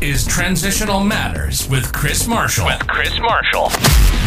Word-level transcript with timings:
is 0.00 0.24
Transitional 0.26 1.00
Matters 1.00 1.68
with 1.68 1.92
Chris 1.92 2.28
Marshall. 2.28 2.66
With 2.66 2.86
Chris 2.86 3.18
Marshall. 3.18 3.70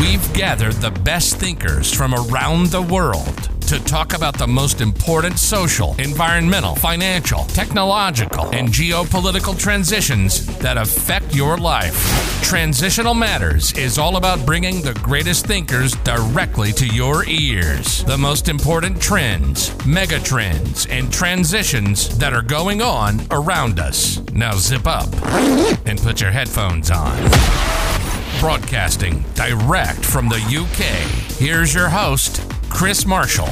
We've 0.01 0.33
gathered 0.33 0.73
the 0.73 0.91
best 0.91 1.37
thinkers 1.37 1.93
from 1.93 2.13
around 2.13 2.67
the 2.67 2.81
world 2.81 3.50
to 3.71 3.79
talk 3.85 4.13
about 4.13 4.37
the 4.37 4.45
most 4.45 4.81
important 4.81 5.39
social, 5.39 5.95
environmental, 5.97 6.75
financial, 6.75 7.45
technological, 7.45 8.47
and 8.47 8.67
geopolitical 8.67 9.57
transitions 9.57 10.45
that 10.57 10.75
affect 10.75 11.33
your 11.33 11.57
life. 11.57 11.95
Transitional 12.43 13.13
Matters 13.13 13.71
is 13.77 13.97
all 13.97 14.17
about 14.17 14.45
bringing 14.45 14.81
the 14.81 14.93
greatest 14.95 15.45
thinkers 15.45 15.93
directly 16.03 16.73
to 16.73 16.85
your 16.85 17.23
ears. 17.29 18.03
The 18.03 18.17
most 18.17 18.49
important 18.49 19.01
trends, 19.01 19.69
megatrends, 19.85 20.85
and 20.89 21.09
transitions 21.09 22.17
that 22.17 22.33
are 22.33 22.41
going 22.41 22.81
on 22.81 23.21
around 23.31 23.79
us. 23.79 24.19
Now 24.33 24.51
zip 24.55 24.85
up 24.85 25.07
and 25.87 25.97
put 25.97 26.19
your 26.19 26.31
headphones 26.31 26.91
on. 26.91 27.17
Broadcasting 28.41 29.23
direct 29.33 30.03
from 30.03 30.27
the 30.27 30.41
UK, 30.41 31.39
here's 31.39 31.73
your 31.73 31.87
host, 31.87 32.41
Chris 32.73 33.05
Marshall. 33.05 33.45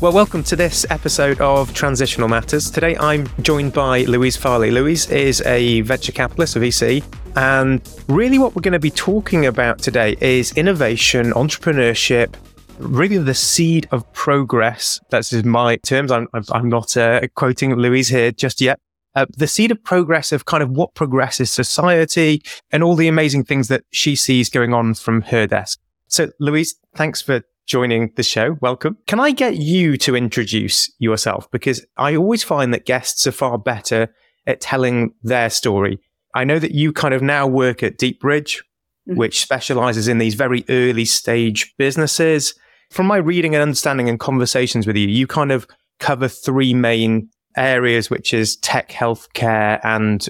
Well, 0.00 0.12
welcome 0.12 0.44
to 0.44 0.54
this 0.54 0.86
episode 0.90 1.40
of 1.40 1.74
Transitional 1.74 2.28
Matters. 2.28 2.70
Today 2.70 2.96
I'm 2.98 3.28
joined 3.40 3.72
by 3.72 4.02
Louise 4.04 4.36
Farley. 4.36 4.70
Louise 4.70 5.10
is 5.10 5.40
a 5.42 5.80
venture 5.80 6.12
capitalist, 6.12 6.54
a 6.54 6.60
VC, 6.60 7.02
and 7.34 7.80
really 8.08 8.38
what 8.38 8.54
we're 8.54 8.62
going 8.62 8.72
to 8.72 8.78
be 8.78 8.90
talking 8.90 9.46
about 9.46 9.80
today 9.80 10.16
is 10.20 10.52
innovation, 10.56 11.32
entrepreneurship, 11.32 12.34
really 12.78 13.18
the 13.18 13.34
seed 13.34 13.88
of 13.90 14.10
progress. 14.12 15.00
That's 15.10 15.32
my 15.44 15.76
terms. 15.76 16.12
I'm, 16.12 16.28
I'm 16.32 16.68
not 16.68 16.96
uh, 16.96 17.22
quoting 17.34 17.74
Louise 17.74 18.08
here 18.08 18.30
just 18.30 18.60
yet. 18.60 18.78
Uh, 19.14 19.26
the 19.36 19.46
seed 19.46 19.70
of 19.70 19.82
progress 19.84 20.32
of 20.32 20.46
kind 20.46 20.62
of 20.62 20.70
what 20.70 20.94
progresses 20.94 21.50
society 21.50 22.42
and 22.70 22.82
all 22.82 22.94
the 22.94 23.08
amazing 23.08 23.44
things 23.44 23.68
that 23.68 23.84
she 23.90 24.16
sees 24.16 24.48
going 24.48 24.72
on 24.72 24.94
from 24.94 25.20
her 25.22 25.46
desk. 25.46 25.78
So, 26.08 26.30
Louise, 26.40 26.74
thanks 26.96 27.20
for 27.20 27.42
joining 27.66 28.12
the 28.16 28.22
show. 28.22 28.56
Welcome. 28.60 28.98
Can 29.06 29.20
I 29.20 29.30
get 29.30 29.56
you 29.56 29.96
to 29.98 30.16
introduce 30.16 30.90
yourself? 30.98 31.50
Because 31.50 31.84
I 31.96 32.16
always 32.16 32.42
find 32.42 32.72
that 32.72 32.86
guests 32.86 33.26
are 33.26 33.32
far 33.32 33.58
better 33.58 34.14
at 34.46 34.60
telling 34.60 35.14
their 35.22 35.50
story. 35.50 35.98
I 36.34 36.44
know 36.44 36.58
that 36.58 36.72
you 36.72 36.92
kind 36.92 37.14
of 37.14 37.22
now 37.22 37.46
work 37.46 37.82
at 37.82 37.98
Deepbridge, 37.98 38.58
mm-hmm. 39.08 39.16
which 39.16 39.40
specializes 39.40 40.08
in 40.08 40.18
these 40.18 40.34
very 40.34 40.64
early 40.68 41.04
stage 41.04 41.74
businesses. 41.78 42.54
From 42.90 43.06
my 43.06 43.16
reading 43.16 43.54
and 43.54 43.62
understanding 43.62 44.08
and 44.08 44.18
conversations 44.18 44.86
with 44.86 44.96
you, 44.96 45.08
you 45.08 45.26
kind 45.26 45.52
of 45.52 45.66
cover 45.98 46.28
three 46.28 46.74
main 46.74 47.28
areas, 47.56 48.10
which 48.10 48.34
is 48.34 48.56
tech, 48.56 48.90
healthcare, 48.90 49.80
and 49.82 50.28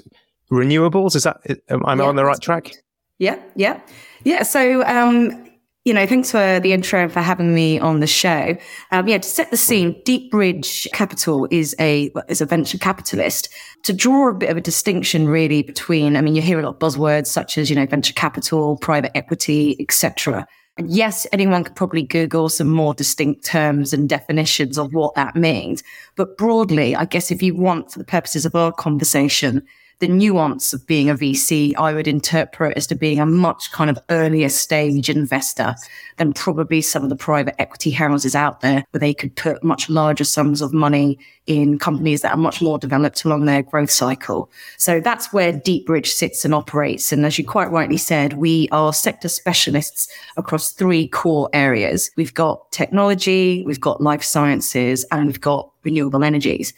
renewables. 0.51 1.17
Is 1.17 1.25
that 1.25 1.39
am 1.69 1.84
I 1.87 1.95
yeah, 1.95 2.03
on 2.03 2.17
the 2.17 2.25
right 2.25 2.41
track? 2.41 2.73
Yeah, 3.19 3.39
yeah, 3.56 3.81
yeah. 4.25 4.42
So, 4.42 4.84
um, 4.84 5.48
you 5.84 5.93
know, 5.93 6.06
thanks 6.06 6.31
for 6.31 6.61
the 6.61 6.73
intro 6.73 7.03
and 7.03 7.12
for 7.12 7.20
having 7.20 7.55
me 7.55 7.78
on 7.78 8.00
the 8.00 8.06
show. 8.06 8.56
Um, 8.93 9.09
yeah, 9.09 9.19
to 9.19 9.28
set 9.28 9.50
the 9.50 9.56
scene, 9.56 10.00
Deepbridge 10.05 10.91
Capital 10.93 11.48
is 11.50 11.75
a 11.81 12.12
is 12.28 12.41
a 12.41 12.47
venture 12.47 12.78
capitalist. 12.78 13.48
To 13.84 13.93
draw 13.93 14.31
a 14.31 14.34
bit 14.34 14.50
of 14.50 14.56
a 14.56 14.61
distinction, 14.61 15.28
really, 15.28 15.62
between 15.62 16.17
I 16.17 16.20
mean, 16.20 16.37
you 16.37 16.43
hear 16.43 16.61
a 16.61 16.62
lot 16.62 16.75
of 16.75 16.78
buzzwords 16.78 17.27
such 17.27 17.59
as 17.59 17.69
you 17.69 17.77
know 17.77 17.87
venture 17.87 18.15
capital, 18.15 18.77
private 18.77 19.17
equity, 19.17 19.77
etc. 19.81 20.47
And 20.78 20.91
yes, 20.91 21.27
anyone 21.33 21.65
could 21.65 21.77
probably 21.77 22.03
Google 22.03 22.48
some 22.48 22.70
more 22.70 22.95
distinct 22.95 23.45
terms 23.45 23.92
and 23.92 24.09
definitions 24.09 24.78
of 24.78 24.95
what 24.95 25.15
that 25.15 25.37
means. 25.37 25.83
But 26.17 26.39
broadly, 26.39 26.97
I 26.97 27.05
guess 27.05 27.31
if 27.31 27.42
you 27.42 27.55
want, 27.55 27.92
for 27.92 27.98
the 27.98 28.05
purposes 28.05 28.47
of 28.47 28.55
our 28.55 28.73
conversation, 28.73 29.62
the 30.03 30.08
nuance 30.08 30.72
of 30.72 30.84
being 30.84 31.08
a 31.08 31.14
VC, 31.14 31.75
I 31.78 31.92
would 31.92 32.08
interpret 32.08 32.77
as 32.77 32.89
to 32.89 32.97
being 32.97 33.20
a 33.20 33.25
much 33.25 33.70
kind 33.70 33.89
of 33.89 34.00
earlier 34.11 34.48
stage 34.48 35.09
investor 35.09 35.76
than 36.16 36.32
probably 36.32 36.81
some 36.81 37.04
of 37.04 37.09
the 37.09 37.15
private 37.15 37.54
equity 37.60 37.93
houses 37.93 38.34
out 38.34 38.62
there 38.62 38.84
where 38.91 38.99
they 38.99 39.15
could 39.15 39.37
put 39.37 39.62
much 39.62 39.88
larger 39.88 40.25
sums 40.25 40.60
of 40.60 40.75
money 40.75 41.21
in 41.47 41.78
companies 41.78 42.22
that 42.22 42.32
are 42.32 42.37
much 42.37 42.60
more 42.60 42.81
developed 42.81 43.25
along 43.25 43.44
their 43.44 43.62
growth 43.62 43.93
cycle. 43.93 44.50
So 44.76 44.99
that's 44.99 45.32
where 45.32 45.53
Deepbridge 45.53 46.06
sits 46.06 46.44
and 46.44 46.53
operates. 46.53 47.12
And 47.12 47.25
as 47.25 47.38
you 47.38 47.47
quite 47.47 47.71
rightly 47.71 47.97
said, 47.97 48.32
we 48.32 48.69
are 48.72 48.93
sector 48.93 49.28
specialists 49.28 50.09
across 50.37 50.72
three 50.72 51.06
core 51.06 51.49
areas. 51.53 52.10
We've 52.16 52.34
got 52.34 52.72
technology, 52.72 53.62
we've 53.65 53.81
got 53.81 54.00
life 54.00 54.25
sciences, 54.25 55.05
and 55.12 55.28
we've 55.28 55.41
got 55.41 55.71
renewable 55.84 56.25
energies 56.25 56.75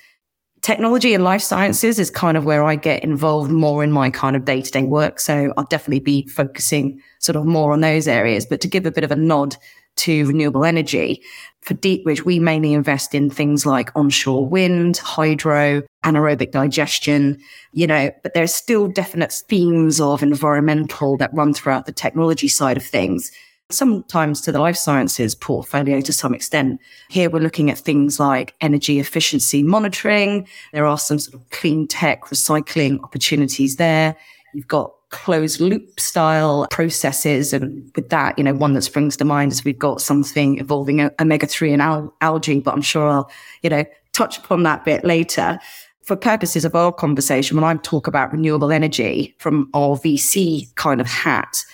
technology 0.65 1.13
and 1.13 1.23
life 1.23 1.43
sciences 1.43 1.99
is 1.99 2.09
kind 2.09 2.39
of 2.39 2.47
where 2.47 2.65
I 2.65 2.75
get 2.75 3.05
involved 3.05 3.51
more 3.51 3.85
in 3.85 3.93
my 3.93 4.09
kind 4.09 4.35
of 4.35 4.47
day 4.47 4.63
to 4.63 4.71
day 4.71 4.83
work. 4.83 5.21
So 5.21 5.53
I'll 5.59 5.65
definitely 5.65 6.01
be 6.01 6.27
focusing 6.29 7.03
sort 7.19 7.37
of 7.37 7.45
more 7.45 7.75
on 7.75 7.83
those 7.83 8.09
areas. 8.09 8.47
But 8.47 8.63
to 8.63 8.69
give 8.69 8.87
a 8.87 8.91
bit 8.91 9.05
of 9.05 9.11
a 9.11 9.17
nod 9.17 9.57
to 9.97 10.27
renewable 10.27 10.65
energy, 10.65 11.23
for 11.61 11.75
Deepbridge, 11.75 12.23
we 12.23 12.39
mainly 12.39 12.73
invest 12.73 13.15
in 13.15 13.29
things 13.29 13.67
like 13.67 13.91
onshore 13.95 14.47
wind, 14.47 14.97
hydro, 14.97 15.83
anaerobic 16.03 16.51
digestion, 16.51 17.39
you 17.73 17.87
know, 17.87 18.11
but 18.23 18.33
there's 18.33 18.55
still 18.55 18.89
definite 18.89 19.33
themes 19.33 20.01
of 20.01 20.23
environmental 20.23 21.19
that 21.19 21.33
run 21.35 21.53
throughout 21.53 21.85
the 21.85 21.93
technology 21.93 22.49
side 22.49 22.79
of 22.79 22.85
things 22.85 23.31
sometimes 23.71 24.41
to 24.43 24.53
the 24.53 24.59
life 24.59 24.77
sciences 24.77 25.35
portfolio 25.35 26.01
to 26.01 26.13
some 26.13 26.35
extent. 26.35 26.81
Here 27.09 27.31
we're 27.31 27.41
looking 27.41 27.71
at 27.71 27.79
things 27.79 28.21
like 28.21 28.55
energy 28.61 28.99
efficiency 28.99 29.63
monitoring. 29.63 30.47
There 30.73 30.87
are 30.87 30.99
some 30.99 31.19
sort 31.19 31.35
of 31.35 31.51
clean 31.51 31.89
tech 31.89 32.25
recycling 32.25 33.03
opportunities 33.03 33.77
there. 33.77 34.17
You've 34.53 34.69
got 34.69 34.93
closed 35.15 35.61
loop 35.61 35.99
style 35.99 36.67
processes. 36.71 37.53
And 37.53 37.91
with 37.95 38.09
that, 38.11 38.37
you 38.37 38.45
know, 38.45 38.55
one 38.55 38.75
that 38.75 38.83
springs 38.83 39.17
to 39.19 39.25
mind 39.25 39.53
is 39.53 39.65
we've 39.65 39.79
got 39.79 40.01
something 40.01 40.57
involving 40.57 41.09
omega 41.21 41.47
3 41.47 41.73
and 41.73 41.83
al- 41.83 42.15
algae, 42.21 42.61
but 42.61 42.75
I'm 42.75 42.83
sure 42.83 43.09
I'll, 43.09 43.31
you 43.63 43.71
know, 43.71 43.85
touch 44.13 44.39
upon 44.39 44.65
that 44.65 44.85
bit 44.85 45.05
later. 45.05 45.59
For 46.03 46.17
purposes 46.17 46.65
of 46.65 46.75
our 46.75 46.93
conversation, 46.93 47.57
when 47.57 47.65
I 47.65 47.81
talk 47.81 48.07
about 48.07 48.33
renewable 48.33 48.73
energy 48.73 49.35
from 49.39 49.71
our 49.73 49.97
VC 49.97 50.75
kind 50.75 51.01
of 51.01 51.07
hat, 51.07 51.65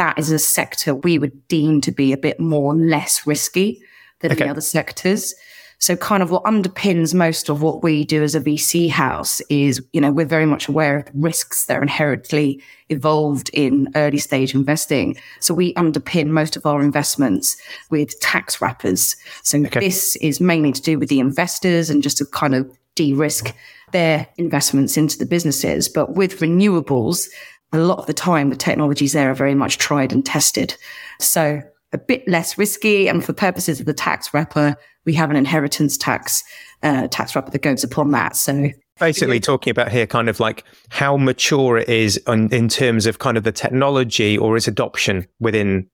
that 0.00 0.18
is 0.18 0.32
a 0.32 0.38
sector 0.38 0.94
we 0.94 1.18
would 1.18 1.46
deem 1.46 1.78
to 1.82 1.92
be 1.92 2.10
a 2.10 2.16
bit 2.16 2.40
more 2.40 2.74
less 2.74 3.26
risky 3.26 3.82
than 4.20 4.32
okay. 4.32 4.44
the 4.44 4.50
other 4.50 4.62
sectors. 4.62 5.34
So 5.78 5.94
kind 5.94 6.22
of 6.22 6.30
what 6.30 6.44
underpins 6.44 7.12
most 7.12 7.50
of 7.50 7.60
what 7.60 7.82
we 7.82 8.06
do 8.06 8.22
as 8.22 8.34
a 8.34 8.40
VC 8.40 8.88
house 8.88 9.42
is, 9.50 9.82
you 9.92 10.00
know, 10.00 10.10
we're 10.10 10.24
very 10.24 10.46
much 10.46 10.68
aware 10.68 10.96
of 10.96 11.08
risks 11.12 11.66
that 11.66 11.76
are 11.76 11.82
inherently 11.82 12.62
involved 12.88 13.50
in 13.52 13.88
early 13.94 14.16
stage 14.16 14.54
investing. 14.54 15.18
So 15.40 15.52
we 15.52 15.74
underpin 15.74 16.28
most 16.28 16.56
of 16.56 16.64
our 16.64 16.80
investments 16.80 17.58
with 17.90 18.18
tax 18.20 18.58
wrappers. 18.58 19.16
So 19.42 19.58
okay. 19.58 19.80
this 19.80 20.16
is 20.16 20.40
mainly 20.40 20.72
to 20.72 20.80
do 20.80 20.98
with 20.98 21.10
the 21.10 21.20
investors 21.20 21.90
and 21.90 22.02
just 22.02 22.16
to 22.18 22.24
kind 22.24 22.54
of 22.54 22.74
de-risk 22.94 23.54
their 23.92 24.26
investments 24.38 24.96
into 24.96 25.18
the 25.18 25.26
businesses. 25.26 25.90
But 25.90 26.14
with 26.14 26.40
renewables, 26.40 27.28
a 27.72 27.78
lot 27.78 27.98
of 27.98 28.06
the 28.06 28.12
time, 28.12 28.50
the 28.50 28.56
technologies 28.56 29.12
there 29.12 29.30
are 29.30 29.34
very 29.34 29.54
much 29.54 29.78
tried 29.78 30.12
and 30.12 30.24
tested. 30.24 30.76
So 31.20 31.62
a 31.92 31.98
bit 31.98 32.26
less 32.28 32.58
risky. 32.58 33.08
And 33.08 33.24
for 33.24 33.32
purposes 33.32 33.80
of 33.80 33.86
the 33.86 33.94
tax 33.94 34.32
wrapper, 34.32 34.76
we 35.04 35.14
have 35.14 35.30
an 35.30 35.36
inheritance 35.36 35.96
tax, 35.96 36.42
uh, 36.82 37.08
tax 37.08 37.34
wrapper 37.34 37.50
that 37.50 37.62
goes 37.62 37.84
upon 37.84 38.10
that. 38.12 38.36
So 38.36 38.70
basically 38.98 39.40
talking 39.40 39.70
about 39.70 39.90
here 39.90 40.06
kind 40.06 40.28
of 40.28 40.40
like 40.40 40.64
how 40.90 41.16
mature 41.16 41.78
it 41.78 41.88
is 41.88 42.20
on, 42.26 42.52
in 42.52 42.68
terms 42.68 43.06
of 43.06 43.18
kind 43.18 43.36
of 43.36 43.44
the 43.44 43.52
technology 43.52 44.36
or 44.36 44.56
its 44.56 44.68
adoption 44.68 45.26
within 45.40 45.88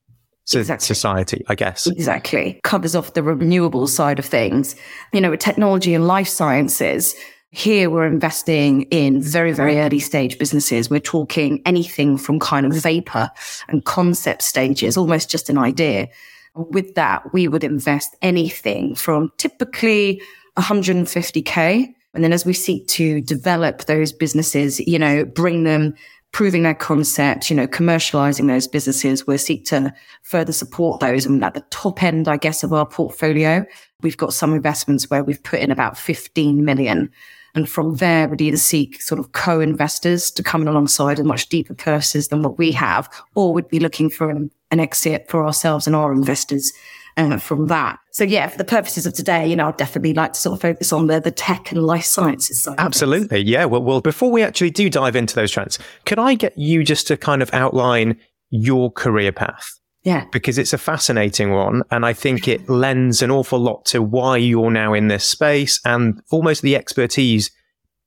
so 0.44 0.60
exactly. 0.60 0.86
society, 0.86 1.44
I 1.48 1.56
guess. 1.56 1.88
Exactly. 1.88 2.60
Covers 2.62 2.94
off 2.94 3.14
the 3.14 3.22
renewable 3.22 3.88
side 3.88 4.20
of 4.20 4.24
things. 4.24 4.76
You 5.12 5.20
know, 5.20 5.30
with 5.30 5.40
technology 5.40 5.92
and 5.92 6.06
life 6.06 6.28
sciences, 6.28 7.16
here 7.56 7.88
we're 7.88 8.06
investing 8.06 8.82
in 8.90 9.22
very, 9.22 9.50
very 9.50 9.78
early 9.78 9.98
stage 9.98 10.38
businesses. 10.38 10.90
We're 10.90 11.00
talking 11.00 11.62
anything 11.64 12.18
from 12.18 12.38
kind 12.38 12.66
of 12.66 12.74
vapor 12.74 13.30
and 13.68 13.82
concept 13.82 14.42
stages, 14.42 14.94
almost 14.98 15.30
just 15.30 15.48
an 15.48 15.56
idea. 15.56 16.08
With 16.54 16.96
that, 16.96 17.32
we 17.32 17.48
would 17.48 17.64
invest 17.64 18.14
anything 18.20 18.94
from 18.94 19.32
typically 19.38 20.20
150K. 20.58 21.94
And 22.12 22.22
then 22.22 22.34
as 22.34 22.44
we 22.44 22.52
seek 22.52 22.86
to 22.88 23.22
develop 23.22 23.86
those 23.86 24.12
businesses, 24.12 24.78
you 24.80 24.98
know, 24.98 25.24
bring 25.24 25.64
them, 25.64 25.94
proving 26.32 26.62
their 26.62 26.74
concept, 26.74 27.48
you 27.48 27.56
know, 27.56 27.66
commercializing 27.66 28.48
those 28.48 28.68
businesses, 28.68 29.26
we'll 29.26 29.38
seek 29.38 29.64
to 29.66 29.94
further 30.24 30.52
support 30.52 31.00
those. 31.00 31.24
And 31.24 31.42
at 31.42 31.54
the 31.54 31.64
top 31.70 32.02
end, 32.02 32.28
I 32.28 32.36
guess, 32.36 32.62
of 32.62 32.74
our 32.74 32.84
portfolio, 32.84 33.64
we've 34.02 34.18
got 34.18 34.34
some 34.34 34.52
investments 34.52 35.08
where 35.08 35.24
we've 35.24 35.42
put 35.42 35.60
in 35.60 35.70
about 35.70 35.96
15 35.96 36.62
million 36.62 37.10
and 37.56 37.68
from 37.68 37.96
there, 37.96 38.28
we'd 38.28 38.40
either 38.40 38.56
seek 38.56 39.00
sort 39.00 39.18
of 39.18 39.32
co-investors 39.32 40.30
to 40.32 40.42
come 40.42 40.62
in 40.62 40.68
alongside 40.68 41.18
with 41.18 41.26
much 41.26 41.48
deeper 41.48 41.74
purses 41.74 42.28
than 42.28 42.42
what 42.42 42.58
we 42.58 42.72
have, 42.72 43.08
or 43.34 43.52
we'd 43.52 43.68
be 43.68 43.80
looking 43.80 44.10
for 44.10 44.30
an, 44.30 44.50
an 44.70 44.80
exit 44.80 45.28
for 45.28 45.44
ourselves 45.44 45.86
and 45.86 45.96
our 45.96 46.12
investors 46.12 46.72
uh, 47.16 47.38
from 47.38 47.66
that. 47.68 47.98
So 48.10 48.24
yeah, 48.24 48.46
for 48.48 48.58
the 48.58 48.64
purposes 48.64 49.06
of 49.06 49.14
today, 49.14 49.48
you 49.48 49.56
know, 49.56 49.68
I'd 49.68 49.76
definitely 49.76 50.14
like 50.14 50.34
to 50.34 50.40
sort 50.40 50.54
of 50.54 50.60
focus 50.60 50.92
on 50.92 51.06
the, 51.06 51.18
the 51.18 51.30
tech 51.30 51.72
and 51.72 51.82
life 51.82 52.04
sciences 52.04 52.62
side. 52.62 52.76
Absolutely. 52.78 53.40
Yeah. 53.40 53.64
Well, 53.64 53.82
well, 53.82 54.00
before 54.00 54.30
we 54.30 54.42
actually 54.42 54.70
do 54.70 54.90
dive 54.90 55.16
into 55.16 55.34
those 55.34 55.50
trends, 55.50 55.78
could 56.04 56.18
I 56.18 56.34
get 56.34 56.56
you 56.58 56.84
just 56.84 57.06
to 57.08 57.16
kind 57.16 57.42
of 57.42 57.50
outline 57.52 58.18
your 58.50 58.90
career 58.90 59.32
path? 59.32 59.75
Yeah. 60.06 60.24
Because 60.30 60.56
it's 60.56 60.72
a 60.72 60.78
fascinating 60.78 61.50
one. 61.50 61.82
And 61.90 62.06
I 62.06 62.12
think 62.12 62.46
it 62.46 62.68
lends 62.68 63.22
an 63.22 63.32
awful 63.32 63.58
lot 63.58 63.84
to 63.86 64.00
why 64.00 64.36
you're 64.36 64.70
now 64.70 64.94
in 64.94 65.08
this 65.08 65.24
space 65.24 65.80
and 65.84 66.22
almost 66.30 66.62
the 66.62 66.76
expertise 66.76 67.50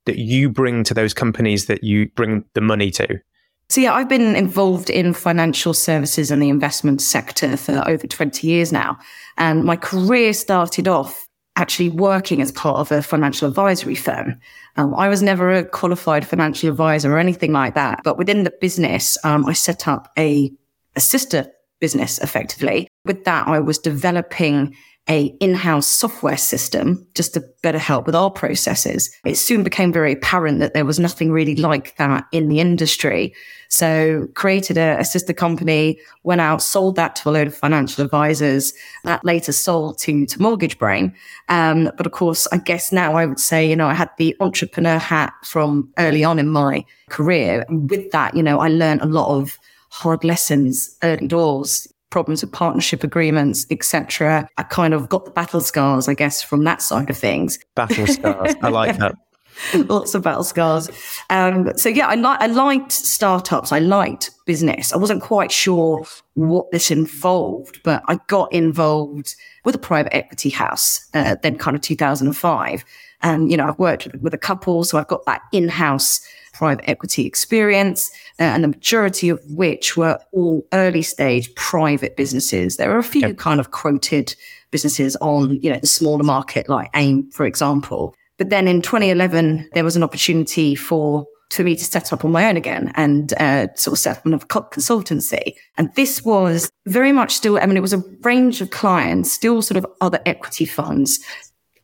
that 0.06 0.16
you 0.16 0.48
bring 0.48 0.82
to 0.84 0.94
those 0.94 1.12
companies 1.12 1.66
that 1.66 1.84
you 1.84 2.08
bring 2.16 2.46
the 2.54 2.62
money 2.62 2.90
to. 2.92 3.20
So, 3.68 3.82
yeah, 3.82 3.92
I've 3.92 4.08
been 4.08 4.34
involved 4.34 4.88
in 4.88 5.12
financial 5.12 5.74
services 5.74 6.30
and 6.30 6.40
the 6.40 6.48
investment 6.48 7.02
sector 7.02 7.58
for 7.58 7.86
over 7.86 8.06
20 8.06 8.46
years 8.46 8.72
now. 8.72 8.96
And 9.36 9.62
my 9.64 9.76
career 9.76 10.32
started 10.32 10.88
off 10.88 11.28
actually 11.56 11.90
working 11.90 12.40
as 12.40 12.50
part 12.50 12.78
of 12.78 12.90
a 12.90 13.02
financial 13.02 13.46
advisory 13.46 13.94
firm. 13.94 14.40
Um, 14.78 14.94
I 14.94 15.08
was 15.08 15.20
never 15.20 15.52
a 15.52 15.64
qualified 15.66 16.26
financial 16.26 16.70
advisor 16.70 17.12
or 17.12 17.18
anything 17.18 17.52
like 17.52 17.74
that. 17.74 18.00
But 18.04 18.16
within 18.16 18.44
the 18.44 18.54
business, 18.58 19.18
um, 19.22 19.44
I 19.44 19.52
set 19.52 19.86
up 19.86 20.10
a, 20.18 20.50
a 20.96 21.00
sister 21.00 21.52
business 21.80 22.18
effectively. 22.18 22.88
With 23.04 23.24
that, 23.24 23.48
I 23.48 23.58
was 23.58 23.78
developing 23.78 24.76
a 25.08 25.24
in-house 25.40 25.86
software 25.86 26.36
system 26.36 27.04
just 27.14 27.34
to 27.34 27.42
better 27.62 27.78
help 27.78 28.06
with 28.06 28.14
our 28.14 28.30
processes. 28.30 29.10
It 29.24 29.36
soon 29.36 29.64
became 29.64 29.92
very 29.92 30.12
apparent 30.12 30.60
that 30.60 30.74
there 30.74 30.84
was 30.84 31.00
nothing 31.00 31.32
really 31.32 31.56
like 31.56 31.96
that 31.96 32.26
in 32.30 32.48
the 32.48 32.60
industry. 32.60 33.34
So 33.70 34.28
created 34.34 34.76
a, 34.76 34.98
a 35.00 35.04
sister 35.04 35.32
company, 35.32 35.98
went 36.22 36.40
out, 36.40 36.62
sold 36.62 36.96
that 36.96 37.16
to 37.16 37.28
a 37.28 37.32
load 37.32 37.46
of 37.48 37.56
financial 37.56 38.04
advisors 38.04 38.72
that 39.04 39.24
later 39.24 39.52
sold 39.52 39.98
to, 40.00 40.26
to 40.26 40.42
Mortgage 40.42 40.78
Brain. 40.78 41.14
Um, 41.48 41.90
but 41.96 42.06
of 42.06 42.12
course, 42.12 42.46
I 42.52 42.58
guess 42.58 42.92
now 42.92 43.14
I 43.14 43.26
would 43.26 43.40
say, 43.40 43.68
you 43.68 43.74
know, 43.74 43.88
I 43.88 43.94
had 43.94 44.10
the 44.16 44.36
entrepreneur 44.38 44.98
hat 44.98 45.32
from 45.44 45.90
early 45.98 46.22
on 46.22 46.38
in 46.38 46.48
my 46.48 46.84
career. 47.08 47.64
And 47.68 47.90
with 47.90 48.10
that, 48.12 48.36
you 48.36 48.42
know, 48.42 48.60
I 48.60 48.68
learned 48.68 49.00
a 49.00 49.06
lot 49.06 49.36
of 49.36 49.58
hard 49.90 50.24
lessons 50.24 50.96
early 51.02 51.28
doors, 51.28 51.92
problems 52.10 52.42
with 52.42 52.52
partnership 52.52 53.04
agreements, 53.04 53.66
etc. 53.70 54.48
I 54.58 54.62
kind 54.64 54.94
of 54.94 55.08
got 55.08 55.24
the 55.24 55.30
battle 55.30 55.60
scars, 55.60 56.08
I 56.08 56.14
guess, 56.14 56.42
from 56.42 56.64
that 56.64 56.82
side 56.82 57.10
of 57.10 57.16
things. 57.16 57.58
Battle 57.74 58.06
scars. 58.06 58.54
I 58.62 58.68
like 58.68 58.98
that. 58.98 59.14
Lots 59.74 60.14
of 60.14 60.22
battle 60.22 60.44
scars. 60.44 60.88
Um, 61.28 61.72
so 61.76 61.88
yeah, 61.88 62.06
I, 62.06 62.14
li- 62.14 62.38
I 62.40 62.46
liked 62.46 62.92
startups. 62.92 63.72
I 63.72 63.78
liked 63.78 64.30
business. 64.46 64.92
I 64.92 64.96
wasn't 64.96 65.22
quite 65.22 65.52
sure 65.52 66.04
what 66.34 66.70
this 66.70 66.90
involved, 66.90 67.80
but 67.84 68.02
I 68.08 68.18
got 68.26 68.52
involved 68.52 69.34
with 69.64 69.74
a 69.74 69.78
private 69.78 70.14
equity 70.14 70.50
house, 70.50 71.06
uh, 71.14 71.36
then 71.42 71.58
kind 71.58 71.76
of 71.76 71.82
2005. 71.82 72.84
And, 73.22 73.50
you 73.50 73.56
know, 73.56 73.68
I've 73.68 73.78
worked 73.78 74.08
with 74.20 74.32
a 74.32 74.38
couple, 74.38 74.82
so 74.84 74.98
I've 74.98 75.08
got 75.08 75.26
that 75.26 75.42
in-house 75.52 76.26
private 76.54 76.88
equity 76.88 77.26
experience, 77.26 78.10
and 78.40 78.64
the 78.64 78.68
majority 78.68 79.28
of 79.28 79.40
which 79.50 79.96
were 79.96 80.18
all 80.32 80.66
early 80.72 81.02
stage 81.02 81.54
private 81.54 82.16
businesses. 82.16 82.76
There 82.76 82.90
are 82.90 82.98
a 82.98 83.04
few 83.04 83.20
yep. 83.20 83.36
kind 83.36 83.60
of 83.60 83.70
quoted 83.70 84.34
businesses 84.70 85.16
on, 85.16 85.60
you 85.60 85.70
know, 85.70 85.78
the 85.78 85.86
smaller 85.86 86.24
market 86.24 86.68
like 86.68 86.90
AIM, 86.94 87.30
for 87.30 87.44
example. 87.44 88.14
But 88.38 88.48
then 88.48 88.66
in 88.66 88.80
2011, 88.80 89.68
there 89.74 89.84
was 89.84 89.96
an 89.96 90.02
opportunity 90.02 90.74
for 90.74 91.26
for 91.50 91.64
me 91.64 91.74
to 91.74 91.84
set 91.84 92.12
up 92.12 92.24
on 92.24 92.30
my 92.30 92.48
own 92.48 92.56
again 92.56 92.92
and 92.94 93.32
uh, 93.34 93.66
sort 93.74 93.94
of 93.94 93.98
set 93.98 94.18
up 94.18 94.24
another 94.24 94.46
consultancy. 94.46 95.54
And 95.76 95.92
this 95.96 96.24
was 96.24 96.70
very 96.86 97.10
much 97.10 97.34
still, 97.34 97.58
I 97.58 97.66
mean, 97.66 97.76
it 97.76 97.80
was 97.80 97.92
a 97.92 98.04
range 98.22 98.60
of 98.60 98.70
clients, 98.70 99.32
still 99.32 99.60
sort 99.60 99.76
of 99.76 99.84
other 100.00 100.20
equity 100.26 100.64
funds, 100.64 101.18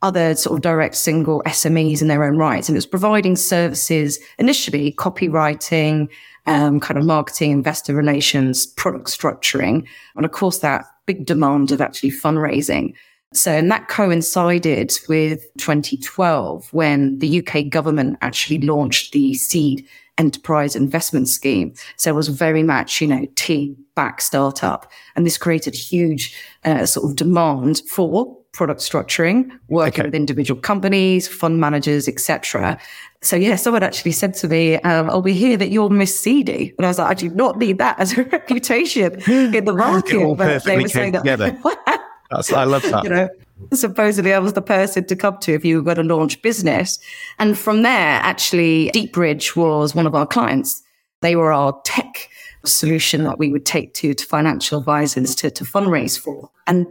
other 0.01 0.35
sort 0.35 0.57
of 0.57 0.61
direct 0.61 0.95
single 0.95 1.41
SMEs 1.45 2.01
in 2.01 2.07
their 2.07 2.23
own 2.23 2.37
rights. 2.37 2.69
And 2.69 2.75
it 2.75 2.77
was 2.77 2.85
providing 2.85 3.35
services 3.35 4.19
initially, 4.37 4.93
copywriting, 4.93 6.09
um, 6.45 6.79
kind 6.79 6.97
of 6.97 7.05
marketing, 7.05 7.51
investor 7.51 7.93
relations, 7.93 8.65
product 8.65 9.07
structuring. 9.07 9.87
And 10.15 10.25
of 10.25 10.31
course, 10.31 10.59
that 10.59 10.85
big 11.05 11.25
demand 11.25 11.71
of 11.71 11.81
actually 11.81 12.11
fundraising. 12.11 12.93
So, 13.33 13.51
and 13.51 13.69
that 13.71 13.89
coincided 13.89 14.93
with 15.09 15.45
2012 15.57 16.71
when 16.73 17.19
the 17.19 17.45
UK 17.45 17.69
government 17.69 18.17
actually 18.21 18.59
launched 18.59 19.11
the 19.11 19.33
seed 19.33 19.85
enterprise 20.17 20.75
investment 20.75 21.27
scheme. 21.27 21.73
So 21.97 22.11
it 22.11 22.15
was 22.15 22.29
very 22.29 22.63
much, 22.63 23.01
you 23.01 23.07
know, 23.07 23.27
team 23.35 23.77
back 23.95 24.21
startup. 24.21 24.89
And 25.15 25.25
this 25.25 25.37
created 25.37 25.75
huge 25.75 26.35
uh, 26.63 26.85
sort 26.85 27.09
of 27.09 27.15
demand 27.15 27.81
for 27.87 28.36
product 28.57 28.81
structuring, 28.81 29.51
working 29.69 30.01
okay. 30.01 30.07
with 30.07 30.15
individual 30.15 30.59
companies, 30.59 31.27
fund 31.27 31.61
managers, 31.61 32.07
etc. 32.07 32.77
So 33.21 33.35
yeah, 33.35 33.55
someone 33.55 33.83
actually 33.83 34.11
said 34.11 34.33
to 34.35 34.47
me, 34.47 34.75
um, 34.77 35.09
"Oh, 35.11 35.19
we 35.19 35.33
hear 35.33 35.57
that 35.57 35.69
you're 35.69 35.89
Miss 35.89 36.19
Seedy," 36.19 36.73
and 36.77 36.85
I 36.85 36.89
was 36.89 36.97
like, 36.97 37.11
"I 37.11 37.13
do 37.13 37.29
not 37.29 37.57
need 37.59 37.77
that 37.77 37.99
as 37.99 38.17
a 38.17 38.23
reputation 38.37 39.21
in 39.29 39.63
the 39.63 39.73
market." 39.73 40.35
But 40.35 40.63
they 40.63 40.81
were 40.81 40.89
saying 40.89 41.13
together. 41.13 41.51
that. 41.63 42.51
I 42.53 42.63
love 42.65 42.81
that. 42.81 43.03
You 43.03 43.09
know, 43.11 43.29
supposedly 43.73 44.33
I 44.33 44.39
was 44.39 44.53
the 44.53 44.61
person 44.61 45.05
to 45.05 45.15
come 45.15 45.37
to 45.39 45.53
if 45.53 45.63
you 45.63 45.77
were 45.77 45.83
going 45.83 46.07
to 46.07 46.15
launch 46.15 46.41
business. 46.41 46.99
And 47.39 47.57
from 47.57 47.83
there, 47.83 48.19
actually, 48.21 48.91
Deepbridge 48.93 49.55
was 49.55 49.95
one 49.95 50.07
of 50.07 50.15
our 50.15 50.27
clients. 50.27 50.83
They 51.21 51.35
were 51.35 51.53
our 51.53 51.79
tech 51.85 52.29
solution 52.65 53.23
that 53.23 53.37
we 53.39 53.51
would 53.51 53.65
take 53.65 53.93
to, 53.95 54.13
to 54.13 54.25
financial 54.25 54.79
advisors 54.79 55.35
to, 55.35 55.49
to 55.51 55.63
fundraise 55.63 56.19
for. 56.19 56.49
And 56.65 56.87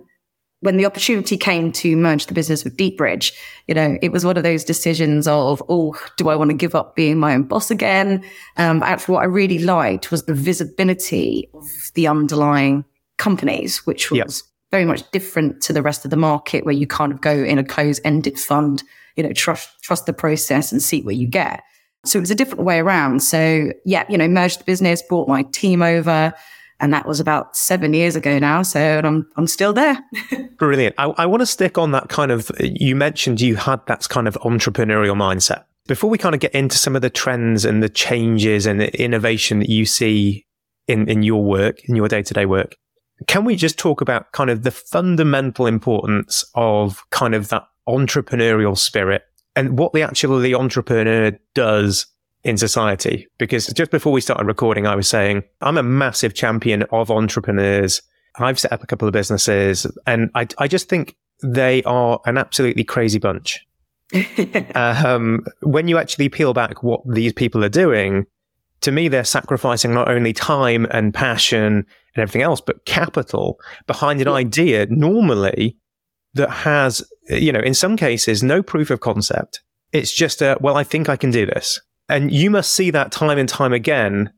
when 0.66 0.78
the 0.78 0.84
opportunity 0.84 1.36
came 1.36 1.70
to 1.70 1.96
merge 1.96 2.26
the 2.26 2.34
business 2.34 2.64
with 2.64 2.76
Deepbridge, 2.76 3.32
you 3.68 3.74
know, 3.74 3.96
it 4.02 4.10
was 4.10 4.24
one 4.24 4.36
of 4.36 4.42
those 4.42 4.64
decisions 4.64 5.28
of, 5.28 5.62
oh, 5.68 5.96
do 6.16 6.28
I 6.28 6.34
want 6.34 6.50
to 6.50 6.56
give 6.56 6.74
up 6.74 6.96
being 6.96 7.18
my 7.18 7.34
own 7.34 7.44
boss 7.44 7.70
again? 7.70 8.24
Um, 8.56 8.82
actually, 8.82 9.12
what 9.12 9.22
I 9.22 9.26
really 9.26 9.60
liked 9.60 10.10
was 10.10 10.24
the 10.24 10.34
visibility 10.34 11.48
of 11.54 11.64
the 11.94 12.08
underlying 12.08 12.84
companies, 13.16 13.86
which 13.86 14.10
was 14.10 14.18
yep. 14.18 14.30
very 14.72 14.84
much 14.84 15.08
different 15.12 15.62
to 15.62 15.72
the 15.72 15.82
rest 15.82 16.04
of 16.04 16.10
the 16.10 16.16
market, 16.16 16.64
where 16.64 16.74
you 16.74 16.88
kind 16.88 17.12
of 17.12 17.20
go 17.20 17.30
in 17.30 17.58
a 17.58 17.64
closed-ended 17.64 18.36
fund, 18.36 18.82
you 19.14 19.22
know, 19.22 19.32
trust 19.32 19.68
trust 19.82 20.06
the 20.06 20.12
process 20.12 20.72
and 20.72 20.82
see 20.82 21.00
what 21.00 21.14
you 21.14 21.28
get. 21.28 21.62
So 22.04 22.18
it 22.18 22.22
was 22.22 22.32
a 22.32 22.34
different 22.34 22.64
way 22.64 22.80
around. 22.80 23.22
So 23.22 23.70
yeah, 23.84 24.04
you 24.08 24.18
know, 24.18 24.26
merged 24.26 24.58
the 24.58 24.64
business, 24.64 25.00
brought 25.00 25.28
my 25.28 25.44
team 25.52 25.80
over. 25.80 26.34
And 26.80 26.92
that 26.92 27.06
was 27.06 27.20
about 27.20 27.56
seven 27.56 27.94
years 27.94 28.16
ago 28.16 28.38
now. 28.38 28.62
So 28.62 29.00
I'm, 29.02 29.28
I'm 29.36 29.46
still 29.46 29.72
there. 29.72 29.98
Brilliant. 30.58 30.94
I, 30.98 31.04
I 31.16 31.26
want 31.26 31.40
to 31.40 31.46
stick 31.46 31.78
on 31.78 31.92
that 31.92 32.08
kind 32.08 32.30
of, 32.30 32.50
you 32.60 32.94
mentioned 32.94 33.40
you 33.40 33.56
had 33.56 33.84
that 33.86 34.08
kind 34.08 34.28
of 34.28 34.34
entrepreneurial 34.42 35.16
mindset. 35.16 35.64
Before 35.86 36.10
we 36.10 36.18
kind 36.18 36.34
of 36.34 36.40
get 36.40 36.54
into 36.54 36.76
some 36.76 36.96
of 36.96 37.02
the 37.02 37.10
trends 37.10 37.64
and 37.64 37.82
the 37.82 37.88
changes 37.88 38.66
and 38.66 38.80
the 38.80 39.02
innovation 39.02 39.60
that 39.60 39.68
you 39.68 39.86
see 39.86 40.46
in, 40.88 41.08
in 41.08 41.22
your 41.22 41.42
work, 41.42 41.88
in 41.88 41.96
your 41.96 42.08
day 42.08 42.22
to 42.22 42.34
day 42.34 42.44
work, 42.44 42.76
can 43.26 43.44
we 43.44 43.56
just 43.56 43.78
talk 43.78 44.00
about 44.00 44.32
kind 44.32 44.50
of 44.50 44.62
the 44.62 44.70
fundamental 44.70 45.66
importance 45.66 46.44
of 46.54 47.02
kind 47.10 47.34
of 47.34 47.48
that 47.48 47.62
entrepreneurial 47.88 48.76
spirit 48.76 49.22
and 49.54 49.78
what 49.78 49.92
the 49.92 50.02
actual 50.02 50.38
the 50.38 50.54
entrepreneur 50.54 51.32
does 51.54 52.06
in 52.46 52.56
society. 52.56 53.26
Because 53.38 53.66
just 53.66 53.90
before 53.90 54.12
we 54.12 54.20
started 54.20 54.46
recording, 54.46 54.86
I 54.86 54.94
was 54.94 55.08
saying 55.08 55.42
I'm 55.60 55.76
a 55.76 55.82
massive 55.82 56.32
champion 56.32 56.84
of 56.84 57.10
entrepreneurs. 57.10 58.00
I've 58.38 58.58
set 58.58 58.72
up 58.72 58.84
a 58.84 58.86
couple 58.86 59.08
of 59.08 59.12
businesses 59.12 59.84
and 60.06 60.30
I, 60.34 60.46
I 60.58 60.68
just 60.68 60.88
think 60.88 61.16
they 61.42 61.82
are 61.82 62.20
an 62.24 62.38
absolutely 62.38 62.84
crazy 62.84 63.18
bunch. 63.18 63.66
um, 64.76 65.44
when 65.62 65.88
you 65.88 65.98
actually 65.98 66.28
peel 66.28 66.54
back 66.54 66.84
what 66.84 67.00
these 67.12 67.32
people 67.32 67.64
are 67.64 67.68
doing, 67.68 68.26
to 68.82 68.92
me, 68.92 69.08
they're 69.08 69.24
sacrificing 69.24 69.92
not 69.92 70.08
only 70.08 70.32
time 70.32 70.86
and 70.92 71.12
passion 71.12 71.64
and 71.64 71.86
everything 72.16 72.42
else, 72.42 72.60
but 72.60 72.84
capital 72.84 73.58
behind 73.88 74.20
an 74.20 74.28
idea 74.28 74.86
normally 74.88 75.76
that 76.34 76.50
has, 76.50 77.02
you 77.28 77.50
know, 77.50 77.60
in 77.60 77.74
some 77.74 77.96
cases, 77.96 78.44
no 78.44 78.62
proof 78.62 78.90
of 78.90 79.00
concept. 79.00 79.62
It's 79.92 80.12
just 80.12 80.42
a, 80.42 80.56
well, 80.60 80.76
I 80.76 80.84
think 80.84 81.08
I 81.08 81.16
can 81.16 81.32
do 81.32 81.44
this. 81.44 81.80
And 82.08 82.32
you 82.32 82.50
must 82.50 82.72
see 82.72 82.90
that 82.90 83.12
time 83.12 83.38
and 83.38 83.48
time 83.48 83.72
again. 83.72 84.32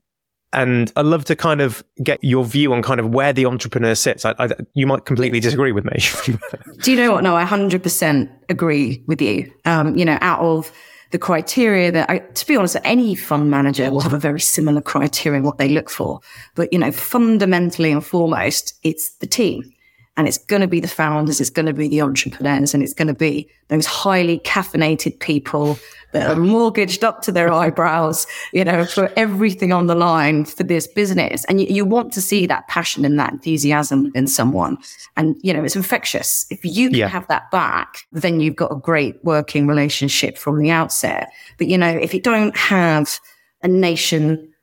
And 0.51 0.91
I'd 0.95 1.05
love 1.05 1.25
to 1.25 1.35
kind 1.35 1.61
of 1.61 1.83
get 2.03 2.23
your 2.23 2.43
view 2.43 2.73
on 2.73 2.81
kind 2.81 2.99
of 2.99 3.09
where 3.09 3.33
the 3.33 3.45
entrepreneur 3.45 3.93
sits. 3.93 4.25
I, 4.25 4.33
I, 4.39 4.49
you 4.73 4.87
might 4.87 5.05
completely 5.05 5.39
disagree 5.39 5.71
with 5.71 5.85
me. 5.85 5.99
Do 6.81 6.91
you 6.91 6.97
know 6.97 7.11
what? 7.11 7.23
No, 7.23 7.35
I 7.35 7.45
100% 7.45 8.29
agree 8.49 9.03
with 9.05 9.21
you. 9.21 9.51
Um, 9.65 9.95
you 9.95 10.05
know, 10.05 10.17
out 10.21 10.39
of 10.39 10.71
the 11.11 11.19
criteria 11.19 11.91
that 11.91 12.09
I, 12.09 12.19
to 12.19 12.47
be 12.47 12.55
honest, 12.55 12.77
any 12.83 13.13
fund 13.13 13.51
manager 13.51 13.91
will 13.91 14.01
have 14.01 14.13
a 14.13 14.19
very 14.19 14.39
similar 14.39 14.81
criteria 14.81 15.37
in 15.37 15.43
what 15.43 15.59
they 15.59 15.69
look 15.69 15.89
for. 15.89 16.19
But, 16.55 16.73
you 16.73 16.79
know, 16.79 16.91
fundamentally 16.91 17.91
and 17.91 18.03
foremost, 18.03 18.73
it's 18.81 19.17
the 19.17 19.27
team. 19.27 19.71
And 20.19 20.27
it's 20.27 20.37
going 20.37 20.61
to 20.61 20.67
be 20.67 20.81
the 20.81 20.87
founders, 20.89 21.39
it's 21.39 21.49
going 21.49 21.65
to 21.65 21.71
be 21.71 21.87
the 21.87 22.01
entrepreneurs, 22.01 22.73
and 22.73 22.83
it's 22.83 22.93
going 22.93 23.07
to 23.07 23.13
be 23.13 23.49
those 23.69 23.85
highly 23.85 24.39
caffeinated 24.39 25.17
people 25.21 25.79
that 26.11 26.29
are 26.29 26.35
mortgaged 26.35 27.05
up 27.05 27.21
to 27.21 27.31
their 27.31 27.49
eyebrows, 27.53 28.27
you 28.51 28.65
know, 28.65 28.83
for 28.83 29.13
everything 29.15 29.71
on 29.71 29.87
the 29.87 29.95
line 29.95 30.43
for 30.43 30.63
this 30.63 30.87
business. 30.87 31.45
And 31.45 31.61
you, 31.61 31.67
you 31.67 31.85
want 31.85 32.11
to 32.13 32.21
see 32.21 32.45
that 32.47 32.67
passion 32.67 33.05
and 33.05 33.17
that 33.17 33.31
enthusiasm 33.31 34.11
in 34.13 34.27
someone. 34.27 34.77
And, 35.15 35.37
you 35.41 35.53
know, 35.53 35.63
it's 35.63 35.77
infectious. 35.77 36.45
If 36.49 36.65
you 36.65 36.89
can 36.89 36.97
yeah. 36.97 37.07
have 37.07 37.25
that 37.29 37.49
back, 37.49 37.99
then 38.11 38.41
you've 38.41 38.57
got 38.57 38.73
a 38.73 38.75
great 38.75 39.23
working 39.23 39.67
relationship 39.67 40.37
from 40.37 40.59
the 40.59 40.69
outset. 40.69 41.31
But, 41.57 41.67
you 41.67 41.77
know, 41.77 41.87
if 41.87 42.13
you 42.13 42.19
don't 42.19 42.57
have 42.57 43.21
a 43.63 43.69
nation 43.69 44.53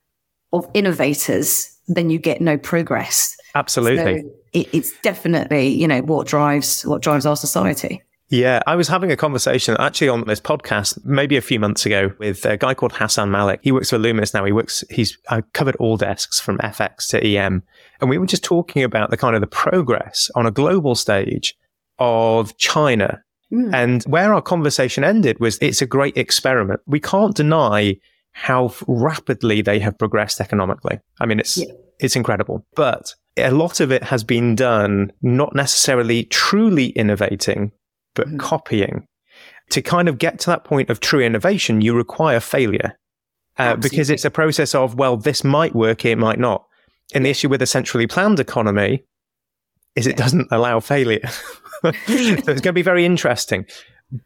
of 0.53 0.69
innovators, 0.75 1.75
then 1.89 2.11
you 2.11 2.19
get 2.19 2.43
no 2.43 2.59
progress. 2.59 3.39
Absolutely. 3.55 4.21
So 4.21 4.31
it, 4.57 4.69
it's 4.73 4.99
definitely, 5.01 5.69
you 5.69 5.87
know, 5.87 6.01
what 6.01 6.27
drives 6.27 6.85
what 6.87 7.03
drives 7.03 7.27
our 7.27 7.37
society. 7.37 8.03
Yeah, 8.29 8.61
I 8.67 8.75
was 8.75 8.89
having 8.89 9.13
a 9.13 9.17
conversation 9.17 9.77
actually 9.79 10.09
on 10.09 10.25
this 10.25 10.41
podcast 10.41 11.05
maybe 11.05 11.37
a 11.37 11.41
few 11.41 11.61
months 11.61 11.87
ago 11.87 12.13
with 12.19 12.45
a 12.45 12.57
guy 12.57 12.75
called 12.75 12.93
Hassan 12.93 13.31
Malik. 13.31 13.61
He 13.63 13.71
works 13.71 13.91
for 13.91 13.99
Luminous 13.99 14.35
now. 14.35 14.45
He 14.45 14.51
works, 14.51 14.83
he's 14.91 15.17
uh, 15.29 15.43
covered 15.53 15.77
all 15.77 15.97
desks 15.97 16.41
from 16.41 16.59
FX 16.59 17.07
to 17.11 17.25
EM. 17.25 17.63
And 18.01 18.11
we 18.11 18.19
were 18.19 18.27
just 18.27 18.43
talking 18.43 18.83
about 18.83 19.11
the 19.11 19.17
kind 19.17 19.37
of 19.37 19.43
the 19.43 19.47
progress 19.47 20.29
on 20.35 20.45
a 20.45 20.51
global 20.51 20.97
stage 20.97 21.55
of 22.01 22.57
China. 22.57 23.23
Mm. 23.53 23.73
And 23.73 24.03
where 24.05 24.35
our 24.35 24.43
conversation 24.43 25.05
ended 25.05 25.39
was 25.39 25.57
it's 25.59 25.81
a 25.81 25.87
great 25.87 26.17
experiment. 26.17 26.81
We 26.85 26.99
can't 26.99 27.37
deny 27.37 27.97
how 28.33 28.75
rapidly 28.89 29.63
they 29.63 29.79
have 29.79 29.97
progressed 29.99 30.41
economically. 30.41 30.99
I 31.21 31.27
mean, 31.27 31.39
it's, 31.39 31.59
yeah. 31.59 31.73
it's 32.01 32.17
incredible, 32.17 32.67
but 32.75 33.15
a 33.37 33.51
lot 33.51 33.81
of 33.81 33.93
it 33.93 34.03
has 34.05 34.25
been 34.25 34.55
done 34.55 35.13
not 35.23 35.55
necessarily 35.55 36.25
truly 36.25 36.87
innovating, 36.89 37.73
but 38.15 38.29
mm. 38.29 38.39
copying. 38.39 39.07
To 39.71 39.83
kind 39.83 40.09
of 40.09 40.19
get 40.19 40.39
to 40.41 40.51
that 40.51 40.65
point 40.65 40.91
of 40.91 41.01
true 41.01 41.21
innovation, 41.21 41.81
you 41.81 41.95
require 41.95 42.39
failure 42.39 42.97
uh, 43.59 43.77
because 43.77 44.11
it's 44.11 44.25
a 44.25 44.31
process 44.31 44.75
of, 44.75 44.95
well, 44.95 45.17
this 45.17 45.43
might 45.43 45.75
work, 45.75 46.05
it 46.05 46.17
might 46.17 46.39
not. 46.39 46.65
And 47.15 47.25
the 47.25 47.31
issue 47.31 47.49
with 47.49 47.63
a 47.63 47.67
centrally 47.67 48.07
planned 48.07 48.39
economy 48.39 49.05
is 49.95 50.07
it 50.07 50.17
doesn't 50.17 50.49
allow 50.51 50.81
failure. 50.81 51.27
so 51.27 51.93
it's 52.07 52.45
going 52.45 52.61
to 52.61 52.73
be 52.73 52.83
very 52.83 53.05
interesting. 53.05 53.67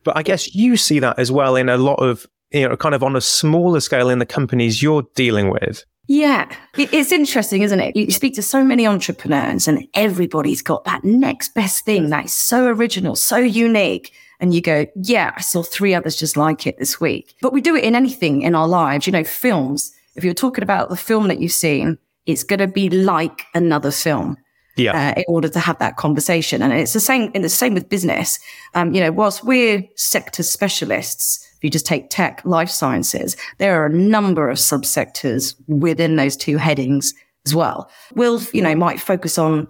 But 0.04 0.16
I 0.16 0.22
guess 0.22 0.54
you 0.54 0.76
see 0.76 0.98
that 0.98 1.18
as 1.18 1.30
well 1.30 1.56
in 1.56 1.68
a 1.68 1.78
lot 1.78 2.02
of, 2.02 2.26
you 2.50 2.68
know, 2.68 2.76
kind 2.76 2.94
of 2.94 3.02
on 3.02 3.16
a 3.16 3.20
smaller 3.20 3.80
scale 3.80 4.10
in 4.10 4.18
the 4.18 4.26
companies 4.26 4.82
you're 4.82 5.06
dealing 5.14 5.50
with. 5.50 5.84
Yeah, 6.12 6.52
it's 6.76 7.12
interesting, 7.12 7.62
isn't 7.62 7.78
it? 7.78 7.94
You 7.94 8.10
speak 8.10 8.34
to 8.34 8.42
so 8.42 8.64
many 8.64 8.84
entrepreneurs 8.84 9.68
and 9.68 9.86
everybody's 9.94 10.60
got 10.60 10.82
that 10.82 11.04
next 11.04 11.54
best 11.54 11.84
thing 11.84 12.10
that 12.10 12.24
is 12.24 12.32
so 12.32 12.66
original, 12.66 13.14
so 13.14 13.36
unique. 13.36 14.12
And 14.40 14.52
you 14.52 14.60
go, 14.60 14.86
yeah, 14.96 15.32
I 15.36 15.40
saw 15.40 15.62
three 15.62 15.94
others 15.94 16.16
just 16.16 16.36
like 16.36 16.66
it 16.66 16.80
this 16.80 17.00
week. 17.00 17.36
But 17.40 17.52
we 17.52 17.60
do 17.60 17.76
it 17.76 17.84
in 17.84 17.94
anything 17.94 18.42
in 18.42 18.56
our 18.56 18.66
lives, 18.66 19.06
you 19.06 19.12
know, 19.12 19.22
films. 19.22 19.92
If 20.16 20.24
you're 20.24 20.34
talking 20.34 20.64
about 20.64 20.88
the 20.88 20.96
film 20.96 21.28
that 21.28 21.38
you've 21.38 21.52
seen, 21.52 21.96
it's 22.26 22.42
going 22.42 22.58
to 22.58 22.66
be 22.66 22.90
like 22.90 23.44
another 23.54 23.92
film. 23.92 24.36
Yeah. 24.76 25.12
Uh, 25.16 25.20
in 25.20 25.24
order 25.28 25.48
to 25.48 25.60
have 25.60 25.78
that 25.78 25.96
conversation. 25.96 26.60
And 26.60 26.72
it's 26.72 26.92
the 26.92 26.98
same, 26.98 27.30
in 27.34 27.42
the 27.42 27.48
same 27.48 27.74
with 27.74 27.88
business. 27.88 28.40
Um, 28.74 28.92
you 28.94 29.00
know, 29.00 29.12
whilst 29.12 29.44
we're 29.44 29.84
sector 29.94 30.42
specialists, 30.42 31.46
if 31.60 31.64
you 31.64 31.68
just 31.68 31.84
take 31.84 32.08
tech, 32.08 32.40
life 32.46 32.70
sciences, 32.70 33.36
there 33.58 33.82
are 33.82 33.84
a 33.84 33.92
number 33.92 34.48
of 34.48 34.56
subsectors 34.56 35.54
within 35.68 36.16
those 36.16 36.34
two 36.34 36.56
headings 36.56 37.12
as 37.44 37.54
well. 37.54 37.90
We'll, 38.14 38.40
you 38.54 38.62
know, 38.62 38.74
might 38.74 38.98
focus 38.98 39.36
on 39.36 39.68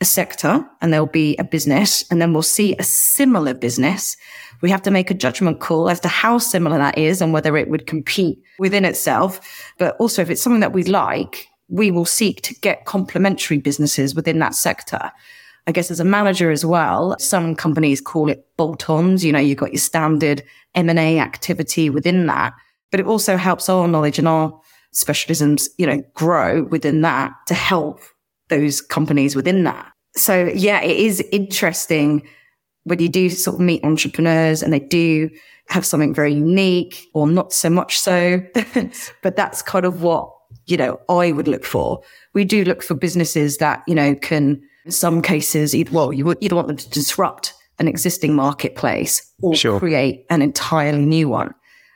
a 0.00 0.04
sector 0.04 0.68
and 0.80 0.92
there'll 0.92 1.06
be 1.06 1.36
a 1.36 1.44
business 1.44 2.04
and 2.10 2.20
then 2.20 2.32
we'll 2.32 2.42
see 2.42 2.74
a 2.76 2.82
similar 2.82 3.54
business. 3.54 4.16
We 4.62 4.70
have 4.70 4.82
to 4.82 4.90
make 4.90 5.12
a 5.12 5.14
judgment 5.14 5.60
call 5.60 5.88
as 5.88 6.00
to 6.00 6.08
how 6.08 6.38
similar 6.38 6.76
that 6.76 6.98
is 6.98 7.22
and 7.22 7.32
whether 7.32 7.56
it 7.56 7.70
would 7.70 7.86
compete 7.86 8.40
within 8.58 8.84
itself. 8.84 9.72
But 9.78 9.96
also 9.98 10.22
if 10.22 10.30
it's 10.30 10.42
something 10.42 10.60
that 10.60 10.72
we 10.72 10.82
like, 10.82 11.46
we 11.68 11.92
will 11.92 12.04
seek 12.04 12.42
to 12.42 12.54
get 12.56 12.84
complementary 12.84 13.58
businesses 13.58 14.12
within 14.12 14.40
that 14.40 14.56
sector. 14.56 15.12
I 15.68 15.70
guess 15.70 15.90
as 15.90 16.00
a 16.00 16.04
manager 16.04 16.50
as 16.50 16.64
well, 16.64 17.14
some 17.18 17.54
companies 17.54 18.00
call 18.00 18.30
it 18.30 18.46
bolt-ons. 18.56 19.22
You 19.22 19.32
know, 19.32 19.38
you've 19.38 19.58
got 19.58 19.70
your 19.70 19.80
standard 19.80 20.42
M&A 20.74 21.18
activity 21.18 21.90
within 21.90 22.24
that, 22.26 22.54
but 22.90 23.00
it 23.00 23.06
also 23.06 23.36
helps 23.36 23.68
our 23.68 23.86
knowledge 23.86 24.18
and 24.18 24.26
our 24.26 24.58
specialisms, 24.94 25.68
you 25.76 25.86
know, 25.86 26.02
grow 26.14 26.62
within 26.64 27.02
that 27.02 27.32
to 27.48 27.54
help 27.54 28.00
those 28.48 28.80
companies 28.80 29.36
within 29.36 29.64
that. 29.64 29.92
So 30.16 30.50
yeah, 30.54 30.80
it 30.80 30.96
is 30.96 31.20
interesting 31.32 32.26
when 32.84 32.98
you 32.98 33.10
do 33.10 33.28
sort 33.28 33.56
of 33.56 33.60
meet 33.60 33.84
entrepreneurs 33.84 34.62
and 34.62 34.72
they 34.72 34.80
do 34.80 35.28
have 35.68 35.84
something 35.84 36.14
very 36.14 36.32
unique 36.32 37.06
or 37.12 37.28
not 37.28 37.52
so 37.52 37.68
much 37.68 37.98
so. 37.98 38.40
but 39.22 39.36
that's 39.36 39.60
kind 39.60 39.84
of 39.84 40.00
what, 40.00 40.32
you 40.64 40.78
know, 40.78 40.98
I 41.10 41.32
would 41.32 41.46
look 41.46 41.66
for. 41.66 42.00
We 42.32 42.46
do 42.46 42.64
look 42.64 42.82
for 42.82 42.94
businesses 42.94 43.58
that, 43.58 43.82
you 43.86 43.94
know, 43.94 44.14
can 44.14 44.62
in 44.88 44.92
some 44.92 45.20
cases, 45.20 45.76
well, 45.92 46.14
you 46.14 46.24
would, 46.24 46.38
you'd 46.40 46.52
want 46.52 46.66
them 46.66 46.78
to 46.78 46.88
disrupt 46.88 47.52
an 47.78 47.86
existing 47.86 48.34
marketplace 48.34 49.20
or 49.42 49.54
sure. 49.54 49.78
create 49.78 50.24
an 50.30 50.40
entirely 50.40 51.04
new 51.04 51.28
one. 51.28 51.54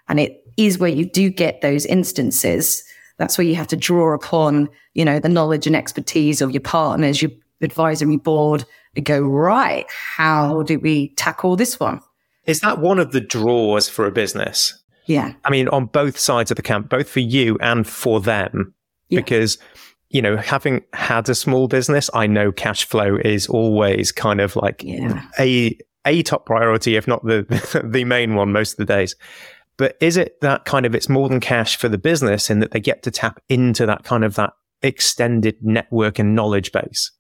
And 0.09 0.21
it 0.21 0.45
is 0.59 0.77
where 0.77 0.91
you 0.91 1.07
do 1.07 1.31
get 1.31 1.63
those 1.63 1.87
instances. 1.87 2.85
That's 3.17 3.39
where 3.39 3.47
you 3.47 3.55
have 3.55 3.69
to 3.69 3.77
draw 3.77 4.13
upon, 4.13 4.69
you 4.93 5.07
know, 5.07 5.19
the 5.19 5.31
knowledge 5.31 5.67
and 5.67 5.75
expertise 5.75 6.43
of 6.43 6.51
your 6.51 6.61
partners, 6.61 7.23
your 7.23 7.31
advisory 7.63 8.19
board, 8.19 8.67
and 8.95 9.07
go, 9.07 9.23
right, 9.23 9.87
how 9.89 10.63
do 10.65 10.79
we 10.79 11.15
tackle 11.15 11.57
this 11.57 11.81
one? 11.81 11.99
Is 12.45 12.61
that 12.61 12.79
one 12.79 12.99
of 12.99 13.13
the 13.13 13.23
draws 13.23 13.89
for 13.89 14.05
a 14.07 14.13
business? 14.13 14.79
Yeah. 15.07 15.33
I 15.47 15.51
mean, 15.51 15.69
on 15.69 15.87
both 15.87 16.19
sides 16.19 16.51
of 16.51 16.59
the 16.59 16.63
camp, 16.63 16.91
both 16.91 17.09
for 17.09 17.21
you 17.21 17.57
and 17.63 17.87
for 17.87 18.21
them, 18.21 18.75
yeah. 19.09 19.21
because 19.21 19.57
you 20.12 20.21
know, 20.21 20.37
having 20.37 20.85
had 20.92 21.28
a 21.31 21.35
small 21.35 21.69
business, 21.69 22.11
I 22.12 22.26
know 22.26 22.52
cash 22.52 22.85
flow 22.85 23.16
is 23.16 23.47
always 23.49 24.12
kind 24.12 24.40
of 24.40 24.54
like 24.54 24.83
yeah. 24.85 25.25
a 25.38 25.76
a 26.04 26.23
top 26.23 26.45
priority, 26.45 26.97
if 26.97 27.09
not 27.09 27.25
the 27.25 27.45
the 27.85 28.04
main 28.04 28.35
one, 28.35 28.52
most 28.52 28.73
of 28.73 28.76
the 28.76 28.85
days. 28.85 29.16
But 29.78 29.97
is 30.00 30.19
it 30.19 30.38
that 30.42 30.66
kind 30.66 30.85
of 30.85 30.95
it's 30.95 31.09
more 31.09 31.31
than 31.31 31.40
cash 31.40 31.76
for 31.76 31.88
the 31.88 31.99
business 31.99 32.50
in 32.50 32.61
that 32.61 32.73
they 32.73 32.81
get 32.81 33.02
to 33.04 33.11
tap 33.11 33.42
into 33.49 33.87
that 33.87 34.04
kind 34.04 34.23
of 34.23 34.35
that 34.35 34.52
extended 34.83 35.57
network 35.62 36.19
and 36.19 36.35
knowledge 36.35 36.73
base? 36.73 37.11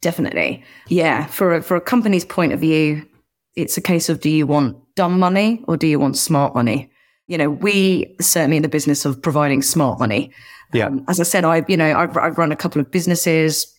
Definitely, 0.00 0.64
yeah. 0.88 1.26
For 1.26 1.54
a, 1.54 1.62
for 1.62 1.76
a 1.76 1.80
company's 1.80 2.24
point 2.24 2.52
of 2.52 2.58
view, 2.58 3.06
it's 3.54 3.76
a 3.76 3.80
case 3.80 4.08
of 4.08 4.20
do 4.20 4.28
you 4.28 4.46
want 4.46 4.76
dumb 4.96 5.20
money 5.20 5.62
or 5.68 5.76
do 5.76 5.86
you 5.86 6.00
want 6.00 6.16
smart 6.16 6.52
money? 6.52 6.90
You 7.28 7.38
know, 7.38 7.48
we 7.48 8.16
certainly 8.20 8.56
in 8.56 8.64
the 8.64 8.68
business 8.68 9.04
of 9.04 9.22
providing 9.22 9.62
smart 9.62 10.00
money. 10.00 10.32
Yeah. 10.74 10.88
Um, 10.88 11.04
as 11.08 11.20
I 11.20 11.22
said, 11.22 11.44
I, 11.44 11.64
you 11.68 11.76
know, 11.76 11.96
I've, 11.96 12.16
I've 12.16 12.36
run 12.36 12.52
a 12.52 12.56
couple 12.56 12.80
of 12.80 12.90
businesses. 12.90 13.72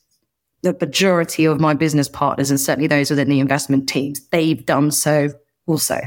The 0.64 0.76
majority 0.80 1.46
of 1.46 1.60
my 1.60 1.76
business 1.76 2.10
partners, 2.10 2.50
and 2.50 2.60
certainly 2.60 2.88
those 2.88 3.12
within 3.12 3.30
the 3.30 3.40
investment 3.40 3.88
teams, 3.88 4.26
they've 4.30 4.66
done 4.66 4.90
so 4.90 5.30
also. 5.68 6.00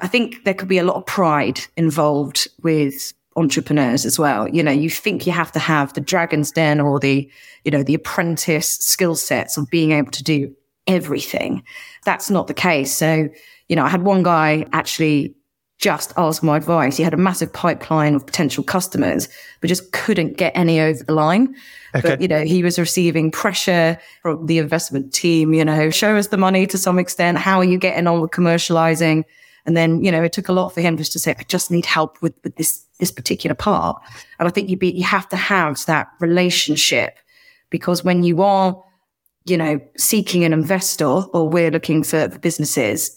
I 0.00 0.08
think 0.08 0.44
there 0.44 0.52
could 0.52 0.68
be 0.68 0.78
a 0.78 0.84
lot 0.84 0.96
of 0.96 1.06
pride 1.06 1.60
involved 1.76 2.48
with 2.62 3.14
entrepreneurs 3.36 4.04
as 4.04 4.18
well. 4.18 4.48
You 4.48 4.62
know, 4.62 4.72
you 4.72 4.90
think 4.90 5.26
you 5.26 5.32
have 5.32 5.52
to 5.52 5.58
have 5.58 5.94
the 5.94 6.00
dragon's 6.02 6.50
den 6.50 6.80
or 6.80 7.00
the, 7.00 7.30
you 7.64 7.70
know, 7.70 7.82
the 7.82 7.94
apprentice 7.94 8.68
skill 8.68 9.14
sets 9.14 9.56
of 9.56 9.70
being 9.70 9.92
able 9.92 10.10
to 10.10 10.22
do 10.22 10.54
everything. 10.86 11.62
That's 12.04 12.28
not 12.28 12.48
the 12.48 12.54
case. 12.54 12.92
So, 12.92 13.28
you 13.68 13.76
know, 13.76 13.84
I 13.84 13.88
had 13.88 14.02
one 14.02 14.22
guy 14.22 14.66
actually 14.72 15.34
just 15.82 16.12
ask 16.16 16.44
my 16.44 16.56
advice. 16.56 16.96
He 16.96 17.02
had 17.02 17.12
a 17.12 17.16
massive 17.16 17.52
pipeline 17.52 18.14
of 18.14 18.24
potential 18.24 18.62
customers, 18.62 19.28
but 19.60 19.66
just 19.66 19.90
couldn't 19.90 20.36
get 20.36 20.52
any 20.54 20.80
over 20.80 21.02
the 21.02 21.12
line. 21.12 21.56
Okay. 21.96 22.08
But, 22.08 22.20
you 22.22 22.28
know, 22.28 22.44
he 22.44 22.62
was 22.62 22.78
receiving 22.78 23.32
pressure 23.32 23.98
from 24.22 24.46
the 24.46 24.58
investment 24.58 25.12
team, 25.12 25.52
you 25.52 25.64
know, 25.64 25.90
show 25.90 26.16
us 26.16 26.28
the 26.28 26.36
money 26.36 26.68
to 26.68 26.78
some 26.78 27.00
extent. 27.00 27.38
How 27.38 27.58
are 27.58 27.64
you 27.64 27.78
getting 27.78 28.06
on 28.06 28.20
with 28.20 28.30
commercializing? 28.30 29.24
And 29.66 29.76
then, 29.76 30.04
you 30.04 30.12
know, 30.12 30.22
it 30.22 30.32
took 30.32 30.48
a 30.48 30.52
lot 30.52 30.68
for 30.68 30.80
him 30.80 30.96
just 30.96 31.12
to 31.14 31.18
say, 31.18 31.34
I 31.36 31.42
just 31.42 31.68
need 31.68 31.84
help 31.84 32.22
with, 32.22 32.34
with 32.44 32.54
this, 32.54 32.84
this 33.00 33.10
particular 33.10 33.54
part. 33.54 34.00
And 34.38 34.46
I 34.46 34.52
think 34.52 34.68
you 34.68 34.76
be, 34.76 34.92
you 34.92 35.04
have 35.04 35.28
to 35.30 35.36
have 35.36 35.84
that 35.86 36.08
relationship 36.20 37.18
because 37.70 38.04
when 38.04 38.22
you 38.22 38.40
are, 38.42 38.80
you 39.46 39.56
know, 39.56 39.80
seeking 39.96 40.44
an 40.44 40.52
investor 40.52 41.06
or 41.06 41.48
we're 41.48 41.72
looking 41.72 42.04
for 42.04 42.28
businesses, 42.28 43.16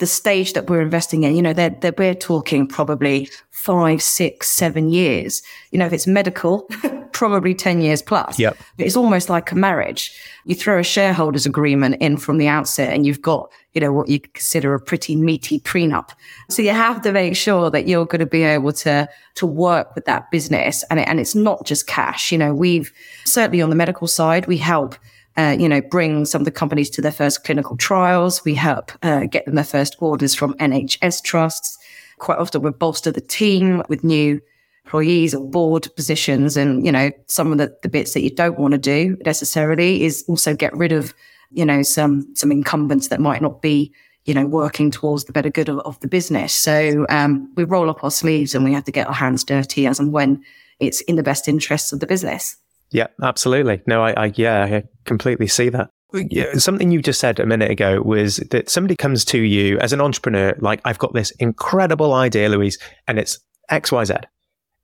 the 0.00 0.06
stage 0.06 0.54
that 0.54 0.68
we're 0.68 0.80
investing 0.80 1.22
in, 1.22 1.36
you 1.36 1.42
know, 1.42 1.52
they're, 1.52 1.70
they're, 1.70 1.94
we're 1.96 2.14
talking 2.14 2.66
probably 2.66 3.28
five, 3.50 4.02
six, 4.02 4.48
seven 4.48 4.88
years. 4.88 5.42
You 5.70 5.78
know, 5.78 5.86
if 5.86 5.92
it's 5.92 6.06
medical, 6.06 6.68
probably 7.12 7.54
10 7.54 7.82
years 7.82 8.00
plus. 8.00 8.38
Yep. 8.38 8.56
It's 8.78 8.96
almost 8.96 9.28
like 9.28 9.52
a 9.52 9.54
marriage. 9.54 10.18
You 10.46 10.54
throw 10.54 10.78
a 10.78 10.82
shareholders 10.82 11.44
agreement 11.44 11.96
in 12.00 12.16
from 12.16 12.38
the 12.38 12.48
outset 12.48 12.94
and 12.94 13.04
you've 13.04 13.20
got, 13.20 13.52
you 13.74 13.80
know, 13.82 13.92
what 13.92 14.08
you 14.08 14.20
consider 14.20 14.74
a 14.74 14.80
pretty 14.80 15.14
meaty 15.14 15.60
prenup. 15.60 16.10
So 16.48 16.62
you 16.62 16.70
have 16.70 17.02
to 17.02 17.12
make 17.12 17.36
sure 17.36 17.70
that 17.70 17.86
you're 17.86 18.06
going 18.06 18.20
to 18.20 18.26
be 18.26 18.42
able 18.42 18.72
to, 18.72 19.08
to 19.34 19.46
work 19.46 19.94
with 19.94 20.06
that 20.06 20.30
business. 20.30 20.82
And, 20.90 20.98
it, 20.98 21.06
and 21.06 21.20
it's 21.20 21.34
not 21.34 21.66
just 21.66 21.86
cash. 21.86 22.32
You 22.32 22.38
know, 22.38 22.54
we've 22.54 22.90
certainly 23.26 23.60
on 23.60 23.68
the 23.68 23.76
medical 23.76 24.08
side, 24.08 24.46
we 24.46 24.56
help 24.56 24.96
uh, 25.36 25.56
you 25.58 25.68
know, 25.68 25.80
bring 25.80 26.24
some 26.24 26.40
of 26.40 26.44
the 26.44 26.50
companies 26.50 26.90
to 26.90 27.02
their 27.02 27.12
first 27.12 27.44
clinical 27.44 27.76
trials. 27.76 28.44
We 28.44 28.54
help 28.54 28.92
uh, 29.02 29.26
get 29.26 29.44
them 29.44 29.54
their 29.54 29.64
first 29.64 29.96
orders 30.00 30.34
from 30.34 30.54
NHS 30.54 31.22
trusts. 31.22 31.78
Quite 32.18 32.38
often 32.38 32.62
we 32.62 32.70
bolster 32.70 33.10
the 33.10 33.20
team 33.20 33.82
with 33.88 34.04
new 34.04 34.40
employees 34.84 35.34
or 35.34 35.48
board 35.48 35.88
positions. 35.94 36.56
And, 36.56 36.84
you 36.84 36.90
know, 36.90 37.10
some 37.26 37.52
of 37.52 37.58
the, 37.58 37.74
the 37.82 37.88
bits 37.88 38.12
that 38.14 38.22
you 38.22 38.30
don't 38.30 38.58
want 38.58 38.72
to 38.72 38.78
do 38.78 39.16
necessarily 39.24 40.02
is 40.02 40.24
also 40.26 40.54
get 40.54 40.76
rid 40.76 40.90
of, 40.90 41.14
you 41.52 41.64
know, 41.64 41.82
some, 41.82 42.26
some 42.34 42.50
incumbents 42.50 43.08
that 43.08 43.20
might 43.20 43.40
not 43.40 43.62
be, 43.62 43.92
you 44.24 44.34
know, 44.34 44.46
working 44.46 44.90
towards 44.90 45.24
the 45.24 45.32
better 45.32 45.50
good 45.50 45.68
of, 45.68 45.78
of 45.80 45.98
the 46.00 46.08
business. 46.08 46.52
So 46.52 47.06
um, 47.08 47.52
we 47.54 47.64
roll 47.64 47.88
up 47.88 48.02
our 48.02 48.10
sleeves 48.10 48.54
and 48.54 48.64
we 48.64 48.72
have 48.72 48.84
to 48.84 48.92
get 48.92 49.06
our 49.06 49.14
hands 49.14 49.44
dirty 49.44 49.86
as 49.86 50.00
and 50.00 50.12
when 50.12 50.42
it's 50.80 51.02
in 51.02 51.16
the 51.16 51.22
best 51.22 51.46
interests 51.46 51.92
of 51.92 52.00
the 52.00 52.06
business. 52.06 52.56
Yeah, 52.92 53.06
absolutely. 53.22 53.82
No, 53.86 54.02
I, 54.02 54.12
I 54.12 54.32
yeah, 54.34 54.64
I 54.64 54.82
completely 55.04 55.46
see 55.46 55.68
that. 55.68 55.90
Yeah, 56.12 56.54
something 56.54 56.90
you 56.90 57.00
just 57.00 57.20
said 57.20 57.38
a 57.38 57.46
minute 57.46 57.70
ago 57.70 58.02
was 58.02 58.38
that 58.50 58.68
somebody 58.68 58.96
comes 58.96 59.24
to 59.26 59.38
you 59.38 59.78
as 59.78 59.92
an 59.92 60.00
entrepreneur, 60.00 60.56
like, 60.58 60.80
I've 60.84 60.98
got 60.98 61.14
this 61.14 61.30
incredible 61.32 62.14
idea, 62.14 62.48
Louise, 62.48 62.78
and 63.06 63.18
it's 63.18 63.38
XYZ. 63.70 64.24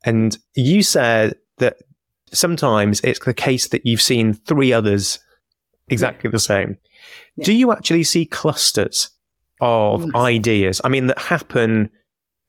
And 0.04 0.38
you 0.54 0.84
said 0.84 1.34
that 1.58 1.78
sometimes 2.32 3.00
it's 3.00 3.18
the 3.24 3.34
case 3.34 3.68
that 3.68 3.84
you've 3.84 4.02
seen 4.02 4.34
three 4.34 4.72
others 4.72 5.18
exactly 5.88 6.28
yeah. 6.28 6.32
the 6.32 6.38
same. 6.38 6.78
Yeah. 7.36 7.44
Do 7.44 7.52
you 7.52 7.72
actually 7.72 8.04
see 8.04 8.24
clusters 8.24 9.10
of 9.60 10.04
yes. 10.04 10.14
ideas? 10.14 10.80
I 10.84 10.88
mean, 10.88 11.08
that 11.08 11.18
happen 11.18 11.90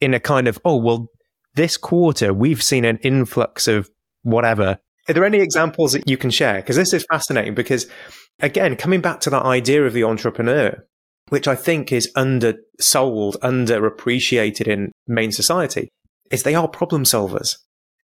in 0.01 0.13
a 0.13 0.19
kind 0.19 0.47
of, 0.47 0.59
oh, 0.65 0.77
well, 0.77 1.07
this 1.55 1.77
quarter, 1.77 2.31
we've 2.31 2.61
seen 2.61 2.85
an 2.85 2.97
influx 2.97 3.67
of 3.67 3.89
whatever 4.21 4.77
are 5.07 5.13
there 5.13 5.25
any 5.25 5.39
examples 5.39 5.93
that 5.93 6.09
you 6.09 6.17
can 6.17 6.29
share? 6.29 6.55
Because 6.55 6.75
this 6.75 6.93
is 6.93 7.05
fascinating 7.09 7.55
because, 7.55 7.87
again, 8.39 8.75
coming 8.75 9.01
back 9.01 9.19
to 9.21 9.29
that 9.29 9.43
idea 9.43 9.85
of 9.85 9.93
the 9.93 10.03
entrepreneur, 10.03 10.83
which 11.29 11.47
I 11.47 11.55
think 11.55 11.91
is 11.91 12.11
undersold, 12.15 13.37
underappreciated 13.41 14.67
in 14.67 14.91
main 15.07 15.31
society, 15.31 15.89
is 16.31 16.43
they 16.43 16.55
are 16.55 16.67
problem 16.67 17.03
solvers. 17.03 17.55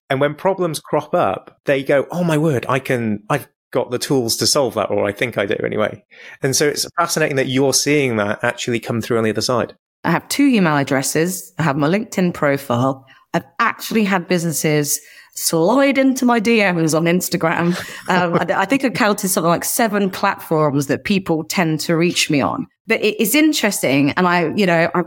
And 0.10 0.20
when 0.20 0.36
problems 0.36 0.80
crop 0.80 1.14
up, 1.16 1.58
they 1.66 1.84
go, 1.84 2.06
Oh 2.12 2.24
my 2.24 2.38
word, 2.38 2.66
I 2.68 2.80
can, 2.80 3.24
I've 3.30 3.48
got 3.72 3.90
the 3.90 4.00
tools 4.00 4.36
to 4.38 4.48
solve 4.48 4.74
that, 4.76 4.92
or 4.92 5.08
I 5.08 5.12
think 5.12 5.38
I 5.38 5.46
do 5.46 5.56
anyway. 5.66 6.04
And 6.42 6.56
so 6.56 6.68
it's 6.68 6.86
fascinating 7.00 7.38
that 7.38 7.48
you're 7.48 7.74
seeing 7.74 8.18
that 8.18 8.44
actually 8.44 8.80
come 8.80 9.02
through 9.02 9.18
on 9.18 9.24
the 9.24 9.30
other 9.30 9.42
side. 9.42 9.76
I 10.04 10.12
have 10.12 10.28
two 10.28 10.46
email 10.46 10.78
addresses. 10.78 11.54
I 11.58 11.64
have 11.64 11.78
my 11.78 11.88
LinkedIn 11.88 12.34
profile. 12.34 13.06
I've 13.34 13.46
actually 13.60 14.04
had 14.04 14.28
businesses 14.28 15.00
slide 15.34 15.98
into 15.98 16.26
my 16.26 16.40
DMs 16.40 16.96
on 16.96 17.06
Instagram. 17.06 17.78
Um, 18.10 18.36
I, 18.36 18.62
I, 18.62 18.66
think 18.66 18.84
I 18.84 18.90
counted 18.90 19.30
something 19.30 19.50
like 19.50 19.64
seven 19.64 20.10
platforms 20.10 20.88
that 20.88 21.04
people 21.04 21.44
tend 21.44 21.80
to 21.82 21.96
reach 21.96 22.30
me 22.30 22.42
on. 22.42 22.68
But 22.88 23.02
it's 23.04 23.36
interesting. 23.36 24.12
And 24.12 24.28
I, 24.28 24.54
you 24.56 24.66
know, 24.66 24.90
I 24.94 25.04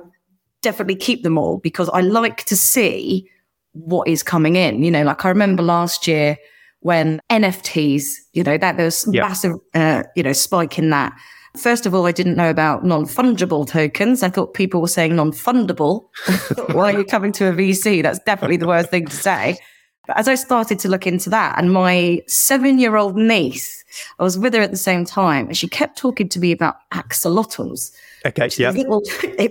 definitely 0.62 0.97
keep 0.97 1.23
them 1.23 1.38
all 1.38 1.59
because 1.59 1.88
I 1.90 2.00
like 2.00 2.45
to 2.45 2.57
see 2.57 3.28
what 3.73 4.09
is 4.09 4.23
coming 4.23 4.57
in. 4.57 4.83
You 4.83 4.90
know, 4.90 5.02
like 5.02 5.25
I 5.25 5.28
remember 5.28 5.62
last 5.62 6.07
year 6.07 6.38
when 6.81 7.21
NFTs, 7.31 8.04
you 8.33 8.43
know, 8.43 8.57
that 8.57 8.76
there 8.76 8.87
was 8.87 9.09
yep. 9.12 9.28
massive, 9.28 9.57
uh, 9.75 10.04
you 10.16 10.23
know, 10.23 10.33
spike 10.33 10.78
in 10.78 10.90
that. 10.90 11.12
First 11.57 11.87
of 11.87 11.95
all, 11.95 12.07
I 12.07 12.12
didn't 12.12 12.37
know 12.37 12.50
about 12.50 12.85
non 12.85 13.04
fungible 13.04 13.66
tokens. 13.66 14.23
I 14.23 14.28
thought 14.28 14.54
people 14.54 14.81
were 14.81 14.88
saying 14.88 15.14
non 15.14 15.31
fundable. 15.31 16.09
Why 16.75 16.93
are 16.93 16.99
you 16.99 17.04
coming 17.04 17.33
to 17.33 17.49
a 17.49 17.52
VC? 17.52 18.02
That's 18.02 18.19
definitely 18.21 18.57
the 18.57 18.66
worst 18.66 18.90
thing 18.90 19.07
to 19.07 19.16
say. 19.16 19.59
But 20.07 20.19
as 20.19 20.29
I 20.29 20.35
started 20.35 20.79
to 20.81 20.89
look 20.89 21.07
into 21.07 21.31
that, 21.31 21.59
and 21.59 21.73
my 21.73 22.23
seven 22.27 22.79
year 22.79 22.97
old 22.97 23.17
niece, 23.17 23.85
I 24.19 24.23
was 24.23 24.39
with 24.39 24.55
her 24.55 24.61
at 24.61 24.71
the 24.71 24.77
same 24.77 25.05
time, 25.05 25.47
and 25.47 25.57
she 25.57 25.69
kept 25.69 25.97
talking 25.99 26.29
to 26.31 26.39
me 26.39 26.53
about 26.53 26.77
axolotls. 26.93 27.93
Okay, 28.27 28.49
yeah. 28.59 28.71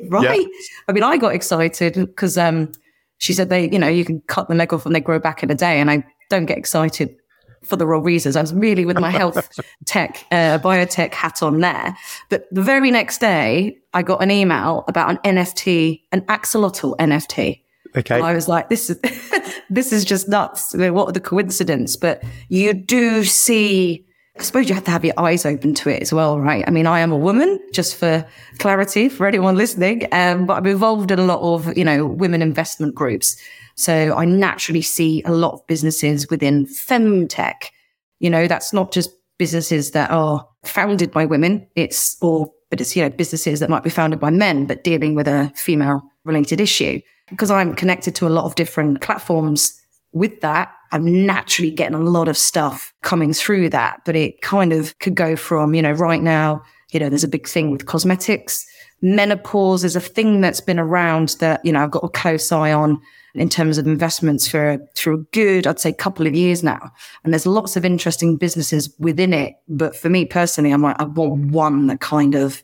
right. 0.09 0.39
Yeah. 0.39 0.47
I 0.87 0.91
mean, 0.91 1.03
I 1.03 1.17
got 1.17 1.33
excited 1.33 1.93
because 1.93 2.37
um, 2.37 2.71
she 3.23 3.33
said 3.33 3.49
they, 3.49 3.69
you 3.69 3.79
know, 3.79 3.87
you 3.87 4.03
can 4.03 4.21
cut 4.27 4.49
the 4.49 4.55
leg 4.55 4.73
off 4.73 4.85
and 4.85 4.93
they 4.93 4.99
grow 4.99 5.19
back 5.19 5.43
in 5.43 5.49
a 5.49 5.55
day. 5.55 5.79
And 5.79 5.89
I 5.89 6.03
don't 6.29 6.45
get 6.45 6.57
excited 6.57 7.15
for 7.63 7.77
the 7.77 7.87
wrong 7.87 8.03
reasons. 8.03 8.35
I 8.35 8.41
was 8.41 8.53
really 8.53 8.85
with 8.85 8.99
my 8.99 9.09
health 9.09 9.59
tech, 9.85 10.25
uh, 10.31 10.59
biotech 10.59 11.13
hat 11.13 11.41
on 11.41 11.61
there. 11.61 11.95
But 12.29 12.47
the 12.51 12.61
very 12.61 12.91
next 12.91 13.19
day, 13.19 13.77
I 13.93 14.01
got 14.01 14.21
an 14.21 14.29
email 14.29 14.83
about 14.87 15.09
an 15.09 15.17
NFT, 15.37 16.01
an 16.11 16.21
axolotl 16.21 16.97
NFT. 16.97 17.61
Okay. 17.95 18.15
And 18.15 18.25
I 18.25 18.33
was 18.33 18.47
like, 18.47 18.69
this 18.69 18.89
is 18.89 18.99
this 19.73 19.91
is 19.91 20.05
just 20.05 20.27
nuts. 20.27 20.73
I 20.73 20.77
mean, 20.77 20.93
what 20.93 21.09
are 21.09 21.11
the 21.11 21.19
coincidence? 21.19 21.95
But 21.95 22.23
you 22.49 22.73
do 22.73 23.23
see. 23.23 24.05
I 24.39 24.41
suppose 24.41 24.67
you 24.67 24.73
have 24.73 24.85
to 24.85 24.91
have 24.91 25.05
your 25.05 25.13
eyes 25.19 25.45
open 25.45 25.75
to 25.75 25.89
it 25.89 26.01
as 26.01 26.11
well, 26.11 26.39
right? 26.39 26.63
I 26.67 26.71
mean, 26.71 26.87
I 26.87 27.01
am 27.01 27.11
a 27.11 27.17
woman, 27.17 27.59
just 27.71 27.95
for 27.95 28.25
clarity 28.57 29.07
for 29.07 29.27
anyone 29.27 29.55
listening, 29.55 30.07
um, 30.11 30.47
but 30.47 30.57
I'm 30.57 30.65
involved 30.65 31.11
in 31.11 31.19
a 31.19 31.23
lot 31.23 31.41
of, 31.41 31.77
you 31.77 31.83
know, 31.83 32.07
women 32.07 32.41
investment 32.41 32.95
groups. 32.95 33.39
So 33.75 34.15
I 34.15 34.25
naturally 34.25 34.81
see 34.81 35.21
a 35.25 35.31
lot 35.31 35.53
of 35.53 35.67
businesses 35.67 36.31
within 36.31 36.65
femtech. 36.65 37.69
You 38.19 38.31
know, 38.31 38.47
that's 38.47 38.73
not 38.73 38.91
just 38.91 39.11
businesses 39.37 39.91
that 39.91 40.09
are 40.09 40.47
founded 40.63 41.11
by 41.11 41.25
women. 41.25 41.67
It's 41.75 42.17
or, 42.19 42.51
but 42.71 42.81
it's, 42.81 42.95
you 42.95 43.03
know, 43.03 43.11
businesses 43.11 43.59
that 43.59 43.69
might 43.69 43.83
be 43.83 43.91
founded 43.91 44.19
by 44.19 44.31
men, 44.31 44.65
but 44.65 44.83
dealing 44.83 45.13
with 45.13 45.27
a 45.27 45.51
female 45.55 46.01
related 46.25 46.59
issue 46.59 47.01
because 47.29 47.51
I'm 47.51 47.75
connected 47.75 48.15
to 48.15 48.27
a 48.27 48.29
lot 48.29 48.45
of 48.45 48.55
different 48.55 49.01
platforms 49.01 49.79
with 50.13 50.41
that, 50.41 50.73
I'm 50.91 51.25
naturally 51.25 51.71
getting 51.71 51.95
a 51.95 52.01
lot 52.01 52.27
of 52.27 52.37
stuff 52.37 52.93
coming 53.01 53.33
through 53.33 53.69
that. 53.69 54.01
But 54.05 54.15
it 54.15 54.41
kind 54.41 54.71
of 54.71 54.97
could 54.99 55.15
go 55.15 55.35
from, 55.35 55.73
you 55.73 55.81
know, 55.81 55.91
right 55.91 56.21
now, 56.21 56.61
you 56.91 56.99
know, 56.99 57.09
there's 57.09 57.23
a 57.23 57.27
big 57.27 57.47
thing 57.47 57.71
with 57.71 57.87
cosmetics. 57.87 58.65
Menopause 59.01 59.83
is 59.83 59.95
a 59.95 59.99
thing 59.99 60.41
that's 60.41 60.61
been 60.61 60.79
around 60.79 61.29
that, 61.39 61.65
you 61.65 61.71
know, 61.71 61.83
I've 61.83 61.91
got 61.91 62.03
a 62.03 62.09
close 62.09 62.51
eye 62.51 62.71
on 62.71 63.01
in 63.33 63.49
terms 63.49 63.79
of 63.79 63.87
investments 63.87 64.47
for, 64.47 64.77
for 64.95 65.13
a 65.13 65.17
good, 65.17 65.65
I'd 65.65 65.79
say, 65.79 65.91
couple 65.91 66.27
of 66.27 66.35
years 66.35 66.63
now. 66.63 66.91
And 67.23 67.33
there's 67.33 67.47
lots 67.47 67.75
of 67.75 67.83
interesting 67.83 68.37
businesses 68.37 68.93
within 68.99 69.33
it. 69.33 69.55
But 69.67 69.95
for 69.95 70.09
me 70.09 70.25
personally, 70.25 70.71
I'm 70.71 70.83
like, 70.83 70.99
I 70.99 71.05
want 71.05 71.51
one 71.51 71.87
that 71.87 71.99
kind 71.99 72.35
of 72.35 72.63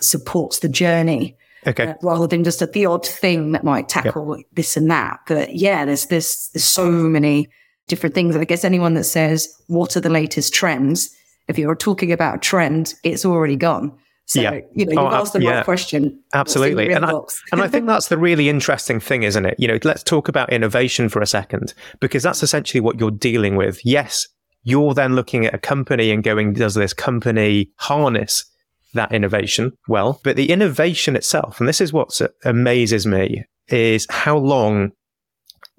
supports 0.00 0.60
the 0.60 0.68
journey 0.68 1.36
Okay. 1.66 1.88
Uh, 1.88 1.94
rather 2.02 2.26
than 2.26 2.44
just 2.44 2.62
a, 2.62 2.66
the 2.66 2.86
odd 2.86 3.06
thing 3.06 3.52
that 3.52 3.64
might 3.64 3.88
tackle 3.88 4.36
yep. 4.36 4.46
this 4.52 4.76
and 4.76 4.90
that. 4.90 5.20
But 5.26 5.54
yeah, 5.54 5.84
there's 5.84 6.06
this, 6.06 6.48
there's 6.48 6.64
so 6.64 6.90
many 6.90 7.48
different 7.88 8.14
things. 8.14 8.34
And 8.34 8.42
I 8.42 8.44
guess 8.44 8.64
anyone 8.64 8.94
that 8.94 9.04
says, 9.04 9.48
what 9.66 9.96
are 9.96 10.00
the 10.00 10.10
latest 10.10 10.54
trends? 10.54 11.14
If 11.48 11.58
you're 11.58 11.76
talking 11.76 12.12
about 12.12 12.36
a 12.36 12.38
trend, 12.38 12.94
it's 13.02 13.24
already 13.24 13.56
gone. 13.56 13.96
So, 14.26 14.40
yeah. 14.40 14.60
you 14.74 14.86
know, 14.86 14.92
you've 14.92 15.12
oh, 15.12 15.14
asked 15.14 15.34
the 15.34 15.42
yeah. 15.42 15.56
right 15.56 15.64
question. 15.64 16.18
Absolutely. 16.32 16.92
And 16.92 17.04
I, 17.04 17.12
and 17.52 17.60
I 17.60 17.68
think 17.68 17.86
that's 17.86 18.08
the 18.08 18.16
really 18.16 18.48
interesting 18.48 18.98
thing, 18.98 19.22
isn't 19.22 19.44
it? 19.44 19.54
You 19.58 19.68
know, 19.68 19.78
let's 19.84 20.02
talk 20.02 20.28
about 20.28 20.50
innovation 20.50 21.10
for 21.10 21.20
a 21.20 21.26
second, 21.26 21.74
because 22.00 22.22
that's 22.22 22.42
essentially 22.42 22.80
what 22.80 22.98
you're 22.98 23.10
dealing 23.10 23.56
with. 23.56 23.84
Yes, 23.84 24.26
you're 24.62 24.94
then 24.94 25.14
looking 25.14 25.44
at 25.44 25.52
a 25.52 25.58
company 25.58 26.10
and 26.10 26.24
going, 26.24 26.54
does 26.54 26.74
this 26.74 26.94
company 26.94 27.70
harness 27.76 28.46
that 28.94 29.12
innovation 29.12 29.72
well. 29.88 30.20
But 30.24 30.36
the 30.36 30.50
innovation 30.50 31.16
itself, 31.16 31.60
and 31.60 31.68
this 31.68 31.80
is 31.80 31.92
what 31.92 32.20
amazes 32.44 33.06
me, 33.06 33.44
is 33.68 34.06
how 34.10 34.36
long 34.36 34.92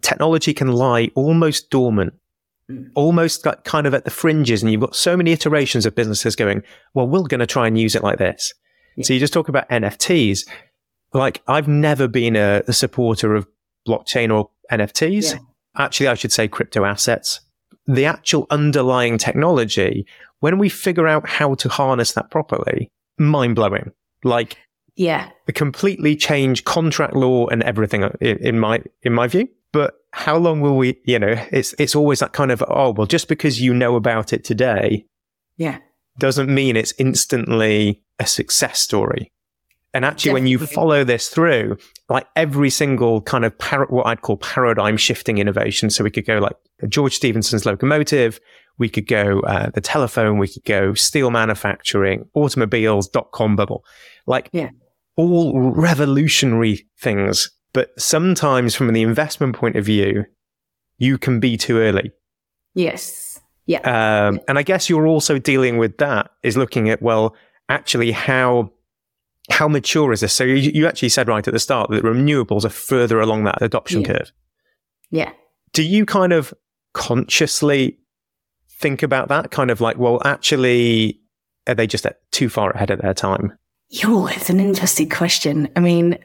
technology 0.01 0.53
can 0.53 0.71
lie 0.71 1.09
almost 1.15 1.69
dormant, 1.69 2.13
mm. 2.69 2.87
almost 2.95 3.45
like 3.45 3.63
kind 3.63 3.87
of 3.87 3.93
at 3.93 4.05
the 4.05 4.11
fringes. 4.11 4.61
And 4.61 4.71
you've 4.71 4.81
got 4.81 4.95
so 4.95 5.17
many 5.17 5.31
iterations 5.31 5.85
of 5.85 5.95
businesses 5.95 6.35
going, 6.35 6.63
well, 6.93 7.07
we're 7.07 7.23
going 7.23 7.39
to 7.39 7.47
try 7.47 7.67
and 7.67 7.77
use 7.77 7.95
it 7.95 8.03
like 8.03 8.19
this. 8.19 8.53
Yeah. 8.95 9.05
So 9.05 9.13
you 9.13 9.19
just 9.19 9.33
talk 9.33 9.49
about 9.49 9.69
NFTs. 9.69 10.47
Like 11.13 11.41
I've 11.47 11.67
never 11.67 12.07
been 12.07 12.35
a, 12.35 12.61
a 12.67 12.73
supporter 12.73 13.35
of 13.35 13.47
blockchain 13.87 14.35
or 14.35 14.49
NFTs. 14.71 15.33
Yeah. 15.33 15.39
Actually, 15.77 16.07
I 16.07 16.13
should 16.13 16.31
say 16.31 16.47
crypto 16.47 16.85
assets. 16.85 17.41
The 17.87 18.05
actual 18.05 18.47
underlying 18.49 19.17
technology, 19.17 20.07
when 20.39 20.57
we 20.57 20.69
figure 20.69 21.07
out 21.07 21.27
how 21.27 21.53
to 21.55 21.69
harness 21.69 22.13
that 22.13 22.31
properly, 22.31 22.91
mind 23.17 23.55
blowing. 23.55 23.91
Like, 24.23 24.57
yeah, 24.95 25.29
a 25.47 25.53
completely 25.53 26.15
change 26.15 26.63
contract 26.63 27.15
law 27.15 27.47
and 27.47 27.61
everything 27.63 28.03
uh, 28.03 28.11
in, 28.21 28.37
in 28.37 28.59
my 28.59 28.81
in 29.03 29.13
my 29.13 29.27
view. 29.27 29.47
But 29.71 29.95
how 30.11 30.37
long 30.37 30.61
will 30.61 30.77
we? 30.77 30.99
You 31.05 31.19
know, 31.19 31.35
it's 31.51 31.75
it's 31.77 31.95
always 31.95 32.19
that 32.19 32.33
kind 32.33 32.51
of 32.51 32.63
oh 32.67 32.91
well, 32.91 33.07
just 33.07 33.27
because 33.27 33.61
you 33.61 33.73
know 33.73 33.95
about 33.95 34.33
it 34.33 34.43
today, 34.43 35.05
yeah, 35.57 35.79
doesn't 36.17 36.53
mean 36.53 36.77
it's 36.77 36.93
instantly 36.97 38.03
a 38.19 38.25
success 38.25 38.79
story. 38.79 39.31
And 39.93 40.03
actually, 40.03 40.31
Definitely. 40.31 40.41
when 40.41 40.47
you 40.47 40.67
follow 40.67 41.03
this 41.05 41.29
through, 41.29 41.77
like 42.09 42.27
every 42.35 42.69
single 42.69 43.21
kind 43.21 43.45
of 43.45 43.57
par- 43.57 43.87
what 43.89 44.07
I'd 44.07 44.21
call 44.21 44.35
paradigm 44.37 44.97
shifting 44.97 45.37
innovation. 45.37 45.89
So 45.89 46.03
we 46.03 46.11
could 46.11 46.25
go 46.25 46.39
like 46.39 46.55
George 46.89 47.15
Stephenson's 47.15 47.65
locomotive, 47.65 48.39
we 48.77 48.89
could 48.89 49.07
go 49.07 49.39
uh, 49.41 49.69
the 49.69 49.81
telephone, 49.81 50.37
we 50.37 50.47
could 50.47 50.65
go 50.65 50.93
steel 50.93 51.31
manufacturing, 51.31 52.25
automobiles, 52.33 53.07
dot 53.07 53.31
com 53.31 53.55
bubble, 53.55 53.85
like 54.27 54.49
yeah. 54.51 54.69
all 55.15 55.71
revolutionary 55.71 56.87
things. 56.99 57.49
But 57.73 57.91
sometimes 57.99 58.75
from 58.75 58.93
the 58.93 59.01
investment 59.01 59.55
point 59.55 59.75
of 59.75 59.85
view, 59.85 60.25
you 60.97 61.17
can 61.17 61.39
be 61.39 61.57
too 61.57 61.77
early. 61.77 62.11
Yes. 62.73 63.39
Yeah. 63.65 63.79
Um, 63.79 64.39
and 64.47 64.59
I 64.59 64.63
guess 64.63 64.89
you're 64.89 65.07
also 65.07 65.39
dealing 65.39 65.77
with 65.77 65.97
that 65.97 66.29
is 66.43 66.55
looking 66.55 66.89
at, 66.89 67.01
well, 67.01 67.35
actually 67.67 68.11
how 68.11 68.71
how 69.49 69.67
mature 69.67 70.11
is 70.11 70.21
this? 70.21 70.33
So 70.33 70.43
you, 70.43 70.71
you 70.73 70.87
actually 70.87 71.09
said 71.09 71.27
right 71.27 71.47
at 71.47 71.53
the 71.53 71.59
start 71.59 71.89
that 71.91 72.03
renewables 72.03 72.65
are 72.65 72.69
further 72.69 73.19
along 73.19 73.43
that 73.43 73.61
adoption 73.61 74.01
Yeah. 74.01 74.07
curve. 74.07 74.31
Yeah. 75.11 75.31
Do 75.73 75.83
you 75.83 76.05
kind 76.05 76.33
of 76.33 76.53
consciously 76.95 77.97
think 78.69 79.03
about 79.03 79.27
that? 79.27 79.51
Kind 79.51 79.69
of 79.69 79.81
like, 79.81 79.97
well, 79.97 80.21
actually, 80.25 81.19
are 81.67 81.75
they 81.75 81.85
just 81.85 82.07
too 82.31 82.49
far 82.49 82.71
ahead 82.71 82.89
of 82.89 83.01
their 83.01 83.13
time? 83.13 83.55
Oh, 84.03 84.27
it's 84.27 84.49
an 84.49 84.59
interesting 84.59 85.09
question. 85.09 85.69
I 85.75 85.79
mean, 85.79 86.17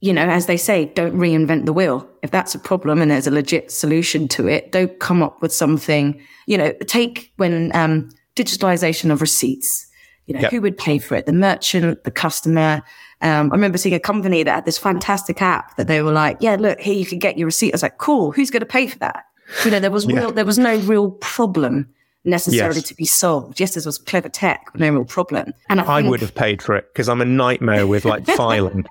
you 0.00 0.12
know, 0.12 0.28
as 0.28 0.46
they 0.46 0.58
say, 0.58 0.86
don't 0.86 1.16
reinvent 1.16 1.64
the 1.64 1.72
wheel. 1.72 2.06
If 2.22 2.30
that's 2.30 2.54
a 2.54 2.58
problem 2.58 3.00
and 3.00 3.10
there's 3.10 3.26
a 3.26 3.30
legit 3.30 3.70
solution 3.70 4.28
to 4.28 4.46
it, 4.48 4.70
don't 4.72 4.98
come 5.00 5.22
up 5.22 5.40
with 5.40 5.52
something, 5.52 6.20
you 6.46 6.58
know, 6.58 6.72
take 6.86 7.32
when 7.36 7.74
um, 7.74 8.10
digitalization 8.36 9.10
of 9.10 9.22
receipts, 9.22 9.86
you 10.26 10.34
know, 10.34 10.40
Yep. 10.40 10.50
who 10.50 10.60
would 10.60 10.76
pay 10.76 10.98
for 10.98 11.14
it? 11.14 11.24
The 11.26 11.32
merchant, 11.32 12.04
the 12.04 12.10
customer. 12.10 12.82
Um, 13.22 13.50
I 13.52 13.54
remember 13.54 13.78
seeing 13.78 13.94
a 13.94 14.00
company 14.00 14.42
that 14.42 14.54
had 14.54 14.64
this 14.66 14.76
fantastic 14.78 15.40
app 15.40 15.76
that 15.76 15.86
they 15.86 16.02
were 16.02 16.12
like, 16.12 16.36
yeah, 16.40 16.56
look, 16.56 16.80
here 16.80 16.94
you 16.94 17.06
can 17.06 17.18
get 17.18 17.38
your 17.38 17.46
receipt. 17.46 17.72
I 17.72 17.76
was 17.76 17.82
like, 17.82 17.98
cool, 17.98 18.32
who's 18.32 18.50
going 18.50 18.60
to 18.60 18.66
pay 18.66 18.86
for 18.88 18.98
that? 18.98 19.24
You 19.64 19.70
know, 19.70 19.80
there 19.80 19.90
was 19.90 20.04
Yeah. 20.06 20.16
real, 20.20 20.32
there 20.32 20.44
was 20.44 20.58
no 20.58 20.76
real 20.78 21.10
problem 21.12 21.88
necessarily 22.24 22.76
Yes. 22.76 22.88
to 22.88 22.94
be 22.94 23.04
solved. 23.04 23.60
Yes, 23.60 23.74
this 23.74 23.84
was 23.86 23.98
clever 23.98 24.28
tech, 24.28 24.66
but 24.72 24.80
no 24.80 24.90
real 24.90 25.04
problem. 25.04 25.52
And 25.68 25.80
I, 25.80 25.84
I 25.96 26.00
think- 26.00 26.10
would 26.10 26.20
have 26.20 26.34
paid 26.34 26.62
for 26.62 26.74
it 26.76 26.86
because 26.92 27.08
I'm 27.08 27.20
a 27.20 27.24
nightmare 27.26 27.86
with 27.86 28.04
like 28.04 28.26
filing. 28.36 28.86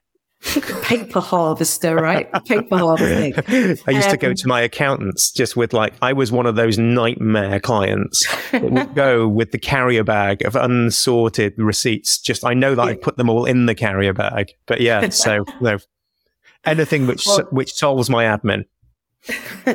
paper 0.83 1.21
harvester, 1.21 1.95
right? 1.95 2.29
paper 2.45 2.77
harvesting. 2.77 3.33
I 3.87 3.91
used 3.91 4.09
to 4.09 4.17
go 4.17 4.29
Um, 4.29 4.35
to 4.35 4.47
my 4.47 4.59
accountants 4.61 5.31
just 5.31 5.55
with 5.55 5.71
like, 5.73 5.93
I 6.01 6.11
was 6.13 6.31
one 6.33 6.45
of 6.45 6.55
those 6.55 6.77
nightmare 6.77 7.59
clients 7.61 8.27
that 8.51 8.61
would 8.69 8.93
go 8.93 9.25
with 9.39 9.51
the 9.51 9.57
carrier 9.57 10.03
bag 10.03 10.43
of 10.45 10.55
unsorted 10.57 11.53
receipts. 11.57 12.17
Just, 12.17 12.43
I 12.45 12.53
know 12.53 12.75
that 12.75 12.81
I 12.83 12.95
put 12.95 13.15
them 13.17 13.29
all 13.29 13.45
in 13.45 13.65
the 13.67 13.75
carrier 13.75 14.11
bag. 14.13 14.51
But 14.67 14.81
yeah, 14.81 15.07
so 15.09 15.45
no, 15.61 15.77
anything 16.65 17.07
which, 17.07 17.25
Well- 17.25 17.47
which 17.51 17.73
solves 17.73 18.09
my 18.09 18.25
admin. 18.25 18.65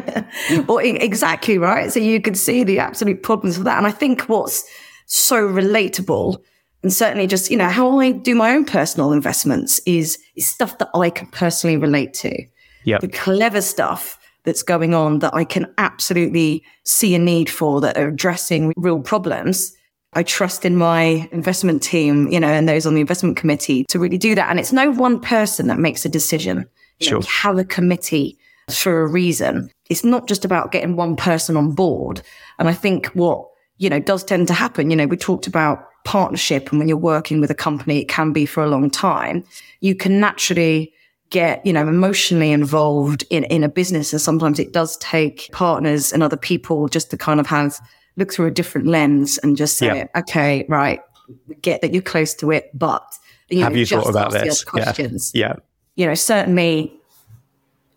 well, 0.67 0.79
exactly 0.79 1.59
right. 1.59 1.93
So 1.93 2.01
you 2.01 2.21
can 2.21 2.35
see 2.35 2.65
the 2.65 2.79
absolute 2.79 3.23
problems 3.23 3.59
of 3.59 3.65
that. 3.65 3.79
And 3.79 3.87
I 3.87 3.91
think 3.91 4.23
what's 4.29 4.65
so 5.07 5.47
relatable, 5.47 6.39
and 6.83 6.93
certainly 6.93 7.27
just 7.27 7.51
you 7.51 7.57
know 7.57 7.69
how 7.69 7.99
I 7.99 8.13
do 8.13 8.35
my 8.35 8.55
own 8.55 8.65
personal 8.65 9.13
investments 9.13 9.81
is 9.87 10.19
is 10.37 10.49
stuff 10.49 10.79
that 10.79 10.91
I 10.95 11.11
can 11.11 11.29
personally 11.29 11.77
relate 11.77 12.15
to. 12.15 12.45
Yeah. 12.85 12.99
the 12.99 13.09
clever 13.09 13.61
stuff 13.61 14.19
that's 14.45 14.63
going 14.63 14.95
on 14.95 15.19
that 15.19 15.35
I 15.35 15.45
can 15.45 15.67
absolutely 15.77 16.63
see 16.85 17.15
a 17.15 17.19
need 17.19 17.51
for 17.51 17.83
that 17.83 17.99
are 17.99 18.09
addressing 18.09 18.73
real 18.77 19.01
problems. 19.01 19.75
I 20.15 20.23
trust 20.23 20.65
in 20.65 20.77
my 20.77 21.29
investment 21.33 21.83
team, 21.83 22.29
you 22.31 22.41
know, 22.41 22.49
and 22.49 22.67
those 22.67 22.87
on 22.87 22.95
the 22.95 23.03
investment 23.03 23.37
committee 23.37 23.85
to 23.91 23.99
really 23.99 24.17
do 24.17 24.35
that. 24.37 24.49
And 24.49 24.59
it's 24.59 24.73
no 24.73 24.91
one 24.91 25.21
person 25.21 25.67
that 25.67 25.79
makes 25.79 26.07
a 26.07 26.09
decision. 26.09 26.59
You 27.01 27.11
know, 27.11 27.11
Sure. 27.11 27.19
we 27.19 27.27
have 27.27 27.59
a 27.59 27.65
committee 27.65 28.38
for 28.77 29.03
a 29.03 29.07
reason. 29.07 29.71
It's 29.89 30.05
not 30.05 30.29
just 30.29 30.45
about 30.45 30.73
getting 30.73 30.97
one 30.97 31.17
person 31.17 31.57
on 31.57 31.73
board. 31.73 32.23
And 32.59 32.69
I 32.69 32.73
think 32.75 33.07
what, 33.09 33.47
you 33.79 33.89
know, 33.89 34.01
does 34.01 34.25
tend 34.25 34.49
to 34.49 34.55
happen, 34.55 34.91
you 34.91 34.97
know, 34.97 35.07
we 35.07 35.17
talked 35.17 35.47
about 35.47 35.85
partnership 36.05 36.71
and 36.71 36.79
when 36.79 36.89
you're 36.89 36.97
working 36.97 37.41
with 37.41 37.51
a 37.51 37.55
company, 37.55 38.01
it 38.01 38.09
can 38.09 38.33
be 38.33 38.47
for 38.47 38.63
a 38.63 38.69
long 38.69 38.91
time. 38.91 39.45
You 39.81 39.95
can 39.95 40.21
naturally 40.21 40.93
get, 41.31 41.65
you 41.67 41.73
know, 41.73 41.87
emotionally 41.87 42.51
involved 42.53 43.25
in, 43.31 43.45
in 43.45 43.63
a 43.63 43.69
business. 43.69 44.13
And 44.13 44.21
sometimes 44.23 44.59
it 44.59 44.73
does 44.73 44.97
take 44.99 45.51
partners 45.53 46.13
and 46.13 46.23
other 46.23 46.39
people 46.39 46.89
just 46.89 47.11
to 47.11 47.19
kind 47.19 47.39
of 47.41 47.47
have 47.47 47.79
look 48.17 48.33
through 48.33 48.47
a 48.47 48.51
different 48.51 48.87
lens 48.87 49.39
and 49.39 49.57
just 49.57 49.77
say, 49.77 49.87
Yeah. 49.87 50.07
okay, 50.17 50.65
right, 50.69 51.01
we 51.47 51.55
get 51.57 51.83
that 51.83 51.93
you're 51.93 52.03
close 52.03 52.35
to 52.35 52.51
it, 52.51 52.71
but 52.75 53.05
you 53.51 53.63
Have 53.63 53.73
know, 53.73 53.79
you 53.79 53.85
just 53.85 54.05
thought 54.05 54.11
about 54.11 54.33
this? 54.33 54.65
other 54.67 54.79
Yeah. 54.79 54.85
questions 54.85 55.33
Yeah. 55.35 55.55
you 55.97 56.07
know, 56.07 56.15
certainly 56.15 56.98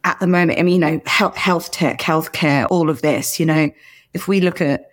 at 0.03 0.19
the 0.19 0.27
moment, 0.27 0.59
I 0.59 0.63
mean, 0.63 0.73
you 0.75 0.79
know, 0.79 1.01
health, 1.05 1.35
health 1.35 1.71
tech, 1.71 1.99
healthcare, 1.99 2.67
all 2.69 2.89
of 2.89 3.01
this, 3.01 3.39
you 3.39 3.45
know, 3.45 3.69
if 4.13 4.27
we 4.27 4.41
look 4.41 4.61
at 4.61 4.87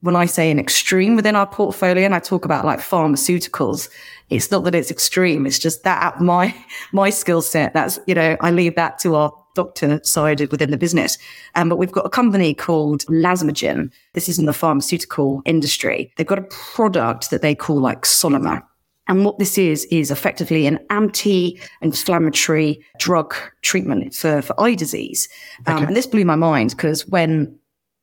when 0.00 0.14
I 0.14 0.26
say 0.26 0.50
an 0.50 0.60
extreme 0.60 1.16
within 1.16 1.34
our 1.34 1.46
portfolio, 1.46 2.04
and 2.04 2.14
I 2.14 2.20
talk 2.20 2.44
about 2.44 2.64
like 2.64 2.78
pharmaceuticals, 2.78 3.88
it's 4.30 4.50
not 4.50 4.64
that 4.64 4.74
it's 4.74 4.90
extreme. 4.90 5.44
It's 5.44 5.58
just 5.58 5.82
that 5.82 6.02
at 6.02 6.20
my, 6.20 6.54
my 6.92 7.10
skill 7.10 7.42
set, 7.42 7.74
that's, 7.74 7.98
you 8.06 8.14
know, 8.14 8.36
I 8.40 8.50
leave 8.50 8.76
that 8.76 8.98
to 9.00 9.16
our 9.16 9.32
doctor 9.54 10.00
side 10.04 10.40
within 10.52 10.70
the 10.70 10.76
business. 10.76 11.18
Um, 11.56 11.68
but 11.68 11.78
we've 11.78 11.90
got 11.90 12.06
a 12.06 12.10
company 12.10 12.54
called 12.54 13.04
Elasmogen. 13.06 13.90
This 14.12 14.28
is 14.28 14.38
in 14.38 14.46
the 14.46 14.52
pharmaceutical 14.52 15.42
industry. 15.44 16.12
They've 16.16 16.26
got 16.26 16.38
a 16.38 16.48
product 16.74 17.30
that 17.30 17.42
they 17.42 17.56
call 17.56 17.80
like 17.80 18.06
soloMER. 18.06 18.62
And 19.08 19.24
what 19.24 19.38
this 19.38 19.56
is, 19.56 19.86
is 19.86 20.10
effectively 20.10 20.66
an 20.66 20.78
anti-inflammatory 20.90 22.84
drug 22.98 23.34
treatment 23.62 24.14
for, 24.14 24.42
for 24.42 24.60
eye 24.60 24.74
disease. 24.74 25.28
Um, 25.66 25.84
And 25.86 25.96
this 25.96 26.06
blew 26.06 26.26
my 26.26 26.36
mind 26.36 26.70
because 26.70 27.06
when 27.08 27.58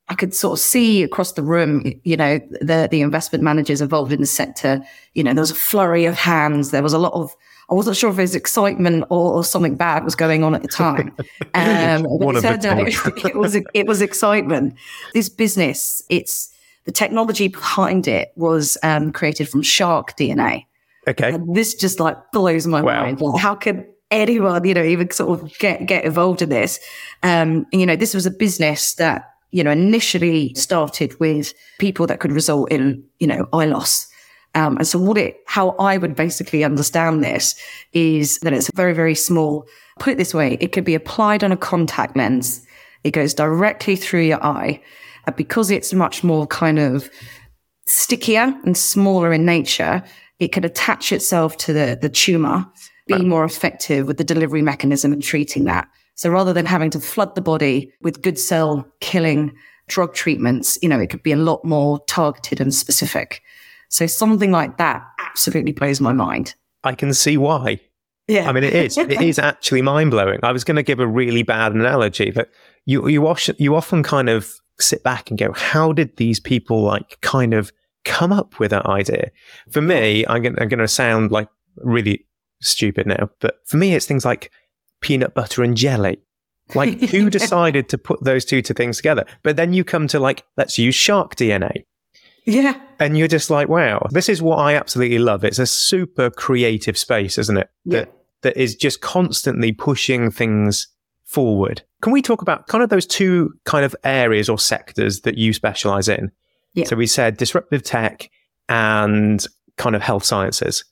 I 0.08 0.16
could 0.16 0.34
sort 0.34 0.60
of 0.60 0.64
see 0.64 1.04
across 1.04 1.34
the 1.34 1.44
room, 1.44 1.84
you 2.04 2.18
know, 2.18 2.40
the, 2.60 2.88
the 2.90 3.02
investment 3.02 3.44
managers 3.44 3.82
involved 3.82 4.12
in 4.12 4.20
the 4.20 4.28
sector, 4.28 4.84
you 5.14 5.24
know, 5.24 5.34
there 5.34 5.42
was 5.42 5.52
a 5.52 5.56
flurry 5.56 6.06
of 6.06 6.16
hands. 6.16 6.72
There 6.72 6.84
was 6.84 6.94
a 6.94 7.00
lot 7.00 7.14
of, 7.14 7.36
I 7.70 7.76
wasn't 7.76 7.98
sure 7.98 8.12
if 8.12 8.18
it 8.18 8.22
was 8.22 8.36
excitement 8.36 9.06
or, 9.10 9.34
or 9.34 9.44
something 9.44 9.76
bad 9.76 10.04
was 10.04 10.16
going 10.16 10.44
on 10.44 10.56
at 10.56 10.62
the 10.62 10.68
time. 10.68 11.16
Um, 11.56 12.06
it 12.06 12.42
turned 12.42 12.66
out 12.66 12.80
it, 12.80 13.26
it 13.26 13.36
was, 13.36 13.56
it 13.56 13.88
was 13.88 14.02
excitement. 14.02 14.76
This 15.14 15.30
business, 15.30 16.04
it's, 16.10 16.52
the 16.84 16.92
technology 16.92 17.48
behind 17.48 18.08
it 18.08 18.32
was 18.36 18.78
um, 18.84 19.14
created 19.14 19.48
from 19.48 19.62
shark 19.62 20.18
DNA. 20.18 20.66
Okay. 21.08 21.34
And 21.34 21.56
this 21.56 21.74
just 21.74 22.00
like 22.00 22.18
blows 22.32 22.66
my 22.68 22.82
Wow. 22.82 23.04
mind. 23.04 23.22
Like, 23.22 23.42
how 23.42 23.56
can 23.56 23.86
anyone, 24.12 24.66
you 24.66 24.74
know, 24.74 24.84
even 24.84 25.10
sort 25.12 25.40
of 25.42 25.58
get 25.60 25.86
get 25.86 26.06
involved 26.06 26.42
in 26.42 26.50
this? 26.50 26.80
Um, 27.24 27.66
you 27.72 27.86
know, 27.86 27.96
this 27.96 28.14
was 28.14 28.26
a 28.26 28.32
business 28.32 28.96
that 28.96 29.30
you 29.52 29.64
know 29.64 29.72
initially 29.72 30.54
started 30.56 31.18
with 31.20 31.54
people 31.80 32.08
that 32.08 32.20
could 32.20 32.32
result 32.32 32.72
in 32.72 33.04
you 33.20 33.28
know 33.28 33.48
eye 33.54 33.66
loss. 33.66 34.08
Um, 34.56 34.78
and 34.78 34.88
so, 34.88 34.98
what 34.98 35.18
it, 35.18 35.38
how 35.48 35.72
I 35.72 35.98
would 35.98 36.16
basically 36.16 36.64
understand 36.64 37.24
this 37.24 37.56
is 37.92 38.40
that 38.40 38.54
it's 38.54 38.72
very, 38.74 38.94
very 38.94 39.16
small. 39.16 39.68
Put 40.00 40.14
it 40.14 40.18
this 40.18 40.34
way: 40.34 40.58
it 40.62 40.72
could 40.72 40.86
be 40.86 40.96
applied 40.96 41.44
on 41.44 41.52
a 41.52 41.58
contact 41.58 42.16
lens. 42.16 42.66
It 43.04 43.12
goes 43.12 43.34
directly 43.34 43.96
through 43.96 44.22
your 44.22 44.44
eye, 44.44 44.82
and 45.28 45.36
because 45.36 45.70
it's 45.70 45.94
much 45.94 46.24
more 46.24 46.48
kind 46.48 46.80
of 46.80 47.10
stickier 47.88 48.54
and 48.66 48.76
smaller 48.78 49.32
in 49.34 49.46
nature, 49.46 50.02
it 50.40 50.50
could 50.50 50.66
attach 50.66 51.12
itself 51.12 51.58
to 51.58 51.74
the, 51.74 51.98
the 52.00 52.10
tumor, 52.10 52.66
be 53.08 53.24
more 53.24 53.46
effective 53.46 54.08
with 54.08 54.18
the 54.18 54.24
delivery 54.24 54.62
mechanism 54.62 55.14
and 55.14 55.22
treating 55.22 55.66
that. 55.66 55.88
So 56.16 56.30
rather 56.30 56.54
than 56.54 56.66
having 56.66 56.90
to 56.92 57.00
flood 57.00 57.36
the 57.36 57.42
body 57.42 57.92
with 58.02 58.22
good 58.22 58.40
cell 58.40 58.88
killing 59.00 59.56
drug 59.88 60.14
treatments, 60.14 60.78
you 60.82 60.90
know, 60.90 61.00
it 61.00 61.10
could 61.10 61.24
be 61.24 61.32
a 61.32 61.38
lot 61.38 61.64
more 61.64 62.00
targeted 62.08 62.60
and 62.60 62.74
specific. 62.74 63.42
So 63.90 64.08
something 64.08 64.52
like 64.52 64.78
that 64.78 65.06
absolutely 65.20 65.74
blows 65.74 66.02
my 66.02 66.14
mind. 66.14 66.56
I 66.84 66.96
can 66.96 67.14
see 67.14 67.38
why. 67.38 67.80
Yeah. 68.28 68.50
I 68.50 68.54
mean, 68.54 68.64
it 68.64 68.74
is. 68.74 68.98
It 68.98 69.22
is 69.22 69.38
actually 69.38 69.82
mind 69.82 70.12
blowing. 70.12 70.40
I 70.42 70.52
was 70.52 70.64
going 70.64 70.78
to 70.78 70.84
give 70.84 71.00
a 71.00 71.08
really 71.08 71.44
bad 71.44 71.74
analogy, 71.74 72.32
but 72.32 72.50
you 72.86 73.08
you 73.08 73.22
wash, 73.22 73.50
you 73.58 73.76
often 73.76 74.04
kind 74.04 74.30
of 74.30 74.52
sit 74.80 75.04
back 75.04 75.30
and 75.30 75.38
go, 75.38 75.52
"How 75.54 75.94
did 75.94 76.18
these 76.18 76.40
people 76.40 76.82
like 76.82 77.20
kind 77.22 77.54
of 77.54 77.72
come 78.06 78.32
up 78.32 78.60
with 78.60 78.72
that 78.72 78.86
idea?" 78.86 79.32
For 79.70 79.82
me, 79.82 80.26
I'm 80.28 80.44
going, 80.44 80.60
I'm 80.60 80.70
to 80.70 80.88
sound 80.88 81.32
like 81.32 81.50
really 81.78 82.26
stupid 82.62 83.06
now, 83.08 83.30
but 83.40 83.60
for 83.66 83.78
me, 83.78 83.94
it's 83.94 84.06
things 84.06 84.26
like 84.26 84.52
peanut 85.02 85.34
butter 85.34 85.64
and 85.64 85.76
jelly. 85.76 86.20
Like, 86.74 87.00
who 87.12 87.30
decided 87.30 87.90
to 87.90 87.98
put 87.98 88.24
those 88.24 88.46
two 88.46 88.62
to 88.64 88.74
things 88.74 88.98
together? 88.98 89.26
But 89.44 89.56
then 89.56 89.74
you 89.74 89.84
come 89.84 90.08
to 90.08 90.20
like, 90.20 90.44
let's 90.58 90.78
use 90.78 90.96
shark 90.96 91.36
DNA. 91.36 91.84
yeah. 92.46 92.80
And 93.00 93.18
you're 93.18 93.28
just 93.28 93.50
like, 93.50 93.68
wow, 93.68 94.08
this 94.12 94.30
is 94.30 94.42
what 94.42 94.58
I 94.58 94.76
absolutely 94.76 95.20
love. 95.20 95.44
It's 95.44 95.60
a 95.60 95.66
super 95.66 96.30
creative 96.30 96.98
space, 96.98 97.38
isn't 97.38 97.58
it? 97.58 97.70
That, 97.86 98.14
that 98.42 98.58
is 98.58 98.76
just 98.76 99.02
constantly 99.02 99.74
pushing 99.74 100.32
things 100.32 100.88
forward. 101.24 101.84
Can 102.02 102.14
we 102.14 102.22
talk 102.22 102.42
about 102.42 102.68
kind 102.68 102.84
of 102.84 102.90
those 102.90 103.06
two 103.06 103.54
kind 103.66 103.84
of 103.84 103.96
areas 104.04 104.48
or 104.48 104.58
sectors 104.58 105.22
that 105.22 105.38
you 105.38 105.54
specialize 105.54 106.08
in? 106.08 106.32
Yeah. 106.76 106.86
So 106.86 106.96
we 106.96 107.08
said 107.08 107.38
disruptive 107.38 107.84
tech 107.84 108.30
and 108.70 109.46
kind 109.78 109.96
of 109.96 110.02
health 110.02 110.24
sciences. 110.24 110.84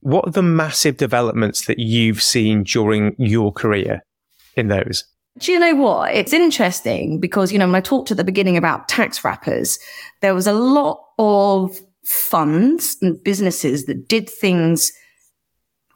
What 0.00 0.28
are 0.28 0.32
the 0.32 0.42
massive 0.42 0.96
developments 0.96 1.66
that 1.66 1.78
you've 1.78 2.22
seen 2.22 2.62
during 2.62 3.14
your 3.18 3.52
career 3.52 4.02
in 4.56 4.68
those? 4.68 5.04
Do 5.38 5.50
you 5.50 5.58
know 5.58 5.74
what? 5.74 6.14
It's 6.14 6.32
interesting 6.32 7.18
because, 7.18 7.52
you 7.52 7.58
know, 7.58 7.66
when 7.66 7.74
I 7.74 7.80
talked 7.80 8.10
at 8.10 8.16
the 8.16 8.24
beginning 8.24 8.56
about 8.56 8.88
tax 8.88 9.24
wrappers, 9.24 9.78
there 10.20 10.34
was 10.34 10.46
a 10.46 10.52
lot 10.52 11.00
of 11.18 11.76
funds 12.04 12.96
and 13.02 13.22
businesses 13.24 13.86
that 13.86 14.08
did 14.08 14.30
things 14.30 14.92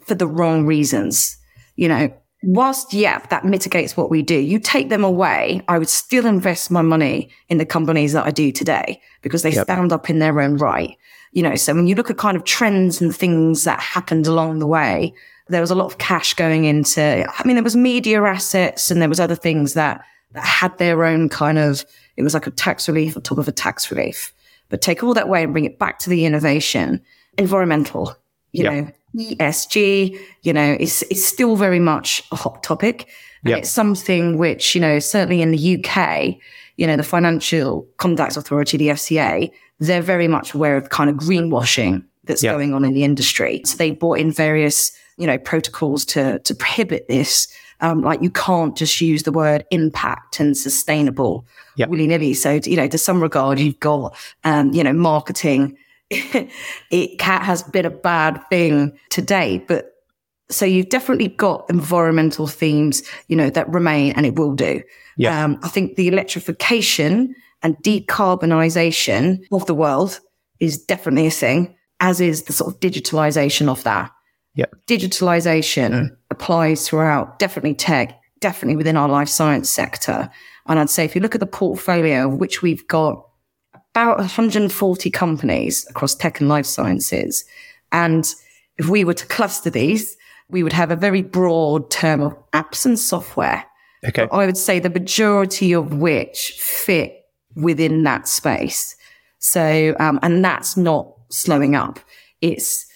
for 0.07 0.15
the 0.15 0.27
wrong 0.27 0.67
reasons. 0.67 1.37
You 1.77 1.89
know, 1.89 2.13
whilst, 2.43 2.95
yeah, 2.95 3.19
that 3.31 3.45
mitigates 3.45 3.97
what 3.97 4.11
we 4.11 4.23
do, 4.23 4.39
you 4.39 4.59
take 4.59 4.89
them 4.89 5.05
away, 5.05 5.63
I 5.69 5.79
would 5.79 5.89
still 5.89 6.27
invest 6.27 6.71
my 6.71 6.83
money 6.83 7.31
in 7.49 7.59
the 7.59 7.67
companies 7.67 8.13
that 8.13 8.27
I 8.27 8.31
do 8.31 8.53
today 8.53 9.01
because 9.23 9.43
they 9.43 9.53
yep. 9.53 9.65
stand 9.65 9.93
up 9.93 10.09
in 10.09 10.19
their 10.19 10.41
own 10.41 10.57
right. 10.57 10.97
You 11.33 11.43
know, 11.43 11.57
so 11.57 11.75
when 11.75 11.87
you 11.87 11.95
look 11.95 12.11
at 12.11 12.17
kind 12.17 12.37
of 12.37 12.45
trends 12.45 13.01
and 13.01 13.15
things 13.15 13.65
that 13.65 13.81
happened 13.81 14.27
along 14.27 14.61
the 14.61 14.67
way, 14.67 15.13
there 15.49 15.61
was 15.61 15.71
a 15.71 15.75
lot 15.75 15.87
of 15.87 15.99
cash 15.99 16.35
going 16.35 16.65
into, 16.65 17.27
I 17.27 17.47
mean, 17.47 17.57
there 17.57 17.65
was 17.65 17.77
media 17.77 18.23
assets 18.23 18.91
and 18.91 19.01
there 19.01 19.09
was 19.09 19.21
other 19.21 19.35
things 19.35 19.75
that, 19.75 20.05
that 20.33 20.45
had 20.45 20.77
their 20.79 21.05
own 21.05 21.29
kind 21.29 21.59
of, 21.59 21.85
it 22.17 22.23
was 22.23 22.35
like 22.35 22.47
a 22.47 22.51
tax 22.51 22.89
relief 22.89 23.17
on 23.17 23.23
top 23.23 23.39
of 23.39 23.49
a 23.49 23.53
tax 23.53 23.91
relief. 23.91 24.33
But 24.69 24.83
take 24.83 25.03
all 25.03 25.15
that 25.15 25.25
away 25.25 25.43
and 25.43 25.53
bring 25.53 25.65
it 25.65 25.79
back 25.79 25.99
to 26.01 26.11
the 26.11 26.27
innovation, 26.27 27.03
environmental, 27.39 28.15
you 28.53 28.65
know, 28.65 28.91
ESG, 29.17 30.19
you 30.43 30.53
know, 30.53 30.77
is 30.79 31.03
is 31.05 31.27
still 31.27 31.57
very 31.57 31.81
much 31.81 32.23
a 32.33 32.37
hot 32.37 32.63
topic. 32.63 33.09
And 33.45 33.51
yep. 33.51 33.59
it's 33.61 33.71
something 33.71 34.37
which, 34.37 34.75
you 34.75 34.81
know, 34.81 34.99
certainly 34.99 35.43
in 35.43 35.53
the 35.53 35.77
UK, 35.77 36.37
you 36.77 36.87
know, 36.87 36.97
the 36.97 37.05
Financial 37.05 37.87
Conduct 37.97 38.37
Authority, 38.37 38.77
the 38.77 38.89
FCA, 38.89 39.51
they're 39.79 40.03
very 40.03 40.27
much 40.27 40.55
aware 40.55 40.77
of 40.77 40.91
kind 40.91 41.09
of 41.09 41.17
greenwashing 41.17 42.05
that's 42.25 42.43
yep. 42.43 42.55
going 42.55 42.75
on 42.75 42.85
in 42.85 42.95
the 42.95 43.05
industry. 43.05 43.63
So 43.65 43.77
they 43.77 43.93
brought 43.93 44.19
in 44.19 44.33
various, 44.33 44.93
you 45.17 45.27
know, 45.27 45.39
protocols 45.39 46.05
to 46.07 46.39
to 46.41 46.55
prohibit 46.55 47.09
this. 47.09 47.49
Um, 47.81 48.03
like 48.03 48.21
you 48.23 48.31
can't 48.31 48.77
just 48.77 49.01
use 49.01 49.23
the 49.23 49.31
word 49.31 49.65
impact 49.71 50.41
and 50.41 50.57
sustainable 50.57 51.47
yep. 51.77 51.89
willy 51.89 52.09
nilly. 52.09 52.35
So, 52.35 52.61
you 52.65 52.77
know, 52.77 52.89
to 52.89 52.99
some 52.99 53.23
regard, 53.23 53.61
you've 53.61 53.79
got, 53.79 54.17
um, 54.43 54.73
you 54.73 54.83
know, 54.83 54.93
marketing 54.93 55.79
it 56.91 57.19
cat 57.19 57.43
has 57.43 57.63
been 57.63 57.85
a 57.85 57.91
bad 57.91 58.41
thing 58.49 58.99
today, 59.11 59.65
but 59.69 59.93
so 60.51 60.65
you've 60.65 60.89
definitely 60.89 61.29
got 61.29 61.67
environmental 61.69 62.47
themes, 62.47 63.03
you 63.29 63.37
know, 63.37 63.51
that 63.51 63.69
remain 63.69 64.13
and 64.13 64.25
it 64.25 64.37
will 64.37 64.55
do. 64.55 64.83
Yeah. 65.17 65.45
Um, 65.45 65.59
I 65.63 65.69
think 65.69 65.97
the 65.97 66.09
electrification 66.09 67.35
and 67.63 67.77
decarbonisation 67.79 69.41
of 69.53 69.67
the 69.67 69.75
world 69.75 70.21
is 70.61 70.83
definitely 70.83 71.27
a 71.27 71.31
thing, 71.31 71.77
as 72.01 72.21
is 72.21 72.45
the 72.45 72.53
sort 72.53 72.73
of 72.73 72.81
digitalization 72.81 73.69
of 73.69 73.83
that. 73.85 74.11
Yeah. 74.55 74.67
Digitalization 74.87 76.17
applies 76.31 76.89
throughout, 76.89 77.39
definitely 77.39 77.75
tech, 77.75 78.21
definitely 78.41 78.77
within 78.77 78.97
our 78.97 79.09
life 79.09 79.29
science 79.29 79.69
sector. 79.69 80.31
And 80.67 80.79
I'd 80.79 80.91
say 80.91 81.05
if 81.05 81.15
you 81.15 81.21
look 81.21 81.35
at 81.35 81.41
the 81.41 81.47
portfolio, 81.47 82.29
which 82.29 82.63
we've 82.63 82.87
got 82.89 83.28
about 83.99 84.19
140 84.19 85.11
companies 85.11 85.85
across 85.91 86.15
tech 86.15 86.39
and 86.39 86.49
life 86.49 86.67
sciences. 86.67 87.45
And 87.91 88.33
if 88.77 88.89
we 88.89 89.03
were 89.03 89.15
to 89.15 89.27
cluster 89.27 89.71
these, 89.71 90.17
we 90.49 90.63
would 90.63 90.73
have 90.73 90.93
a 90.93 90.97
very 90.97 91.23
broad 91.23 91.91
term 91.91 92.21
of 92.21 92.37
apps 92.53 92.87
and 92.87 92.97
software. 92.97 93.65
Okay. 94.07 94.29
I 94.31 94.47
would 94.47 94.57
say 94.57 94.79
the 94.79 94.89
majority 94.89 95.73
of 95.73 95.95
which 95.95 96.53
fit 96.61 97.25
within 97.57 98.05
that 98.05 98.29
space. 98.29 98.95
So, 99.41 99.97
um, 99.99 100.21
and 100.23 100.45
that's 100.45 100.77
not 100.77 101.13
slowing 101.31 101.75
up. 101.75 101.99
It's, 102.41 102.87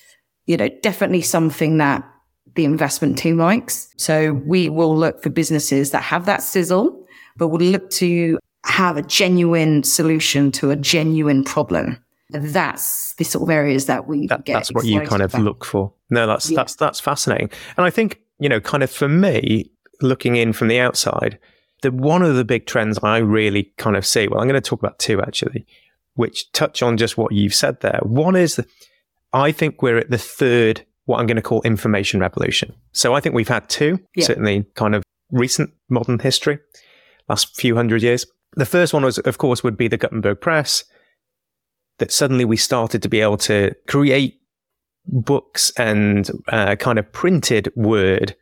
you 0.47 0.57
know, 0.57 0.69
definitely 0.83 1.23
something 1.23 1.79
that 1.79 2.09
the 2.55 2.65
investment 2.65 3.19
team 3.19 3.38
likes. 3.38 3.88
So 3.97 4.35
we 4.47 4.69
will 4.69 4.97
look 4.97 5.21
for 5.21 5.31
businesses 5.31 5.91
that 5.91 6.05
have 6.05 6.27
that 6.27 6.45
sizzle, 6.45 7.05
but 7.37 7.49
we'll 7.49 7.67
look 7.73 7.91
to 7.91 8.38
have 8.64 8.96
a 8.96 9.03
genuine 9.03 9.83
solution 9.83 10.53
to 10.53 10.70
a 10.70 10.77
genuine 10.77 11.44
problem. 11.44 12.03
That's 12.31 13.14
the 13.14 13.25
sort 13.25 13.42
of 13.42 13.51
areas 13.51 13.87
that 13.87 14.07
we 14.07 14.27
that, 14.29 14.46
That's 14.46 14.72
what 14.72 14.87
you 14.87 15.01
kind 15.03 15.22
of 15.22 15.35
about. 15.35 15.44
look 15.44 15.64
for. 15.64 15.92
No, 16.11 16.27
that's 16.27 16.51
yeah. 16.51 16.57
that's 16.57 16.77
that's 16.77 17.01
fascinating. 17.01 17.51
And 17.77 17.85
I 17.85 17.90
think 17.90 18.20
you 18.38 18.48
know, 18.48 18.61
kind 18.61 18.83
of 18.83 18.90
for 18.90 19.09
me, 19.09 19.70
looking 20.01 20.37
in 20.37 20.53
from 20.53 20.68
the 20.68 20.81
outside, 20.81 21.38
the 21.83 21.92
one 21.92 22.22
of 22.22 22.37
the 22.37 22.44
big 22.44 22.66
trends 22.66 22.98
I 23.03 23.18
really 23.18 23.72
kind 23.77 23.96
of 23.96 24.07
see. 24.07 24.29
Well, 24.29 24.40
I'm 24.40 24.48
going 24.48 24.61
to 24.61 24.68
talk 24.68 24.81
about 24.81 24.98
two 24.98 25.20
actually, 25.20 25.66
which 26.14 26.51
touch 26.53 26.83
on 26.83 26.96
just 26.96 27.18
what 27.18 27.33
you've 27.33 27.55
said 27.55 27.81
there. 27.81 28.01
One 28.03 28.37
is, 28.37 28.61
I 29.33 29.53
think 29.53 29.83
we're 29.83 29.98
at 29.98 30.11
the 30.11 30.18
third, 30.18 30.85
what 31.05 31.20
I'm 31.20 31.27
going 31.27 31.37
to 31.37 31.42
call 31.42 31.62
information 31.62 32.20
revolution. 32.20 32.75
So 32.92 33.14
I 33.14 33.20
think 33.20 33.35
we've 33.35 33.48
had 33.48 33.68
two, 33.68 33.98
yeah. 34.16 34.25
certainly 34.25 34.64
kind 34.75 34.94
of 34.94 35.03
recent 35.31 35.70
modern 35.88 36.18
history, 36.18 36.59
last 37.29 37.55
few 37.57 37.77
hundred 37.77 38.03
years. 38.03 38.27
The 38.55 38.67
first 38.67 38.93
one 38.93 39.05
was, 39.05 39.19
of 39.19 39.38
course, 39.38 39.65
would 39.65 39.77
be 39.77 39.88
the 39.88 39.97
Gutenberg 39.97 40.41
press. 40.41 40.85
That 41.99 42.12
suddenly 42.12 42.45
we 42.45 42.57
started 42.57 43.03
to 43.03 43.09
be 43.09 43.21
able 43.21 43.37
to 43.38 43.75
create 43.87 44.41
books 45.07 45.71
and 45.79 46.31
uh, 46.49 46.77
kind 46.77 46.99
of 46.99 47.11
printed 47.12 47.73
word 47.77 48.35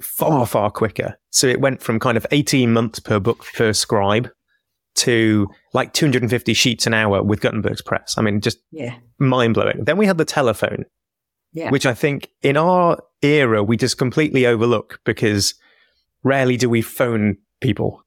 far, 0.00 0.46
far 0.46 0.70
quicker. 0.70 1.18
So 1.30 1.46
it 1.46 1.60
went 1.60 1.82
from 1.82 1.98
kind 1.98 2.16
of 2.16 2.26
18 2.30 2.72
months 2.72 3.00
per 3.00 3.20
book 3.20 3.44
per 3.54 3.72
scribe 3.72 4.30
to 4.96 5.48
like 5.72 5.92
250 5.92 6.52
sheets 6.54 6.86
an 6.86 6.94
hour 6.94 7.22
with 7.22 7.40
Gutenberg's 7.40 7.82
press. 7.82 8.14
I 8.18 8.22
mean, 8.22 8.40
just 8.40 8.58
yeah. 8.70 8.96
mind 9.18 9.54
blowing. 9.54 9.84
Then 9.84 9.96
we 9.96 10.06
had 10.06 10.18
the 10.18 10.24
telephone, 10.24 10.84
yeah. 11.52 11.70
which 11.70 11.86
I 11.86 11.94
think 11.94 12.28
in 12.42 12.56
our 12.56 12.98
era 13.22 13.62
we 13.62 13.76
just 13.76 13.98
completely 13.98 14.46
overlook 14.46 15.00
because 15.04 15.54
rarely 16.22 16.56
do 16.56 16.68
we 16.68 16.82
phone 16.82 17.36
people 17.60 18.02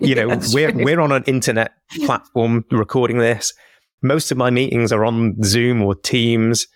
you 0.00 0.14
know, 0.14 0.28
we're 0.52 0.72
true. 0.72 0.84
we're 0.84 1.00
on 1.00 1.12
an 1.12 1.24
internet 1.24 1.72
platform 2.04 2.64
recording 2.70 3.18
this. 3.18 3.52
Most 4.02 4.30
of 4.30 4.36
my 4.36 4.50
meetings 4.50 4.92
are 4.92 5.04
on 5.04 5.42
Zoom 5.42 5.82
or 5.82 5.94
Teams, 5.94 6.66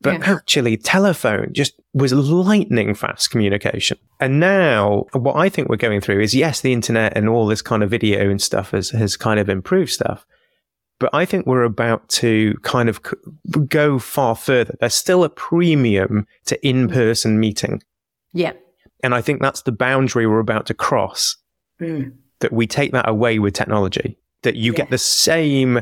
but 0.00 0.20
yeah. 0.20 0.34
actually, 0.34 0.76
telephone 0.76 1.52
just 1.52 1.74
was 1.92 2.12
lightning 2.12 2.94
fast 2.94 3.30
communication. 3.30 3.98
And 4.18 4.40
now, 4.40 5.06
what 5.12 5.36
I 5.36 5.48
think 5.48 5.68
we're 5.68 5.76
going 5.76 6.00
through 6.00 6.20
is 6.20 6.34
yes, 6.34 6.60
the 6.60 6.72
internet 6.72 7.16
and 7.16 7.28
all 7.28 7.46
this 7.46 7.62
kind 7.62 7.82
of 7.82 7.90
video 7.90 8.30
and 8.30 8.40
stuff 8.40 8.70
has 8.70 8.90
has 8.90 9.16
kind 9.16 9.38
of 9.38 9.48
improved 9.48 9.90
stuff. 9.90 10.24
But 10.98 11.10
I 11.14 11.24
think 11.24 11.46
we're 11.46 11.64
about 11.64 12.08
to 12.10 12.54
kind 12.62 12.88
of 12.88 13.00
go 13.68 13.98
far 13.98 14.36
further. 14.36 14.76
There's 14.80 14.94
still 14.94 15.24
a 15.24 15.30
premium 15.30 16.26
to 16.46 16.66
in 16.66 16.88
person 16.88 17.40
meeting. 17.40 17.82
Yeah. 18.34 18.52
And 19.02 19.14
I 19.14 19.22
think 19.22 19.40
that's 19.40 19.62
the 19.62 19.72
boundary 19.72 20.26
we're 20.26 20.40
about 20.40 20.66
to 20.66 20.74
cross 20.74 21.36
mm. 21.80 22.12
that 22.40 22.52
we 22.52 22.66
take 22.66 22.92
that 22.92 23.08
away 23.08 23.38
with 23.38 23.54
technology, 23.54 24.18
that 24.42 24.56
you 24.56 24.72
yeah. 24.72 24.76
get 24.76 24.90
the 24.90 24.98
same 24.98 25.80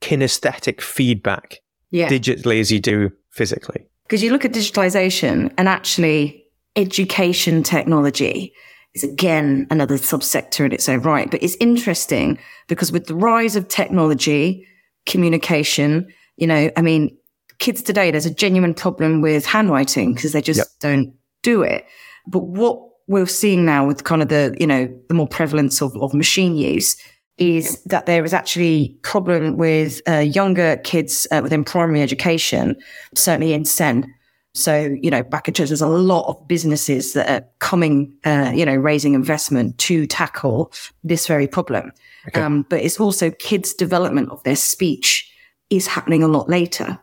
kinesthetic 0.00 0.80
feedback 0.80 1.60
yeah. 1.90 2.08
digitally 2.08 2.60
as 2.60 2.70
you 2.70 2.80
do 2.80 3.10
physically. 3.30 3.86
Because 4.04 4.22
you 4.22 4.30
look 4.30 4.44
at 4.44 4.52
digitalization 4.52 5.52
and 5.58 5.68
actually 5.68 6.44
education 6.76 7.62
technology 7.62 8.52
is 8.94 9.04
again 9.04 9.66
another 9.70 9.96
subsector 9.96 10.64
in 10.64 10.72
its 10.72 10.88
own 10.88 11.00
right. 11.00 11.30
But 11.30 11.42
it's 11.42 11.56
interesting 11.60 12.38
because 12.68 12.92
with 12.92 13.06
the 13.06 13.14
rise 13.14 13.56
of 13.56 13.68
technology, 13.68 14.66
communication, 15.06 16.08
you 16.36 16.46
know, 16.46 16.70
I 16.76 16.82
mean, 16.82 17.16
kids 17.58 17.82
today, 17.82 18.10
there's 18.10 18.26
a 18.26 18.34
genuine 18.34 18.74
problem 18.74 19.20
with 19.20 19.44
handwriting 19.44 20.14
because 20.14 20.32
they 20.32 20.42
just 20.42 20.58
yep. 20.58 20.66
don't 20.80 21.14
do 21.42 21.62
it. 21.62 21.84
But 22.26 22.44
what 22.44 22.80
we're 23.08 23.26
seeing 23.26 23.64
now 23.64 23.86
with 23.86 24.04
kind 24.04 24.22
of 24.22 24.28
the, 24.28 24.54
you 24.60 24.66
know, 24.66 24.86
the 25.08 25.14
more 25.14 25.26
prevalence 25.26 25.82
of, 25.82 25.96
of 25.96 26.14
machine 26.14 26.56
use 26.56 26.96
is 27.38 27.82
that 27.84 28.06
there 28.06 28.24
is 28.24 28.34
actually 28.34 28.96
problem 29.02 29.56
with 29.56 30.02
uh, 30.08 30.18
younger 30.18 30.76
kids 30.78 31.26
uh, 31.30 31.40
within 31.42 31.64
primary 31.64 32.02
education, 32.02 32.76
certainly 33.14 33.52
in 33.52 33.64
SEN. 33.64 34.12
So, 34.54 34.96
you 35.00 35.10
know, 35.10 35.22
back 35.22 35.48
at 35.48 35.54
church, 35.54 35.68
there's 35.68 35.80
a 35.80 35.86
lot 35.86 36.26
of 36.28 36.48
businesses 36.48 37.12
that 37.12 37.30
are 37.30 37.46
coming, 37.60 38.12
uh, 38.24 38.52
you 38.54 38.66
know, 38.66 38.74
raising 38.74 39.14
investment 39.14 39.78
to 39.78 40.06
tackle 40.06 40.72
this 41.04 41.26
very 41.26 41.46
problem. 41.46 41.92
Okay. 42.28 42.40
Um, 42.40 42.66
but 42.68 42.82
it's 42.82 42.98
also 42.98 43.30
kids' 43.30 43.72
development 43.72 44.30
of 44.30 44.42
their 44.42 44.56
speech 44.56 45.32
is 45.70 45.86
happening 45.86 46.22
a 46.22 46.28
lot 46.28 46.48
later. 46.48 46.98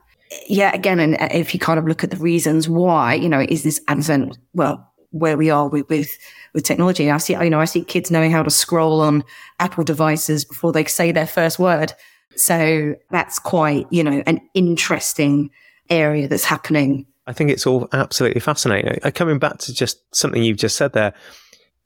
Yeah, 0.47 0.73
again, 0.73 0.99
and 0.99 1.17
if 1.31 1.53
you 1.53 1.59
kind 1.59 1.79
of 1.79 1.87
look 1.87 2.03
at 2.03 2.11
the 2.11 2.17
reasons 2.17 2.67
why, 2.67 3.13
you 3.13 3.29
know, 3.29 3.45
is 3.47 3.63
this 3.63 3.79
advent, 3.87 4.37
well, 4.53 4.91
where 5.15 5.37
we 5.37 5.49
are 5.49 5.69
with, 5.69 5.87
with, 5.87 6.09
with 6.53 6.63
technology. 6.63 7.09
I 7.09 7.17
see, 7.17 7.33
you 7.33 7.49
know, 7.49 7.61
I 7.61 7.65
see 7.65 7.83
kids 7.83 8.11
knowing 8.11 8.31
how 8.31 8.43
to 8.43 8.49
scroll 8.49 8.99
on 8.99 9.23
Apple 9.59 9.85
devices 9.85 10.43
before 10.43 10.73
they 10.73 10.83
say 10.83 11.13
their 11.13 11.25
first 11.25 11.57
word. 11.57 11.93
So 12.35 12.95
that's 13.11 13.39
quite, 13.39 13.87
you 13.89 14.03
know, 14.03 14.21
an 14.27 14.41
interesting 14.53 15.51
area 15.89 16.27
that's 16.27 16.43
happening. 16.43 17.05
I 17.27 17.33
think 17.33 17.49
it's 17.49 17.65
all 17.65 17.87
absolutely 17.93 18.41
fascinating. 18.41 18.99
Uh, 19.03 19.11
coming 19.11 19.39
back 19.39 19.57
to 19.59 19.73
just 19.73 20.03
something 20.13 20.43
you've 20.43 20.57
just 20.57 20.75
said 20.75 20.91
there. 20.91 21.13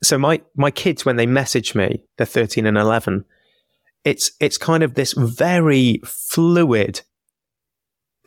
So 0.01 0.17
my, 0.17 0.41
my 0.55 0.71
kids, 0.71 1.05
when 1.05 1.17
they 1.17 1.27
message 1.27 1.75
me, 1.75 2.01
they're 2.17 2.25
13 2.25 2.65
and 2.65 2.77
11. 2.77 3.25
It's, 4.05 4.31
it's 4.39 4.57
kind 4.57 4.81
of 4.81 4.95
this 4.95 5.13
very 5.13 6.01
fluid, 6.03 7.01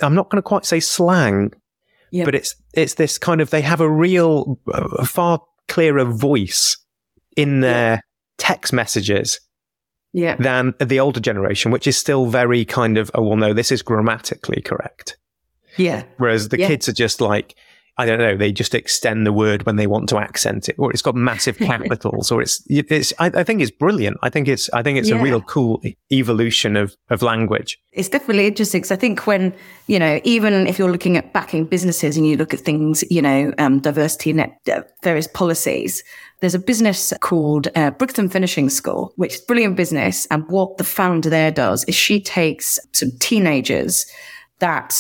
I'm 0.01 0.15
not 0.15 0.31
going 0.31 0.39
to 0.39 0.43
quite 0.43 0.65
say 0.65 0.79
slang, 0.79 1.55
Yep. 2.13 2.25
But 2.27 2.35
it's 2.35 2.55
it's 2.75 2.95
this 2.95 3.19
kind 3.19 3.41
of 3.41 3.51
they 3.51 3.63
have 3.63 3.81
a 3.81 3.91
real 3.91 4.59
a 4.73 5.05
far 5.05 5.41
clearer 5.69 6.05
voice 6.05 6.77
in 7.37 7.61
their 7.61 8.03
text 8.39 8.73
messages 8.73 9.41
yeah. 10.13 10.37
than 10.37 10.75
the 10.79 11.01
older 11.01 11.21
generation, 11.21 11.71
which 11.71 11.87
is 11.87 11.97
still 11.97 12.27
very 12.27 12.65
kind 12.65 12.99
of, 12.99 13.11
oh, 13.15 13.23
well, 13.23 13.37
no, 13.37 13.53
this 13.53 13.73
is 13.73 13.83
grammatically 13.83 14.61
correct. 14.61 15.17
Yeah. 15.79 16.05
Whereas 16.19 16.51
the 16.51 16.59
yeah. 16.59 16.69
kids 16.69 16.89
are 16.89 16.93
just 16.93 17.21
like, 17.21 17.57
I 17.99 18.07
don't 18.07 18.19
know, 18.19 18.37
they 18.37 18.53
just 18.53 18.75
extend 18.75 19.27
the 19.27 19.33
word 19.33 19.67
when 19.67 19.77
they 19.77 19.87
want 19.87 20.09
to 20.11 20.19
accent 20.19 20.69
it, 20.69 20.77
or 20.79 20.91
it's 20.91 21.03
got 21.03 21.15
massive 21.15 21.59
capitals, 21.59 22.33
or 22.33 22.41
it's, 22.41 22.63
it's, 22.69 23.13
I, 23.19 23.27
I, 23.27 23.45
think 23.45 23.61
it's 23.61 23.71
brilliant. 23.71 24.17
I 24.23 24.31
think 24.31 24.49
it's, 24.49 24.71
I 24.71 24.83
think 24.83 24.99
it's 24.99 25.11
yeah. 25.11 25.21
a 25.21 25.23
real 25.23 25.43
cool 25.43 25.83
evolution 26.11 26.77
of, 26.77 26.97
of 27.11 27.21
language. 27.21 27.79
It's 27.93 28.09
definitely 28.09 28.47
interesting 28.47 28.81
because 28.81 28.93
I 28.93 28.97
think 28.97 29.27
when, 29.27 29.55
you 29.89 29.99
know, 29.99 30.21
even 30.25 30.67
if 30.67 30.79
you're 30.79 30.91
looking 30.91 31.19
at 31.19 31.35
backing 31.35 31.67
businesses 31.67 32.17
and 32.17 32.27
you 32.27 32.39
look 32.39 32.55
at 32.55 32.61
things, 32.61 33.05
you 33.11 33.21
know, 33.21 33.53
um, 33.59 33.81
diversity 33.81 34.33
net, 34.33 34.59
uh, 34.73 34.81
various 35.03 35.27
policies, 35.27 36.03
there's 36.41 36.55
a 36.55 36.59
business 36.59 37.13
called 37.21 37.69
uh, 37.77 37.91
Brixton 37.91 38.31
Finishing 38.31 38.71
School, 38.71 39.13
which 39.17 39.35
is 39.35 39.41
brilliant 39.43 39.77
business. 39.77 40.27
And 40.31 40.49
what 40.49 40.79
the 40.79 40.85
founder 40.85 41.29
there 41.29 41.51
does 41.51 41.85
is 41.85 41.95
she 41.95 42.21
takes 42.21 42.79
some 42.93 43.11
teenagers 43.21 44.07
that 44.61 44.97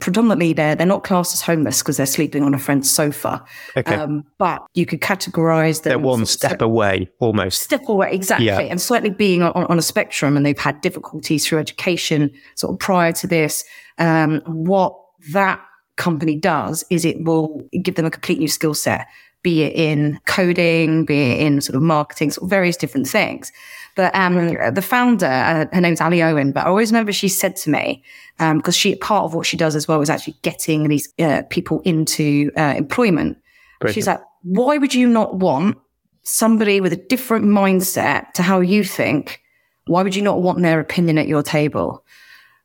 predominantly 0.00 0.52
they're 0.52 0.74
they're 0.74 0.86
not 0.86 1.04
classed 1.04 1.34
as 1.34 1.42
homeless 1.42 1.82
because 1.82 1.96
they're 1.96 2.06
sleeping 2.06 2.42
on 2.42 2.54
a 2.54 2.58
friend's 2.58 2.90
sofa. 2.90 3.44
Okay. 3.76 3.94
Um, 3.94 4.24
but 4.38 4.64
you 4.74 4.86
could 4.86 5.00
categorize 5.00 5.82
them. 5.82 5.90
They're 5.90 5.98
one 5.98 6.26
step 6.26 6.62
away, 6.62 7.10
almost. 7.18 7.62
Step 7.62 7.88
away, 7.88 8.10
exactly, 8.12 8.46
yeah. 8.46 8.60
and 8.60 8.80
slightly 8.80 9.10
being 9.10 9.42
on, 9.42 9.52
on, 9.52 9.78
a 9.78 9.82
spectrum, 9.82 10.36
and 10.36 10.46
they've 10.46 10.58
had 10.58 10.80
difficulties 10.80 11.46
through 11.46 11.58
education, 11.58 12.30
sort 12.54 12.72
of 12.72 12.78
prior 12.78 13.12
to 13.12 13.26
this. 13.26 13.64
Um, 13.98 14.40
what 14.46 14.96
that 15.32 15.60
company 15.96 16.36
does 16.36 16.84
is 16.90 17.04
it 17.04 17.24
will 17.24 17.60
give 17.82 17.96
them 17.96 18.06
a 18.06 18.10
complete 18.10 18.38
new 18.38 18.48
skill 18.48 18.74
set 18.74 19.08
be 19.42 19.62
it 19.62 19.74
in 19.74 20.18
coding, 20.26 21.04
be 21.04 21.32
it 21.32 21.40
in 21.40 21.60
sort 21.60 21.76
of 21.76 21.82
marketing, 21.82 22.30
sort 22.30 22.44
of 22.44 22.50
various 22.50 22.76
different 22.76 23.06
things. 23.06 23.52
But 23.96 24.14
um, 24.14 24.54
the 24.74 24.82
founder, 24.82 25.26
uh, 25.26 25.66
her 25.72 25.80
name's 25.80 26.00
Ali 26.00 26.22
Owen, 26.22 26.52
but 26.52 26.64
I 26.64 26.68
always 26.68 26.92
remember 26.92 27.12
she 27.12 27.28
said 27.28 27.56
to 27.56 27.70
me, 27.70 28.04
because 28.38 28.50
um, 28.66 28.72
she 28.72 28.94
part 28.94 29.24
of 29.24 29.34
what 29.34 29.46
she 29.46 29.56
does 29.56 29.74
as 29.74 29.88
well 29.88 30.00
is 30.00 30.10
actually 30.10 30.36
getting 30.42 30.88
these 30.88 31.12
uh, 31.18 31.42
people 31.50 31.80
into 31.80 32.52
uh, 32.56 32.74
employment. 32.76 33.38
Brilliant. 33.80 33.94
She's 33.94 34.06
like, 34.06 34.20
why 34.42 34.78
would 34.78 34.94
you 34.94 35.08
not 35.08 35.36
want 35.36 35.78
somebody 36.22 36.80
with 36.80 36.92
a 36.92 36.96
different 36.96 37.46
mindset 37.46 38.32
to 38.34 38.42
how 38.42 38.60
you 38.60 38.84
think? 38.84 39.40
Why 39.86 40.02
would 40.02 40.14
you 40.14 40.22
not 40.22 40.42
want 40.42 40.62
their 40.62 40.80
opinion 40.80 41.18
at 41.18 41.26
your 41.26 41.42
table? 41.42 42.04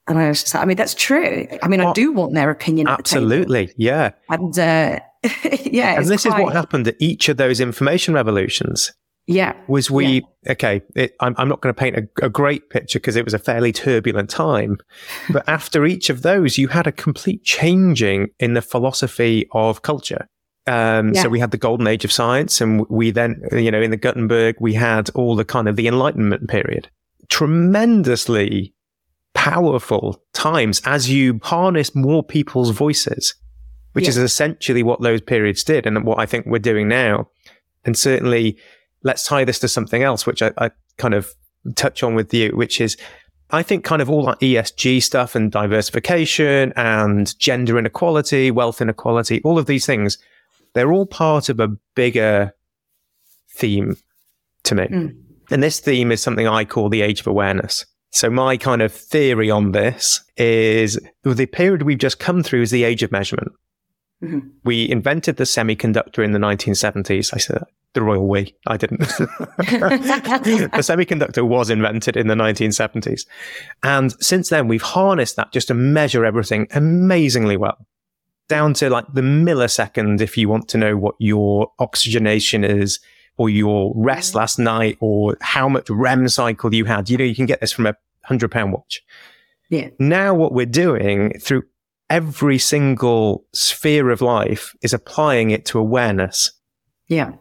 And 0.07 0.19
I 0.19 0.27
was 0.27 0.41
just 0.41 0.53
like, 0.53 0.63
I 0.63 0.65
mean, 0.65 0.77
that's 0.77 0.93
true. 0.93 1.47
I 1.61 1.67
mean, 1.67 1.79
well, 1.79 1.89
I 1.89 1.93
do 1.93 2.11
want 2.11 2.33
their 2.33 2.49
opinion. 2.49 2.87
Absolutely. 2.87 3.73
Yeah. 3.77 4.11
And, 4.29 4.57
uh, 4.59 4.99
yeah. 5.63 5.97
And 5.97 6.05
this 6.07 6.25
quite... 6.25 6.39
is 6.39 6.43
what 6.43 6.53
happened 6.53 6.87
at 6.89 6.95
each 6.99 7.29
of 7.29 7.37
those 7.37 7.61
information 7.61 8.13
revolutions. 8.13 8.91
Yeah. 9.25 9.53
Was 9.67 9.89
we, 9.89 10.05
yeah. 10.05 10.51
okay, 10.51 10.81
it, 10.95 11.15
I'm, 11.21 11.33
I'm 11.37 11.47
not 11.47 11.61
going 11.61 11.73
to 11.73 11.79
paint 11.79 11.95
a, 11.95 12.25
a 12.25 12.29
great 12.29 12.69
picture 12.69 12.99
because 12.99 13.15
it 13.15 13.23
was 13.23 13.33
a 13.33 13.39
fairly 13.39 13.71
turbulent 13.71 14.29
time. 14.29 14.77
but 15.29 15.47
after 15.47 15.85
each 15.85 16.09
of 16.09 16.23
those, 16.23 16.57
you 16.57 16.67
had 16.67 16.87
a 16.87 16.91
complete 16.91 17.43
changing 17.43 18.29
in 18.39 18.53
the 18.53 18.61
philosophy 18.61 19.47
of 19.53 19.81
culture. 19.81 20.27
Um, 20.65 21.13
yeah. 21.13 21.23
So 21.23 21.29
we 21.29 21.39
had 21.39 21.51
the 21.51 21.57
golden 21.57 21.87
age 21.87 22.05
of 22.05 22.11
science, 22.11 22.61
and 22.61 22.87
we 22.89 23.11
then, 23.11 23.41
you 23.51 23.71
know, 23.71 23.81
in 23.81 23.91
the 23.91 23.97
Gutenberg, 23.97 24.55
we 24.59 24.73
had 24.73 25.09
all 25.11 25.35
the 25.35 25.45
kind 25.45 25.67
of 25.67 25.75
the 25.75 25.87
Enlightenment 25.87 26.49
period. 26.49 26.89
Tremendously 27.29 28.73
powerful 29.33 30.21
times 30.33 30.81
as 30.85 31.09
you 31.09 31.39
harness 31.43 31.95
more 31.95 32.23
people's 32.23 32.69
voices, 32.69 33.35
which 33.93 34.05
yeah. 34.05 34.09
is 34.09 34.17
essentially 34.17 34.83
what 34.83 35.01
those 35.01 35.21
periods 35.21 35.63
did, 35.63 35.85
and 35.85 36.05
what 36.05 36.19
I 36.19 36.25
think 36.25 36.45
we're 36.45 36.59
doing 36.59 36.87
now. 36.87 37.29
And 37.85 37.97
certainly, 37.97 38.57
let's 39.03 39.25
tie 39.25 39.43
this 39.43 39.59
to 39.59 39.67
something 39.67 40.03
else, 40.03 40.25
which 40.25 40.41
I, 40.41 40.51
I 40.57 40.71
kind 40.97 41.13
of 41.13 41.33
touch 41.75 42.03
on 42.03 42.15
with 42.15 42.33
you, 42.33 42.49
which 42.49 42.81
is 42.81 42.97
I 43.51 43.61
think 43.61 43.83
kind 43.83 44.01
of 44.01 44.09
all 44.09 44.25
that 44.25 44.39
ESG 44.39 45.03
stuff 45.03 45.35
and 45.35 45.51
diversification 45.51 46.73
and 46.75 47.37
gender 47.39 47.77
inequality, 47.77 48.49
wealth 48.49 48.81
inequality, 48.81 49.41
all 49.43 49.59
of 49.59 49.67
these 49.67 49.85
things, 49.85 50.17
they're 50.73 50.91
all 50.91 51.05
part 51.05 51.49
of 51.49 51.59
a 51.59 51.67
bigger 51.93 52.53
theme 53.51 53.95
to 54.63 54.75
me. 54.75 54.85
Mm. 54.85 55.17
And 55.51 55.61
this 55.61 55.79
theme 55.79 56.11
is 56.11 56.21
something 56.21 56.47
I 56.47 56.65
call 56.65 56.89
the 56.89 57.01
age 57.01 57.19
of 57.19 57.27
awareness. 57.27 57.85
So 58.09 58.29
my 58.29 58.57
kind 58.57 58.81
of 58.81 58.91
theory 58.91 59.51
on 59.51 59.71
this 59.71 60.23
is 60.37 60.99
the 61.23 61.45
period 61.45 61.83
we've 61.83 61.97
just 61.97 62.19
come 62.19 62.43
through 62.43 62.63
is 62.63 62.71
the 62.71 62.83
age 62.83 63.03
of 63.03 63.11
measurement. 63.11 63.51
Mm-hmm. 64.23 64.49
We 64.63 64.89
invented 64.89 65.37
the 65.37 65.43
semiconductor 65.43 66.23
in 66.23 66.31
the 66.31 66.39
1970s. 66.39 67.33
I 67.33 67.37
said 67.37 67.63
the 67.93 68.01
royal 68.01 68.27
we. 68.27 68.55
I 68.67 68.77
didn't. 68.77 68.99
the 68.99 69.05
semiconductor 70.79 71.47
was 71.47 71.69
invented 71.69 72.17
in 72.17 72.27
the 72.27 72.35
1970s. 72.35 73.25
And 73.83 74.11
since 74.23 74.49
then, 74.49 74.67
we've 74.67 74.81
harnessed 74.81 75.35
that 75.35 75.51
just 75.51 75.67
to 75.69 75.73
measure 75.73 76.25
everything 76.25 76.67
amazingly 76.71 77.57
well. 77.57 77.85
Down 78.49 78.73
to 78.75 78.89
like 78.89 79.05
the 79.13 79.21
millisecond, 79.21 80.21
if 80.21 80.37
you 80.37 80.49
want 80.49 80.67
to 80.69 80.77
know 80.77 80.97
what 80.97 81.15
your 81.19 81.71
oxygenation 81.79 82.63
is, 82.63 82.99
or 83.37 83.49
your 83.49 83.93
rest 83.95 84.31
mm-hmm. 84.31 84.39
last 84.39 84.59
night, 84.59 84.97
or 84.99 85.37
how 85.41 85.69
much 85.69 85.89
REM 85.89 86.27
cycle 86.27 86.73
you 86.73 86.85
had. 86.85 87.09
You 87.09 87.17
know, 87.17 87.23
you 87.23 87.35
can 87.35 87.45
get 87.45 87.61
this 87.61 87.71
from 87.71 87.87
a 87.87 87.95
hundred 88.25 88.51
pound 88.51 88.73
watch. 88.73 89.01
Yeah. 89.69 89.89
Now, 89.97 90.33
what 90.33 90.51
we're 90.51 90.65
doing 90.65 91.39
through 91.39 91.63
every 92.09 92.59
single 92.59 93.45
sphere 93.53 94.09
of 94.11 94.21
life 94.21 94.75
is 94.81 94.93
applying 94.93 95.51
it 95.51 95.65
to 95.65 95.79
awareness. 95.79 96.51
Yeah. 97.07 97.33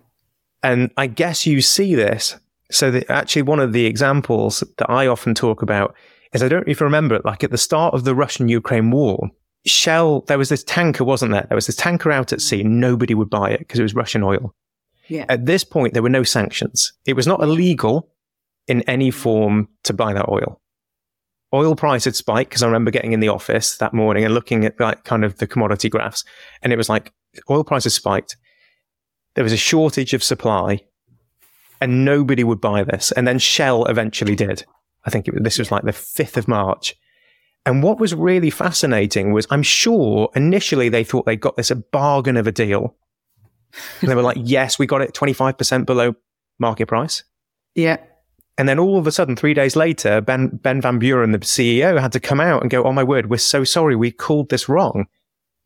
And 0.62 0.90
I 0.96 1.06
guess 1.06 1.46
you 1.46 1.60
see 1.60 1.94
this. 1.94 2.36
So 2.70 2.90
that 2.90 3.10
actually 3.10 3.42
one 3.42 3.60
of 3.60 3.74
the 3.74 3.84
examples 3.84 4.64
that 4.78 4.90
I 4.90 5.06
often 5.06 5.34
talk 5.34 5.60
about 5.60 5.94
is 6.32 6.42
I 6.42 6.48
don't 6.48 6.66
you 6.66 6.74
remember 6.80 7.14
it, 7.14 7.24
like 7.24 7.44
at 7.44 7.50
the 7.50 7.58
start 7.58 7.92
of 7.92 8.04
the 8.04 8.14
Russian 8.14 8.48
Ukraine 8.48 8.90
war, 8.90 9.28
Shell, 9.64 10.22
there 10.22 10.38
was 10.38 10.48
this 10.48 10.64
tanker, 10.64 11.04
wasn't 11.04 11.32
there? 11.32 11.46
There 11.48 11.54
was 11.54 11.66
this 11.66 11.76
tanker 11.76 12.10
out 12.10 12.32
at 12.32 12.40
sea. 12.40 12.62
Nobody 12.62 13.14
would 13.14 13.30
buy 13.30 13.50
it 13.50 13.60
because 13.60 13.78
it 13.78 13.84
was 13.84 13.94
Russian 13.94 14.22
oil. 14.22 14.54
Yeah. 15.08 15.26
At 15.28 15.46
this 15.46 15.62
point, 15.62 15.92
there 15.92 16.02
were 16.02 16.08
no 16.08 16.22
sanctions. 16.22 16.92
It 17.04 17.14
was 17.14 17.26
not 17.26 17.42
illegal 17.42 18.08
in 18.66 18.82
any 18.82 19.10
form 19.10 19.68
to 19.84 19.92
buy 19.92 20.14
that 20.14 20.28
oil. 20.28 20.60
Oil 21.54 21.76
price 21.76 22.06
had 22.06 22.16
spiked 22.16 22.50
because 22.50 22.62
I 22.62 22.66
remember 22.66 22.90
getting 22.90 23.12
in 23.12 23.20
the 23.20 23.28
office 23.28 23.76
that 23.76 23.92
morning 23.92 24.24
and 24.24 24.32
looking 24.32 24.64
at 24.64 24.80
like 24.80 25.04
kind 25.04 25.24
of 25.24 25.36
the 25.36 25.46
commodity 25.46 25.90
graphs. 25.90 26.24
And 26.62 26.72
it 26.72 26.76
was 26.76 26.88
like 26.88 27.12
oil 27.50 27.62
prices 27.62 27.94
spiked 27.94 28.36
there 29.34 29.44
was 29.44 29.52
a 29.52 29.58
shortage 29.58 30.14
of 30.14 30.22
supply 30.22 30.82
and 31.80 32.04
nobody 32.04 32.44
would 32.44 32.60
buy 32.60 32.84
this. 32.84 33.12
And 33.12 33.26
then 33.26 33.38
Shell 33.38 33.86
eventually 33.86 34.36
did. 34.36 34.64
I 35.04 35.10
think 35.10 35.28
it, 35.28 35.42
this 35.42 35.58
was 35.58 35.70
like 35.72 35.82
the 35.82 35.90
5th 35.90 36.36
of 36.36 36.48
March. 36.48 36.94
And 37.64 37.82
what 37.82 37.98
was 37.98 38.14
really 38.14 38.50
fascinating 38.50 39.32
was 39.32 39.46
I'm 39.50 39.62
sure 39.62 40.30
initially 40.34 40.88
they 40.88 41.04
thought 41.04 41.26
they 41.26 41.36
got 41.36 41.56
this 41.56 41.70
a 41.70 41.76
bargain 41.76 42.36
of 42.36 42.46
a 42.46 42.52
deal. 42.52 42.96
And 44.00 44.10
they 44.10 44.14
were 44.14 44.22
like, 44.22 44.38
yes, 44.40 44.78
we 44.78 44.86
got 44.86 45.00
it 45.00 45.14
25% 45.14 45.86
below 45.86 46.14
market 46.58 46.86
price. 46.86 47.24
Yeah. 47.74 47.98
And 48.58 48.68
then 48.68 48.78
all 48.78 48.98
of 48.98 49.06
a 49.06 49.12
sudden, 49.12 49.34
three 49.34 49.54
days 49.54 49.76
later, 49.76 50.20
Ben, 50.20 50.48
ben 50.48 50.80
van 50.80 51.00
Beurden, 51.00 51.32
the 51.32 51.38
CEO, 51.38 52.00
had 52.00 52.12
to 52.12 52.20
come 52.20 52.40
out 52.40 52.60
and 52.60 52.70
go, 52.70 52.84
Oh 52.84 52.92
my 52.92 53.02
word, 53.02 53.30
we're 53.30 53.38
so 53.38 53.64
sorry. 53.64 53.96
We 53.96 54.10
called 54.10 54.50
this 54.50 54.68
wrong. 54.68 55.06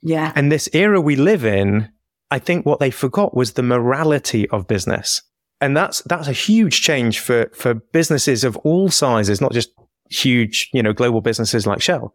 Yeah. 0.03 0.33
And 0.37 0.53
this 0.53 0.69
era 0.73 1.01
we 1.01 1.17
live 1.17 1.45
in, 1.45 1.91
I 2.31 2.39
think 2.39 2.67
what 2.67 2.81
they 2.81 2.91
forgot 2.91 3.37
was 3.37 3.53
the 3.53 3.63
morality 3.63 4.49
of 4.51 4.67
business. 4.67 5.23
And 5.61 5.77
that's, 5.77 6.03
that's 6.03 6.29
a 6.29 6.33
huge 6.33 6.83
change 6.83 7.21
for, 7.21 7.51
for 7.55 7.75
businesses 7.75 8.45
of 8.45 8.57
all 8.59 8.91
sizes, 8.91 9.41
not 9.41 9.53
just 9.53 9.71
huge, 10.11 10.69
you 10.73 10.83
know, 10.83 10.93
global 10.93 11.21
businesses 11.21 11.67
like 11.67 11.81
Shell. 11.81 12.15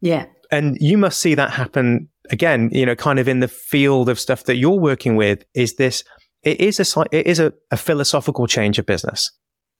Yeah. 0.00 0.26
And 0.50 0.76
you 0.80 0.96
must 0.96 1.20
see 1.20 1.34
that 1.34 1.50
happen 1.50 2.08
again, 2.30 2.70
you 2.72 2.86
know, 2.86 2.94
kind 2.94 3.18
of 3.18 3.26
in 3.26 3.40
the 3.40 3.48
field 3.48 4.08
of 4.08 4.20
stuff 4.20 4.44
that 4.44 4.56
you're 4.56 4.78
working 4.78 5.16
with 5.16 5.44
is 5.54 5.76
this, 5.76 6.04
it 6.42 6.60
is 6.60 6.78
a, 6.78 7.04
it 7.10 7.26
is 7.26 7.40
a, 7.40 7.52
a 7.70 7.76
philosophical 7.76 8.46
change 8.46 8.78
of 8.78 8.86
buster 8.86 9.12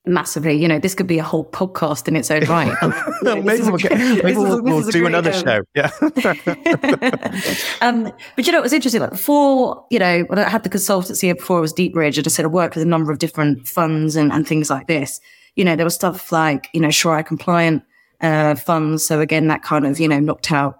massively. 0.09 0.53
You 0.53 0.67
know, 0.67 0.79
this 0.79 0.95
could 0.95 1.07
be 1.07 1.19
a 1.19 1.23
whole 1.23 1.45
podcast 1.45 2.07
in 2.07 2.15
its 2.15 2.29
own 2.31 2.43
right. 2.45 2.75
maybe 3.23 3.61
we'll, 3.63 3.77
get, 3.77 3.97
maybe 3.97 4.37
we'll, 4.37 4.61
we'll 4.61 4.89
do 4.89 5.05
another 5.05 5.31
um, 5.31 5.43
show. 5.43 5.61
Yeah. 5.75 5.91
um, 7.81 8.11
but 8.35 8.45
you 8.45 8.51
know, 8.51 8.59
it 8.59 8.63
was 8.63 8.73
interesting. 8.73 9.01
Like 9.01 9.11
before, 9.11 9.85
you 9.89 9.99
know, 9.99 10.21
when 10.27 10.39
I 10.39 10.49
had 10.49 10.63
the 10.63 10.69
consultancy 10.69 11.21
here 11.21 11.35
before, 11.35 11.59
it 11.59 11.61
was 11.61 11.73
Deepbridge. 11.73 12.17
And 12.17 12.19
I 12.19 12.21
just 12.23 12.35
said 12.35 12.45
I 12.45 12.49
worked 12.49 12.75
with 12.75 12.83
a 12.83 12.87
number 12.87 13.11
of 13.11 13.19
different 13.19 13.67
funds 13.67 14.15
and, 14.15 14.31
and 14.31 14.47
things 14.47 14.69
like 14.69 14.87
this. 14.87 15.19
You 15.55 15.65
know, 15.65 15.75
there 15.75 15.85
was 15.85 15.95
stuff 15.95 16.31
like, 16.31 16.69
you 16.73 16.81
know, 16.81 16.91
Sharia 16.91 17.23
compliant 17.23 17.83
uh, 18.21 18.55
funds. 18.55 19.05
So 19.05 19.21
again, 19.21 19.47
that 19.47 19.63
kind 19.63 19.85
of, 19.85 19.99
you 19.99 20.07
know, 20.07 20.19
knocked 20.19 20.51
out 20.51 20.79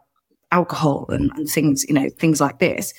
alcohol 0.52 1.06
and, 1.10 1.32
and 1.36 1.48
things, 1.48 1.86
you 1.88 1.94
know, 1.94 2.10
things 2.18 2.42
like 2.42 2.60
this. 2.60 2.94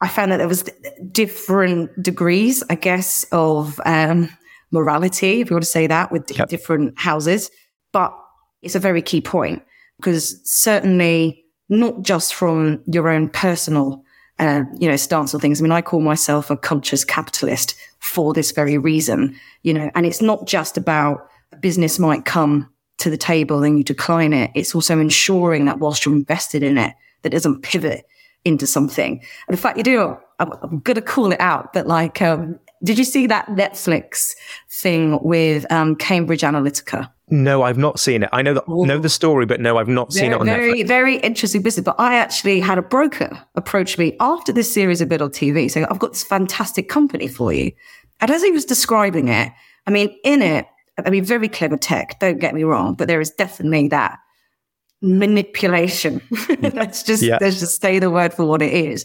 I 0.00 0.08
found 0.08 0.30
that 0.32 0.38
there 0.38 0.48
was 0.48 0.68
different 1.10 2.02
degrees, 2.02 2.62
I 2.68 2.74
guess, 2.74 3.24
of 3.32 3.80
um, 3.86 4.28
morality, 4.70 5.40
if 5.40 5.50
you 5.50 5.54
want 5.54 5.64
to 5.64 5.70
say 5.70 5.86
that, 5.86 6.12
with 6.12 6.30
yep. 6.36 6.48
different 6.48 6.98
houses. 6.98 7.50
But 7.92 8.16
it's 8.62 8.74
a 8.74 8.80
very 8.80 9.02
key 9.02 9.20
point 9.20 9.62
because 9.98 10.40
certainly 10.44 11.44
not 11.68 12.02
just 12.02 12.34
from 12.34 12.82
your 12.86 13.08
own 13.08 13.28
personal, 13.28 14.04
uh, 14.38 14.62
you 14.78 14.88
know, 14.88 14.96
stance 14.96 15.34
on 15.34 15.40
things. 15.40 15.60
I 15.60 15.62
mean, 15.62 15.72
I 15.72 15.82
call 15.82 16.00
myself 16.00 16.50
a 16.50 16.56
conscious 16.56 17.04
capitalist 17.04 17.74
for 17.98 18.34
this 18.34 18.52
very 18.52 18.78
reason, 18.78 19.34
you 19.62 19.72
know, 19.72 19.90
and 19.94 20.06
it's 20.06 20.22
not 20.22 20.46
just 20.46 20.76
about 20.76 21.28
a 21.52 21.56
business 21.56 21.98
might 21.98 22.24
come 22.24 22.68
to 22.98 23.10
the 23.10 23.16
table 23.16 23.62
and 23.62 23.78
you 23.78 23.84
decline 23.84 24.32
it. 24.32 24.50
It's 24.54 24.74
also 24.74 24.98
ensuring 24.98 25.64
that 25.66 25.78
whilst 25.78 26.04
you're 26.04 26.14
invested 26.14 26.62
in 26.62 26.78
it, 26.78 26.94
that 27.22 27.30
doesn't 27.30 27.62
pivot 27.62 28.06
into 28.44 28.66
something. 28.66 29.12
And 29.48 29.56
in 29.56 29.56
fact, 29.56 29.76
you 29.76 29.82
do, 29.82 30.16
I'm, 30.38 30.52
I'm 30.62 30.78
going 30.80 30.94
to 30.94 31.02
call 31.02 31.32
it 31.32 31.40
out, 31.40 31.72
but 31.72 31.86
like, 31.86 32.22
um, 32.22 32.58
did 32.82 32.98
you 32.98 33.04
see 33.04 33.26
that 33.26 33.46
Netflix 33.46 34.34
thing 34.70 35.18
with 35.22 35.70
um, 35.72 35.96
Cambridge 35.96 36.42
Analytica? 36.42 37.10
No, 37.28 37.62
I've 37.62 37.78
not 37.78 37.98
seen 37.98 38.22
it. 38.22 38.28
I 38.32 38.42
know 38.42 38.54
the, 38.54 38.62
know 38.68 38.98
the 38.98 39.08
story, 39.08 39.46
but 39.46 39.60
no, 39.60 39.78
I've 39.78 39.88
not 39.88 40.12
very, 40.12 40.26
seen 40.26 40.32
it 40.32 40.40
on 40.40 40.46
very, 40.46 40.72
Netflix. 40.74 40.86
Very 40.86 41.16
interesting 41.16 41.62
business. 41.62 41.84
But 41.84 41.96
I 41.98 42.16
actually 42.16 42.60
had 42.60 42.78
a 42.78 42.82
broker 42.82 43.36
approach 43.56 43.98
me 43.98 44.16
after 44.20 44.52
this 44.52 44.72
series 44.72 45.00
of 45.00 45.08
bit 45.08 45.20
on 45.20 45.30
TV 45.30 45.68
saying, 45.68 45.86
I've 45.90 45.98
got 45.98 46.12
this 46.12 46.22
fantastic 46.22 46.88
company 46.88 47.26
for 47.26 47.52
you. 47.52 47.72
And 48.20 48.30
as 48.30 48.42
he 48.42 48.52
was 48.52 48.64
describing 48.64 49.28
it, 49.28 49.52
I 49.86 49.90
mean, 49.90 50.16
in 50.22 50.40
it, 50.40 50.66
I 51.04 51.10
mean, 51.10 51.24
very 51.24 51.48
clever 51.48 51.76
tech, 51.76 52.20
don't 52.20 52.38
get 52.38 52.54
me 52.54 52.62
wrong, 52.62 52.94
but 52.94 53.08
there 53.08 53.20
is 53.20 53.30
definitely 53.30 53.88
that 53.88 54.18
manipulation. 55.02 56.22
let's 56.60 57.02
just, 57.02 57.22
yeah. 57.22 57.38
let's 57.40 57.58
just 57.58 57.82
say 57.82 57.98
the 57.98 58.10
word 58.10 58.34
for 58.34 58.46
what 58.46 58.62
it 58.62 58.72
is. 58.72 59.04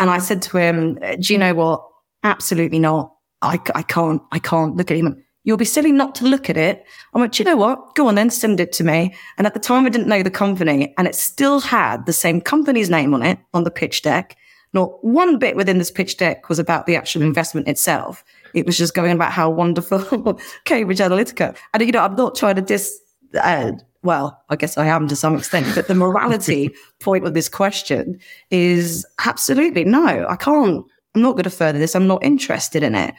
And 0.00 0.10
I 0.10 0.18
said 0.18 0.42
to 0.42 0.58
him, 0.58 0.98
do 1.20 1.32
you 1.32 1.38
know 1.38 1.54
what? 1.54 1.89
Absolutely 2.22 2.78
not. 2.78 3.14
I, 3.42 3.58
I 3.74 3.82
can't, 3.82 4.22
I 4.32 4.38
can't 4.38 4.76
look 4.76 4.90
at 4.90 4.96
him. 4.96 5.22
You'll 5.44 5.56
be 5.56 5.64
silly 5.64 5.92
not 5.92 6.14
to 6.16 6.26
look 6.26 6.50
at 6.50 6.58
it. 6.58 6.84
I 7.14 7.18
went, 7.18 7.38
you 7.38 7.44
know 7.44 7.56
what? 7.56 7.94
Go 7.94 8.08
on 8.08 8.14
then, 8.14 8.28
send 8.28 8.60
it 8.60 8.72
to 8.72 8.84
me. 8.84 9.14
And 9.38 9.46
at 9.46 9.54
the 9.54 9.60
time, 9.60 9.86
I 9.86 9.88
didn't 9.88 10.08
know 10.08 10.22
the 10.22 10.30
company 10.30 10.94
and 10.98 11.08
it 11.08 11.14
still 11.14 11.60
had 11.60 12.04
the 12.04 12.12
same 12.12 12.40
company's 12.42 12.90
name 12.90 13.14
on 13.14 13.22
it 13.22 13.38
on 13.54 13.64
the 13.64 13.70
pitch 13.70 14.02
deck. 14.02 14.36
Not 14.72 15.02
one 15.02 15.38
bit 15.38 15.56
within 15.56 15.78
this 15.78 15.90
pitch 15.90 16.18
deck 16.18 16.48
was 16.48 16.58
about 16.58 16.86
the 16.86 16.94
actual 16.94 17.22
investment 17.22 17.68
itself. 17.68 18.22
It 18.54 18.66
was 18.66 18.76
just 18.76 18.94
going 18.94 19.12
about 19.12 19.32
how 19.32 19.48
wonderful 19.50 20.38
Cambridge 20.64 20.98
Analytica. 20.98 21.56
And, 21.72 21.82
you 21.82 21.92
know, 21.92 22.04
I'm 22.04 22.16
not 22.16 22.36
trying 22.36 22.56
to 22.56 22.62
dis, 22.62 23.00
uh, 23.40 23.72
well, 24.02 24.40
I 24.48 24.56
guess 24.56 24.78
I 24.78 24.86
am 24.86 25.08
to 25.08 25.16
some 25.16 25.36
extent, 25.36 25.74
but 25.74 25.88
the 25.88 25.94
morality 25.94 26.74
point 27.00 27.26
of 27.26 27.34
this 27.34 27.48
question 27.48 28.18
is 28.50 29.06
absolutely 29.24 29.84
no, 29.84 30.26
I 30.28 30.36
can't. 30.36 30.84
I'm 31.14 31.22
not 31.22 31.32
going 31.32 31.44
to 31.44 31.50
further 31.50 31.78
this. 31.78 31.94
I'm 31.94 32.06
not 32.06 32.22
interested 32.22 32.82
in 32.82 32.94
it. 32.94 33.14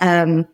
Um, 0.00 0.46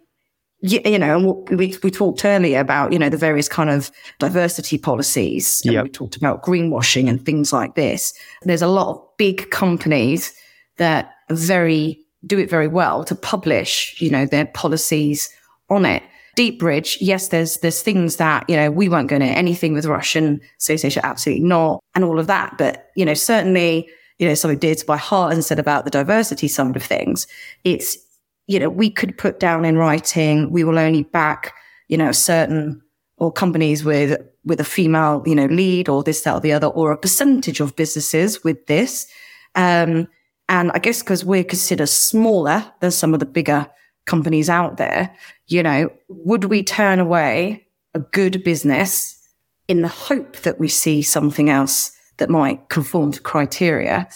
you, 0.61 0.81
you 0.85 0.99
know, 0.99 1.45
we, 1.51 1.77
we 1.83 1.91
talked 1.91 2.25
earlier 2.25 2.61
about, 2.61 2.93
you 2.93 2.99
know, 2.99 3.09
the 3.09 3.17
various 3.17 3.49
kind 3.49 3.69
of 3.69 3.91
diversity 4.19 4.79
policies. 4.79 5.61
Yep. 5.65 5.83
We 5.85 5.91
talked 5.91 6.17
about 6.17 6.43
greenwashing 6.43 7.09
and 7.09 7.25
things 7.25 7.53
like 7.53 7.75
this. 7.75 8.15
There's 8.43 8.63
a 8.63 8.69
lot 8.69 8.89
of 8.89 9.03
big 9.17 9.51
companies 9.51 10.33
that 10.77 11.13
very, 11.31 11.99
do 12.27 12.39
it 12.39 12.49
very 12.49 12.69
well 12.69 13.05
to 13.05 13.15
publish, 13.15 14.01
you 14.01 14.11
know, 14.11 14.25
their 14.25 14.47
policies 14.47 15.29
on 15.69 15.85
it. 15.85 16.03
Deepbridge, 16.37 16.97
yes, 17.01 17.29
there's 17.29 17.59
there's 17.59 17.83
things 17.83 18.17
that 18.17 18.49
you 18.49 18.57
know 18.57 18.71
we 18.71 18.89
weren't 18.89 19.11
going 19.11 19.21
to 19.21 19.27
anything 19.27 19.75
with 19.75 19.85
Russian 19.85 20.41
association, 20.59 21.03
absolutely 21.05 21.45
not, 21.45 21.85
and 21.95 22.05
all 22.05 22.19
of 22.19 22.27
that. 22.27 22.57
But 22.57 22.91
you 22.97 23.05
know, 23.05 23.13
certainly, 23.13 23.87
you 24.23 24.29
know, 24.29 24.35
something 24.35 24.61
to 24.61 24.85
my 24.87 24.97
heart, 24.97 25.33
and 25.33 25.45
said 25.45 25.59
about 25.59 25.85
the 25.85 25.91
diversity 25.91 26.47
side 26.47 26.77
of 26.77 26.83
things, 26.85 27.27
it's 27.65 27.99
you 28.47 28.61
know, 28.61 28.71
we 28.71 28.89
could 28.89 29.19
put 29.19 29.41
down 29.41 29.65
in 29.65 29.77
writing, 29.77 30.49
we 30.53 30.63
will 30.63 30.79
only 30.79 31.03
back, 31.03 31.55
you 31.89 31.97
know, 31.97 32.13
certain 32.13 32.81
or 33.17 33.33
companies 33.33 33.85
with, 33.85 34.21
with 34.45 34.61
a 34.61 34.65
female, 34.65 35.25
you 35.27 35.35
know, 35.35 35.47
lead 35.47 35.89
or 35.89 36.05
this, 36.05 36.21
that, 36.23 36.35
or 36.35 36.41
the 36.41 36.53
other, 36.53 36.69
or 36.69 36.93
a 36.93 36.97
percentage 36.97 37.59
of 37.59 37.75
businesses 37.75 38.45
with 38.45 38.65
this. 38.67 39.09
Um, 39.57 40.07
and 40.49 40.71
I 40.73 40.79
guess 40.79 41.03
because 41.03 41.25
we're 41.25 41.43
considered 41.43 41.89
smaller 41.89 42.65
than 42.79 42.93
some 42.93 43.13
of 43.13 43.21
the 43.21 43.27
bigger 43.27 43.69
companies 44.05 44.49
out 44.49 44.77
there, 44.77 45.13
you 45.49 45.65
know, 45.65 45.91
would 46.09 46.45
we 46.45 46.63
turn 46.63 47.01
away 47.01 47.67
a 47.95 47.99
good 47.99 48.45
business 48.45 49.19
in 49.67 49.83
the 49.83 49.89
hope 49.89 50.37
that 50.39 50.61
we 50.61 50.69
see 50.69 51.03
something 51.03 51.51
else 51.51 51.91
that 52.23 52.31
might 52.31 52.69
conform 52.69 53.11
to 53.13 53.21
criteria 53.21 54.09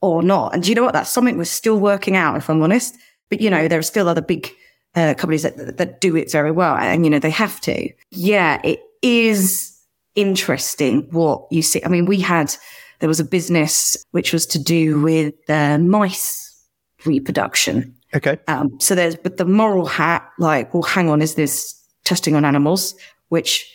or 0.00 0.22
not? 0.22 0.54
And 0.54 0.62
do 0.62 0.70
you 0.70 0.74
know 0.74 0.82
what? 0.82 0.94
That's 0.94 1.10
something 1.10 1.36
we're 1.36 1.44
still 1.44 1.78
working 1.78 2.16
out, 2.16 2.36
if 2.36 2.48
I'm 2.48 2.62
honest. 2.62 2.96
But, 3.28 3.40
you 3.40 3.50
know, 3.50 3.68
there 3.68 3.78
are 3.78 3.82
still 3.82 4.08
other 4.08 4.22
big 4.22 4.50
uh, 4.94 5.12
companies 5.14 5.42
that, 5.42 5.76
that 5.76 6.00
do 6.00 6.16
it 6.16 6.32
very 6.32 6.50
well. 6.50 6.74
And, 6.74 7.04
you 7.04 7.10
know, 7.10 7.18
they 7.18 7.30
have 7.30 7.60
to. 7.60 7.90
Yeah, 8.10 8.60
it 8.64 8.80
is 9.02 9.78
interesting 10.14 11.06
what 11.10 11.46
you 11.50 11.62
see. 11.62 11.84
I 11.84 11.88
mean, 11.88 12.06
we 12.06 12.18
had, 12.20 12.56
there 12.98 13.08
was 13.08 13.20
a 13.20 13.24
business 13.24 13.96
which 14.12 14.32
was 14.32 14.46
to 14.46 14.58
do 14.58 15.00
with 15.00 15.34
uh, 15.48 15.78
mice 15.78 16.64
reproduction. 17.04 17.94
Okay. 18.14 18.38
Um, 18.48 18.80
so 18.80 18.94
there's, 18.94 19.16
but 19.16 19.36
the 19.36 19.44
moral 19.44 19.86
hat, 19.86 20.28
like, 20.38 20.72
well, 20.72 20.82
hang 20.82 21.10
on, 21.10 21.22
is 21.22 21.34
this 21.34 21.76
testing 22.04 22.34
on 22.34 22.44
animals, 22.44 22.94
which 23.28 23.70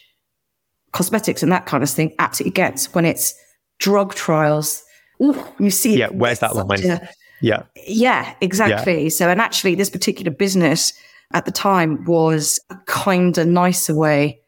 cosmetics 0.91 1.43
and 1.43 1.51
that 1.51 1.65
kind 1.65 1.83
of 1.83 1.89
thing 1.89 2.13
absolutely 2.19 2.51
gets 2.51 2.93
when 2.93 3.05
it's 3.05 3.35
drug 3.79 4.15
trials. 4.15 4.83
Ooh, 5.21 5.41
you 5.59 5.69
see, 5.69 5.97
yeah, 5.97 6.07
where's 6.07 6.39
that 6.39 6.55
line? 6.55 6.85
A, 6.85 7.09
yeah. 7.41 7.63
Yeah, 7.87 8.33
exactly. 8.41 9.03
Yeah. 9.03 9.09
So, 9.09 9.29
and 9.29 9.39
actually, 9.39 9.75
this 9.75 9.89
particular 9.89 10.31
business 10.31 10.93
at 11.33 11.45
the 11.45 11.51
time 11.51 12.03
was 12.05 12.59
a 12.69 12.75
kind 12.85 13.37
of 13.37 13.47
nicer 13.47 13.95
way 13.95 14.39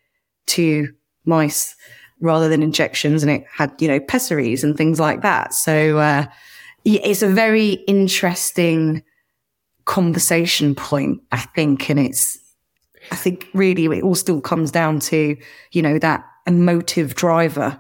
to 0.48 0.90
mice 1.26 1.76
rather 2.20 2.50
than 2.50 2.64
injections. 2.64 3.24
And 3.24 3.32
it 3.32 3.46
had, 3.54 3.74
you 3.80 3.88
know, 3.88 4.00
pessaries 4.00 4.64
and 4.64 4.76
things 4.76 5.00
like 5.00 5.22
that. 5.22 5.54
So, 5.54 5.98
uh, 5.98 6.26
it's 6.86 7.22
a 7.22 7.28
very 7.28 7.74
interesting 7.88 9.04
conversation 9.86 10.74
point, 10.76 11.22
I 11.32 11.40
think. 11.40 11.90
And 11.90 12.00
it's, 12.00 12.38
I 13.12 13.16
think 13.16 13.48
really 13.54 13.86
it 13.86 14.04
all 14.04 14.16
still 14.16 14.42
comes 14.42 14.72
down 14.72 15.00
to, 15.02 15.38
you 15.72 15.82
know, 15.82 16.00
that 16.00 16.26
emotive 16.46 17.16
driver. 17.16 17.80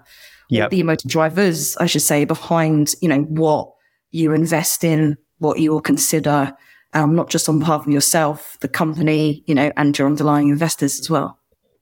Yeah. 0.49 0.69
The 0.69 0.79
emotive 0.79 1.09
drivers, 1.09 1.75
I 1.77 1.87
should 1.87 2.01
say, 2.01 2.25
behind, 2.25 2.95
you 3.01 3.09
know, 3.09 3.21
what 3.23 3.71
you 4.11 4.33
invest 4.33 4.83
in, 4.83 5.17
what 5.39 5.59
you 5.59 5.71
will 5.71 5.81
consider, 5.81 6.55
um, 6.93 7.15
not 7.15 7.29
just 7.29 7.49
on 7.49 7.59
behalf 7.59 7.85
of 7.85 7.91
yourself, 7.91 8.57
the 8.61 8.67
company, 8.67 9.43
you 9.45 9.53
know, 9.53 9.71
and 9.75 9.97
your 9.97 10.07
underlying 10.07 10.49
investors 10.49 10.99
as 10.99 11.09
well. 11.09 11.37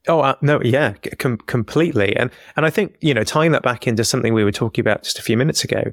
Oh 0.07 0.20
uh, 0.20 0.36
no, 0.41 0.61
yeah, 0.61 0.93
com- 1.18 1.38
completely. 1.38 2.16
And 2.16 2.30
and 2.55 2.66
I 2.66 2.70
think 2.70 2.95
you 3.01 3.13
know 3.13 3.24
tying 3.24 3.51
that 3.53 3.63
back 3.63 3.88
into 3.88 4.03
something 4.03 4.34
we 4.34 4.43
were 4.43 4.51
talking 4.51 4.82
about 4.82 5.03
just 5.03 5.20
a 5.20 5.24
few 5.24 5.38
minutes 5.38 5.63
ago, 5.63 5.91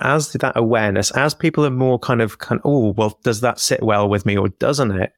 as 0.00 0.32
that 0.32 0.56
awareness, 0.56 1.10
as 1.12 1.34
people 1.34 1.66
are 1.66 1.70
more 1.70 1.98
kind 1.98 2.22
of 2.22 2.38
kind, 2.38 2.60
oh 2.64 2.92
well, 2.92 3.18
does 3.24 3.40
that 3.40 3.58
sit 3.58 3.82
well 3.82 4.08
with 4.08 4.24
me 4.26 4.36
or 4.36 4.48
doesn't 4.48 4.92
it? 4.92 5.12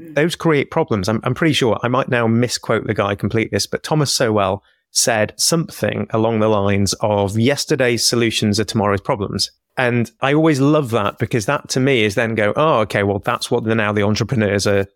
Mm. 0.00 0.14
Those 0.14 0.34
create 0.34 0.70
problems. 0.70 1.08
I'm 1.08 1.20
I'm 1.24 1.34
pretty 1.34 1.52
sure 1.52 1.78
I 1.82 1.88
might 1.88 2.08
now 2.08 2.26
misquote 2.26 2.86
the 2.86 2.94
guy 2.94 3.14
complete 3.14 3.50
this, 3.50 3.66
but 3.66 3.82
Thomas 3.82 4.12
Sowell 4.12 4.62
said 4.90 5.34
something 5.36 6.06
along 6.10 6.40
the 6.40 6.48
lines 6.48 6.94
of 7.00 7.38
yesterday's 7.38 8.06
solutions 8.06 8.58
are 8.58 8.64
tomorrow's 8.64 9.00
problems. 9.00 9.50
And 9.76 10.10
I 10.20 10.34
always 10.34 10.60
love 10.60 10.90
that 10.90 11.18
because 11.18 11.46
that 11.46 11.68
to 11.70 11.80
me 11.80 12.02
is 12.02 12.16
then 12.16 12.34
go, 12.34 12.52
oh, 12.56 12.80
okay, 12.80 13.04
well, 13.04 13.20
that's 13.20 13.50
what 13.50 13.64
the, 13.64 13.74
now 13.74 13.92
the 13.92 14.02
entrepreneurs 14.02 14.66
are, 14.66 14.86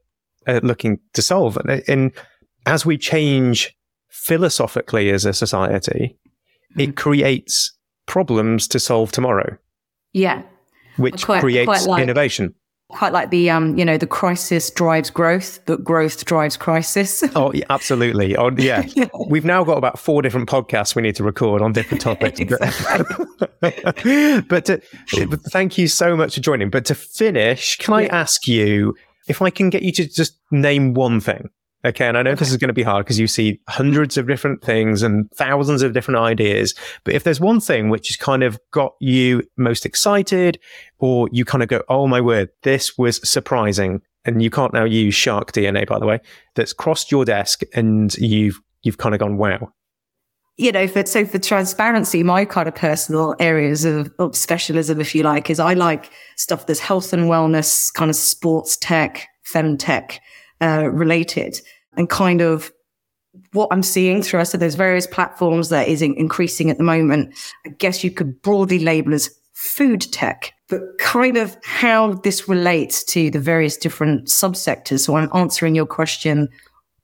are 0.46 0.60
looking 0.60 0.98
to 1.12 1.22
solve. 1.22 1.56
And, 1.56 1.82
and, 1.88 2.12
as 2.64 2.86
we 2.86 2.96
change 2.96 3.76
philosophically 4.08 5.10
as 5.10 5.24
a 5.24 5.32
society, 5.32 6.16
mm-hmm. 6.72 6.80
it 6.80 6.96
creates 6.96 7.76
problems 8.06 8.68
to 8.68 8.78
solve 8.78 9.10
tomorrow. 9.10 9.56
Yeah. 10.12 10.42
Which 10.96 11.24
quite, 11.24 11.40
creates 11.40 11.66
quite 11.66 11.86
like, 11.86 12.02
innovation 12.04 12.54
quite 12.92 13.12
like 13.12 13.30
the 13.30 13.50
um 13.50 13.76
you 13.76 13.84
know 13.84 13.96
the 13.96 14.06
crisis 14.06 14.70
drives 14.70 15.10
growth 15.10 15.58
but 15.66 15.82
growth 15.82 16.24
drives 16.24 16.56
crisis. 16.56 17.22
Oh 17.34 17.52
yeah, 17.52 17.64
absolutely. 17.70 18.36
Oh 18.36 18.50
yeah. 18.56 18.84
yeah. 18.94 19.08
we've 19.28 19.44
now 19.44 19.64
got 19.64 19.78
about 19.78 19.98
four 19.98 20.22
different 20.22 20.48
podcasts 20.48 20.94
we 20.94 21.02
need 21.02 21.16
to 21.16 21.24
record 21.24 21.62
on 21.62 21.72
different 21.72 22.00
topics. 22.00 22.40
But 23.62 24.64
to, 24.66 24.82
thank 25.50 25.78
you 25.78 25.88
so 25.88 26.16
much 26.16 26.34
for 26.34 26.40
joining. 26.40 26.68
But 26.68 26.84
to 26.86 26.94
finish 26.94 27.76
can 27.78 27.94
i 27.94 28.06
ask 28.06 28.46
you 28.46 28.94
if 29.28 29.40
i 29.40 29.50
can 29.50 29.70
get 29.70 29.82
you 29.82 29.92
to 29.92 30.06
just 30.06 30.38
name 30.50 30.94
one 30.94 31.20
thing 31.20 31.48
Okay. 31.84 32.06
And 32.06 32.16
I 32.16 32.22
know 32.22 32.30
okay. 32.30 32.38
this 32.38 32.50
is 32.50 32.56
going 32.56 32.68
to 32.68 32.74
be 32.74 32.82
hard 32.82 33.04
because 33.04 33.18
you 33.18 33.26
see 33.26 33.60
hundreds 33.68 34.16
of 34.16 34.28
different 34.28 34.62
things 34.62 35.02
and 35.02 35.30
thousands 35.32 35.82
of 35.82 35.92
different 35.92 36.18
ideas. 36.20 36.74
But 37.04 37.14
if 37.14 37.24
there's 37.24 37.40
one 37.40 37.60
thing 37.60 37.90
which 37.90 38.08
has 38.08 38.16
kind 38.16 38.42
of 38.42 38.58
got 38.70 38.92
you 39.00 39.42
most 39.56 39.84
excited 39.84 40.60
or 40.98 41.28
you 41.32 41.44
kind 41.44 41.62
of 41.62 41.68
go, 41.68 41.82
Oh 41.88 42.06
my 42.06 42.20
word, 42.20 42.50
this 42.62 42.96
was 42.96 43.28
surprising. 43.28 44.00
And 44.24 44.40
you 44.40 44.50
can't 44.50 44.72
now 44.72 44.84
use 44.84 45.14
shark 45.14 45.50
DNA, 45.50 45.86
by 45.86 45.98
the 45.98 46.06
way, 46.06 46.20
that's 46.54 46.72
crossed 46.72 47.10
your 47.10 47.24
desk 47.24 47.62
and 47.74 48.14
you've, 48.14 48.60
you've 48.82 48.98
kind 48.98 49.16
of 49.16 49.18
gone, 49.18 49.36
wow. 49.36 49.72
You 50.58 50.70
know, 50.70 50.86
for, 50.86 51.04
so 51.06 51.24
for 51.24 51.40
transparency, 51.40 52.22
my 52.22 52.44
kind 52.44 52.68
of 52.68 52.74
personal 52.76 53.34
areas 53.40 53.84
of, 53.84 54.12
of 54.20 54.36
specialism, 54.36 55.00
if 55.00 55.12
you 55.12 55.24
like, 55.24 55.50
is 55.50 55.58
I 55.58 55.74
like 55.74 56.12
stuff 56.36 56.66
that's 56.66 56.78
health 56.78 57.12
and 57.12 57.24
wellness, 57.24 57.92
kind 57.92 58.10
of 58.10 58.14
sports 58.14 58.76
tech, 58.76 59.26
femtech 59.52 60.18
uh, 60.62 60.88
related 60.90 61.60
and 61.96 62.08
kind 62.08 62.40
of 62.40 62.72
what 63.52 63.68
I'm 63.70 63.82
seeing 63.82 64.22
through 64.22 64.40
us 64.40 64.54
of 64.54 64.60
those 64.60 64.74
various 64.74 65.06
platforms 65.06 65.70
that 65.70 65.88
is 65.88 66.02
in- 66.02 66.14
increasing 66.16 66.70
at 66.70 66.78
the 66.78 66.84
moment, 66.84 67.34
I 67.66 67.70
guess 67.70 68.04
you 68.04 68.10
could 68.10 68.40
broadly 68.42 68.78
label 68.78 69.14
as 69.14 69.34
food 69.54 70.02
tech, 70.12 70.52
but 70.68 70.80
kind 70.98 71.36
of 71.36 71.56
how 71.64 72.14
this 72.14 72.48
relates 72.48 73.04
to 73.04 73.30
the 73.30 73.38
various 73.38 73.76
different 73.76 74.26
subsectors. 74.26 75.00
So 75.00 75.16
I'm 75.16 75.30
answering 75.34 75.74
your 75.74 75.86
question 75.86 76.48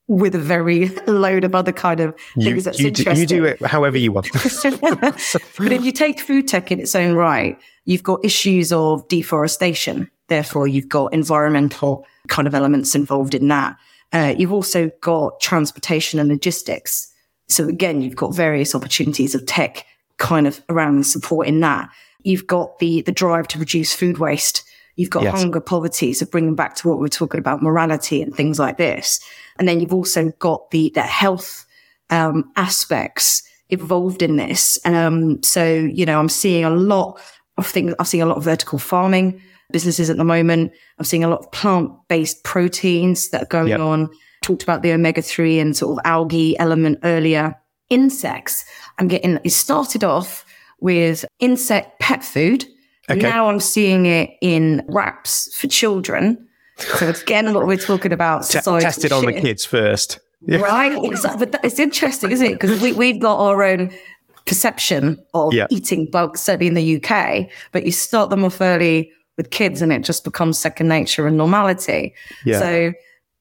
with 0.06 0.34
a 0.34 0.38
very 0.38 0.88
load 1.06 1.44
of 1.44 1.54
other 1.54 1.72
kind 1.72 2.00
of 2.00 2.14
things 2.34 2.64
that's 2.64 2.80
you 2.80 2.88
interesting. 2.88 3.26
Do, 3.26 3.34
you 3.34 3.42
do 3.42 3.44
it 3.44 3.62
however 3.62 3.98
you 3.98 4.12
want. 4.12 4.28
but 4.32 5.72
if 5.72 5.84
you 5.84 5.92
take 5.92 6.20
food 6.20 6.48
tech 6.48 6.72
in 6.72 6.80
its 6.80 6.94
own 6.94 7.14
right, 7.14 7.58
you've 7.84 8.02
got 8.02 8.24
issues 8.24 8.72
of 8.72 9.06
deforestation. 9.08 10.10
Therefore, 10.28 10.66
you've 10.66 10.88
got 10.88 11.14
environmental 11.14 12.06
kind 12.28 12.46
of 12.48 12.54
elements 12.54 12.94
involved 12.94 13.34
in 13.34 13.48
that. 13.48 13.76
Uh, 14.12 14.34
you've 14.36 14.52
also 14.52 14.90
got 15.00 15.40
transportation 15.40 16.18
and 16.18 16.28
logistics. 16.28 17.12
So 17.48 17.68
again, 17.68 18.02
you've 18.02 18.16
got 18.16 18.34
various 18.34 18.74
opportunities 18.74 19.34
of 19.34 19.46
tech 19.46 19.84
kind 20.16 20.46
of 20.46 20.62
around 20.68 21.06
supporting 21.06 21.60
that. 21.60 21.90
You've 22.22 22.46
got 22.46 22.78
the 22.78 23.02
the 23.02 23.12
drive 23.12 23.48
to 23.48 23.58
reduce 23.58 23.94
food 23.94 24.18
waste. 24.18 24.64
You've 24.96 25.10
got 25.10 25.22
yes. 25.22 25.40
hunger, 25.40 25.60
poverty. 25.60 26.12
So 26.12 26.26
bringing 26.26 26.56
back 26.56 26.74
to 26.76 26.88
what 26.88 26.98
we 26.98 27.06
are 27.06 27.08
talking 27.08 27.38
about, 27.38 27.62
morality 27.62 28.20
and 28.20 28.34
things 28.34 28.58
like 28.58 28.78
this. 28.78 29.20
And 29.58 29.68
then 29.68 29.78
you've 29.78 29.94
also 29.94 30.32
got 30.40 30.72
the, 30.72 30.90
the 30.92 31.02
health, 31.02 31.64
um, 32.10 32.50
aspects 32.56 33.44
involved 33.70 34.22
in 34.22 34.36
this. 34.36 34.76
Um, 34.84 35.40
so, 35.44 35.64
you 35.64 36.04
know, 36.04 36.18
I'm 36.18 36.28
seeing 36.28 36.64
a 36.64 36.70
lot 36.70 37.20
of 37.58 37.66
things. 37.68 37.94
I'm 37.98 38.06
seeing 38.06 38.22
a 38.22 38.26
lot 38.26 38.38
of 38.38 38.44
vertical 38.44 38.80
farming 38.80 39.40
businesses 39.72 40.10
at 40.10 40.16
the 40.16 40.24
moment. 40.24 40.72
I'm 40.98 41.04
seeing 41.04 41.24
a 41.24 41.28
lot 41.28 41.40
of 41.40 41.52
plant 41.52 41.90
based 42.08 42.44
proteins 42.44 43.30
that 43.30 43.42
are 43.42 43.46
going 43.46 43.68
yep. 43.68 43.80
on. 43.80 44.08
Talked 44.42 44.62
about 44.62 44.82
the 44.82 44.92
omega 44.92 45.22
3 45.22 45.58
and 45.58 45.76
sort 45.76 45.98
of 45.98 46.04
algae 46.04 46.58
element 46.58 46.98
earlier. 47.02 47.54
Insects. 47.90 48.64
I'm 48.98 49.08
getting, 49.08 49.38
it 49.44 49.50
started 49.50 50.04
off 50.04 50.44
with 50.80 51.24
insect 51.40 51.98
pet 52.00 52.24
food 52.24 52.64
Okay. 53.10 53.20
Now 53.20 53.48
I'm 53.48 53.60
seeing 53.60 54.06
it 54.06 54.30
in 54.40 54.84
wraps 54.88 55.54
for 55.56 55.66
children. 55.66 56.46
So 56.76 57.08
again, 57.08 57.54
what 57.54 57.66
we're 57.66 57.76
talking 57.78 58.12
about. 58.12 58.44
T- 58.44 58.60
tested 58.60 59.12
on 59.12 59.24
the 59.24 59.32
kids 59.32 59.64
first. 59.64 60.20
Yeah. 60.42 60.58
Right. 60.58 60.96
Exactly. 61.04 61.46
But 61.46 61.64
it's 61.64 61.78
interesting, 61.78 62.30
isn't 62.30 62.46
it? 62.46 62.52
Because 62.52 62.80
we, 62.80 62.92
we've 62.92 63.20
got 63.20 63.38
our 63.38 63.62
own 63.62 63.90
perception 64.46 65.18
of 65.34 65.52
eating 65.70 66.10
bugs, 66.10 66.40
certainly 66.40 66.66
in 66.68 66.74
the 66.74 67.02
UK, 67.02 67.48
but 67.72 67.84
you 67.84 67.92
start 67.92 68.30
them 68.30 68.44
off 68.44 68.60
early 68.60 69.10
with 69.38 69.50
kids 69.50 69.80
and 69.80 69.90
it 69.90 70.04
just 70.04 70.24
becomes 70.24 70.58
second 70.58 70.88
nature 70.88 71.26
and 71.26 71.38
normality. 71.38 72.14
Yeah. 72.44 72.58
So 72.58 72.92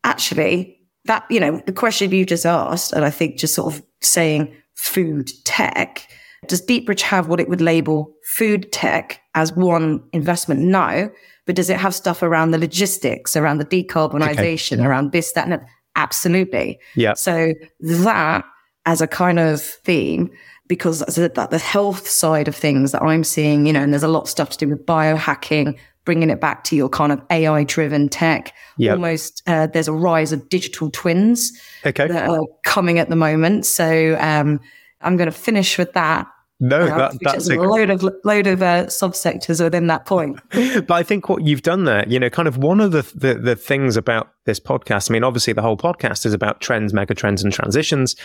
actually, 0.05 0.79
that, 1.05 1.25
you 1.29 1.41
know, 1.41 1.61
the 1.65 1.73
question 1.73 2.11
you 2.11 2.25
just 2.25 2.45
asked, 2.45 2.93
and 2.93 3.03
I 3.03 3.09
think 3.09 3.37
just 3.37 3.55
sort 3.55 3.73
of 3.73 3.83
saying 4.01 4.55
food 4.75 5.29
tech, 5.43 6.07
does 6.47 6.65
Deepbridge 6.65 7.01
have 7.01 7.27
what 7.27 7.41
it 7.41 7.49
would 7.49 7.59
label 7.59 8.13
food 8.23 8.71
tech 8.71 9.19
as 9.35 9.51
one 9.51 10.01
investment? 10.13 10.61
No. 10.61 11.11
But 11.45 11.55
does 11.55 11.69
it 11.69 11.77
have 11.77 11.95
stuff 11.95 12.21
around 12.21 12.51
the 12.51 12.57
logistics, 12.57 13.35
around 13.35 13.57
the 13.57 13.65
decarbonization, 13.65 14.77
okay. 14.77 14.85
around 14.85 15.11
this, 15.11 15.31
that, 15.33 15.45
and 15.45 15.53
that? 15.53 15.65
Absolutely. 15.95 16.79
Yeah. 16.95 17.13
So 17.13 17.53
that 17.79 18.45
as 18.85 19.01
a 19.01 19.07
kind 19.07 19.39
of 19.39 19.61
theme, 19.61 20.29
because 20.67 20.99
that 20.99 21.49
the 21.49 21.57
health 21.57 22.07
side 22.07 22.47
of 22.47 22.55
things 22.55 22.91
that 22.91 23.01
I'm 23.01 23.23
seeing, 23.23 23.65
you 23.65 23.73
know, 23.73 23.81
and 23.81 23.93
there's 23.93 24.03
a 24.03 24.07
lot 24.07 24.23
of 24.23 24.29
stuff 24.29 24.49
to 24.49 24.57
do 24.57 24.69
with 24.69 24.85
biohacking, 24.85 25.77
bringing 26.05 26.29
it 26.29 26.41
back 26.41 26.63
to 26.65 26.75
your 26.75 26.89
kind 26.89 27.11
of 27.11 27.21
AI 27.29 27.63
driven 27.63 28.09
tech. 28.09 28.53
Yep. 28.77 28.93
Almost, 28.93 29.43
uh, 29.47 29.67
there's 29.67 29.87
a 29.87 29.93
rise 29.93 30.31
of 30.31 30.49
digital 30.49 30.89
twins 30.91 31.51
okay. 31.85 32.07
that 32.07 32.29
are 32.29 32.43
coming 32.63 32.99
at 32.99 33.09
the 33.09 33.15
moment. 33.15 33.65
So, 33.65 34.17
um, 34.19 34.59
I'm 35.01 35.17
going 35.17 35.29
to 35.29 35.37
finish 35.37 35.77
with 35.77 35.93
that. 35.93 36.27
No, 36.59 36.87
uh, 36.87 37.11
that, 37.11 37.19
that's 37.21 37.49
a 37.49 37.55
load 37.55 37.91
of 37.91 38.03
load 38.23 38.47
of 38.47 38.63
uh, 38.63 38.85
subsectors 38.85 39.63
within 39.63 39.87
that 39.87 40.07
point. 40.07 40.39
but 40.51 40.91
I 40.91 41.03
think 41.03 41.29
what 41.29 41.43
you've 41.43 41.61
done 41.61 41.83
there, 41.83 42.03
you 42.07 42.19
know, 42.19 42.31
kind 42.31 42.47
of 42.47 42.57
one 42.57 42.79
of 42.79 42.91
the, 42.91 43.03
the 43.13 43.35
the 43.35 43.55
things 43.55 43.95
about 43.95 44.33
this 44.45 44.59
podcast. 44.59 45.11
I 45.11 45.13
mean, 45.13 45.23
obviously, 45.23 45.53
the 45.53 45.61
whole 45.61 45.77
podcast 45.77 46.25
is 46.25 46.33
about 46.33 46.59
trends, 46.59 46.93
mega 46.93 47.13
trends, 47.13 47.43
and 47.43 47.53
transitions. 47.53 48.15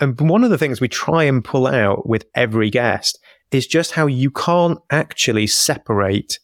And 0.00 0.18
one 0.20 0.44
of 0.44 0.50
the 0.50 0.58
things 0.58 0.80
we 0.80 0.88
try 0.88 1.24
and 1.24 1.44
pull 1.44 1.66
out 1.66 2.08
with 2.08 2.24
every 2.34 2.70
guest 2.70 3.18
is 3.50 3.66
just 3.66 3.92
how 3.92 4.06
you 4.06 4.30
can't 4.30 4.78
actually 4.90 5.46
separate 5.46 6.38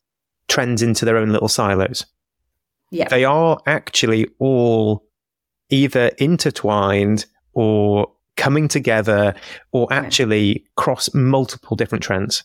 trends 0.49 0.83
into 0.83 1.05
their 1.05 1.17
own 1.17 1.31
little 1.33 1.49
silos. 1.49 2.07
Yeah, 2.91 3.09
they 3.09 3.25
are 3.25 3.59
actually 3.67 4.29
all 4.39 5.05
either 5.71 6.09
intertwined 6.19 7.27
or 7.53 8.13
coming 8.37 8.69
together 8.69 9.35
or 9.73 9.93
actually 9.93 10.65
cross 10.77 11.13
multiple 11.15 11.77
different 11.77 12.05
trends. 12.05 12.45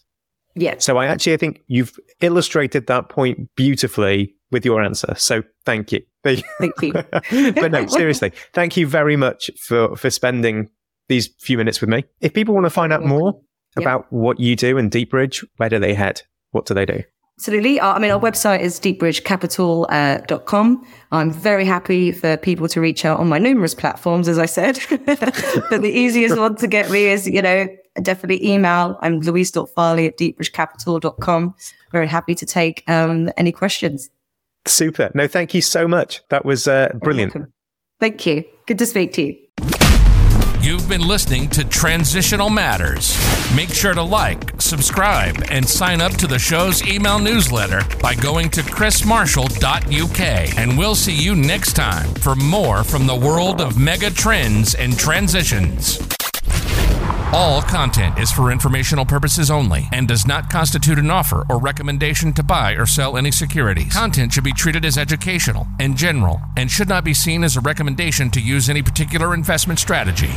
Yeah. 0.55 0.76
So 0.80 0.97
I 0.97 1.07
actually 1.07 1.34
I 1.34 1.38
think 1.38 1.62
you've 1.68 1.93
illustrated 2.22 2.88
that 2.88 3.09
point 3.09 3.49
beautifully 3.55 4.36
with 4.51 4.66
your 4.66 4.82
answer. 4.82 5.14
So 5.16 5.43
thank 5.66 5.91
you. 5.91 6.01
Thank 6.24 6.76
you. 6.84 6.93
but 6.93 7.72
no, 7.72 7.88
seriously, 7.88 8.32
thank 8.53 8.78
you 8.78 8.86
very 8.86 9.16
much 9.16 9.49
for 9.57 9.95
for 9.95 10.12
spending 10.12 10.70
these 11.08 11.28
few 11.39 11.58
minutes 11.58 11.82
with 11.82 11.89
me. 11.89 12.06
If 12.22 12.34
people 12.34 12.54
want 12.54 12.66
to 12.66 12.70
find 12.70 12.93
out 12.93 13.04
more 13.04 13.34
yep. 13.76 13.84
about 13.84 14.12
what 14.12 14.39
you 14.39 14.56
do 14.56 14.78
in 14.78 14.89
Deepbridge, 14.89 15.45
where 15.58 15.70
do 15.70 15.80
they 15.80 15.93
head? 15.93 16.22
What 16.52 16.66
do 16.66 16.74
they 16.74 16.86
do? 16.86 17.04
Absolutely. 17.41 17.82
I 17.82 17.97
mean, 17.97 18.12
our 18.12 18.20
website 18.20 18.60
is 18.60 18.80
deepbridgecapital.com. 18.80 20.84
Uh, 20.84 21.16
I'm 21.16 21.32
very 21.32 21.66
happy 21.66 22.12
for 22.12 22.38
people 22.38 22.68
to 22.68 22.80
reach 22.80 23.04
out 23.04 23.20
on 23.20 23.30
my 23.30 23.39
numerous 23.39 23.74
platforms, 23.74 24.28
as 24.28 24.38
I 24.38 24.45
said. 24.45 24.78
but 24.89 25.82
the 25.82 25.91
easiest 25.91 26.38
one 26.38 26.56
to 26.58 26.68
get 26.68 26.91
me 26.91 27.06
is, 27.06 27.28
you 27.28 27.41
know, 27.41 27.68
definitely 28.04 28.47
email. 28.47 28.95
I'm 29.02 29.22
louise.farley 29.22 30.06
at 30.06 30.20
deepbridgecapital.com. 30.20 31.56
Very 31.91 32.08
happy 32.08 32.36
to 32.36 32.45
take 32.45 32.84
um, 32.88 33.32
any 33.38 33.52
questions. 33.52 34.12
Super. 34.68 35.10
No, 35.16 35.28
thank 35.28 35.56
you 35.56 35.62
so 35.62 35.88
much. 35.88 36.22
That 36.30 36.45
was 36.45 36.68
uh, 36.68 36.89
brilliant. 37.02 37.36
Thank 37.99 38.24
you. 38.28 38.43
Good 38.68 38.78
to 38.78 38.86
speak 38.86 39.14
to 39.14 39.24
you. 39.24 39.38
You've 40.62 40.88
been 40.88 41.07
listening 41.07 41.49
to 41.49 41.64
Transitional 41.64 42.51
Matters. 42.51 43.18
Make 43.55 43.70
sure 43.70 43.95
to 43.95 44.03
like, 44.03 44.62
subscribe, 44.62 45.43
and 45.49 45.68
sign 45.68 46.01
up 46.01 46.12
to 46.18 46.28
the 46.28 46.38
show's 46.38 46.86
email 46.88 47.18
newsletter 47.18 47.82
by 47.99 48.14
going 48.14 48.51
to 48.51 48.62
chrismarshall.uk. 48.62 50.57
And 50.59 50.78
we'll 50.78 50.93
see 50.93 51.16
you 51.16 51.36
next 51.36 51.74
time 51.74 52.14
for 52.14 52.36
more 52.36 52.84
from 52.84 53.07
the 53.07 53.16
world 53.16 53.59
of 53.59 53.80
mega 53.80 54.12
trends 54.12 54.76
and 54.76 54.95
transitions. 54.99 55.99
All 57.34 57.61
content 57.61 58.19
is 58.19 58.29
for 58.29 58.51
informational 58.51 59.05
purposes 59.05 59.49
only 59.49 59.88
and 59.93 60.05
does 60.05 60.27
not 60.27 60.49
constitute 60.49 60.99
an 60.99 61.09
offer 61.09 61.45
or 61.49 61.59
recommendation 61.59 62.34
to 62.34 62.43
buy 62.43 62.73
or 62.73 62.86
sell 62.86 63.15
any 63.15 63.32
securities. 63.32 63.93
Content 63.93 64.34
should 64.34 64.43
be 64.43 64.51
treated 64.51 64.84
as 64.84 64.97
educational 64.97 65.65
and 65.79 65.95
general 65.95 66.41
and 66.57 66.69
should 66.69 66.89
not 66.89 67.05
be 67.05 67.13
seen 67.13 67.45
as 67.45 67.55
a 67.55 67.61
recommendation 67.61 68.29
to 68.32 68.41
use 68.41 68.69
any 68.69 68.82
particular 68.82 69.34
investment 69.34 69.79
strategy. 69.79 70.32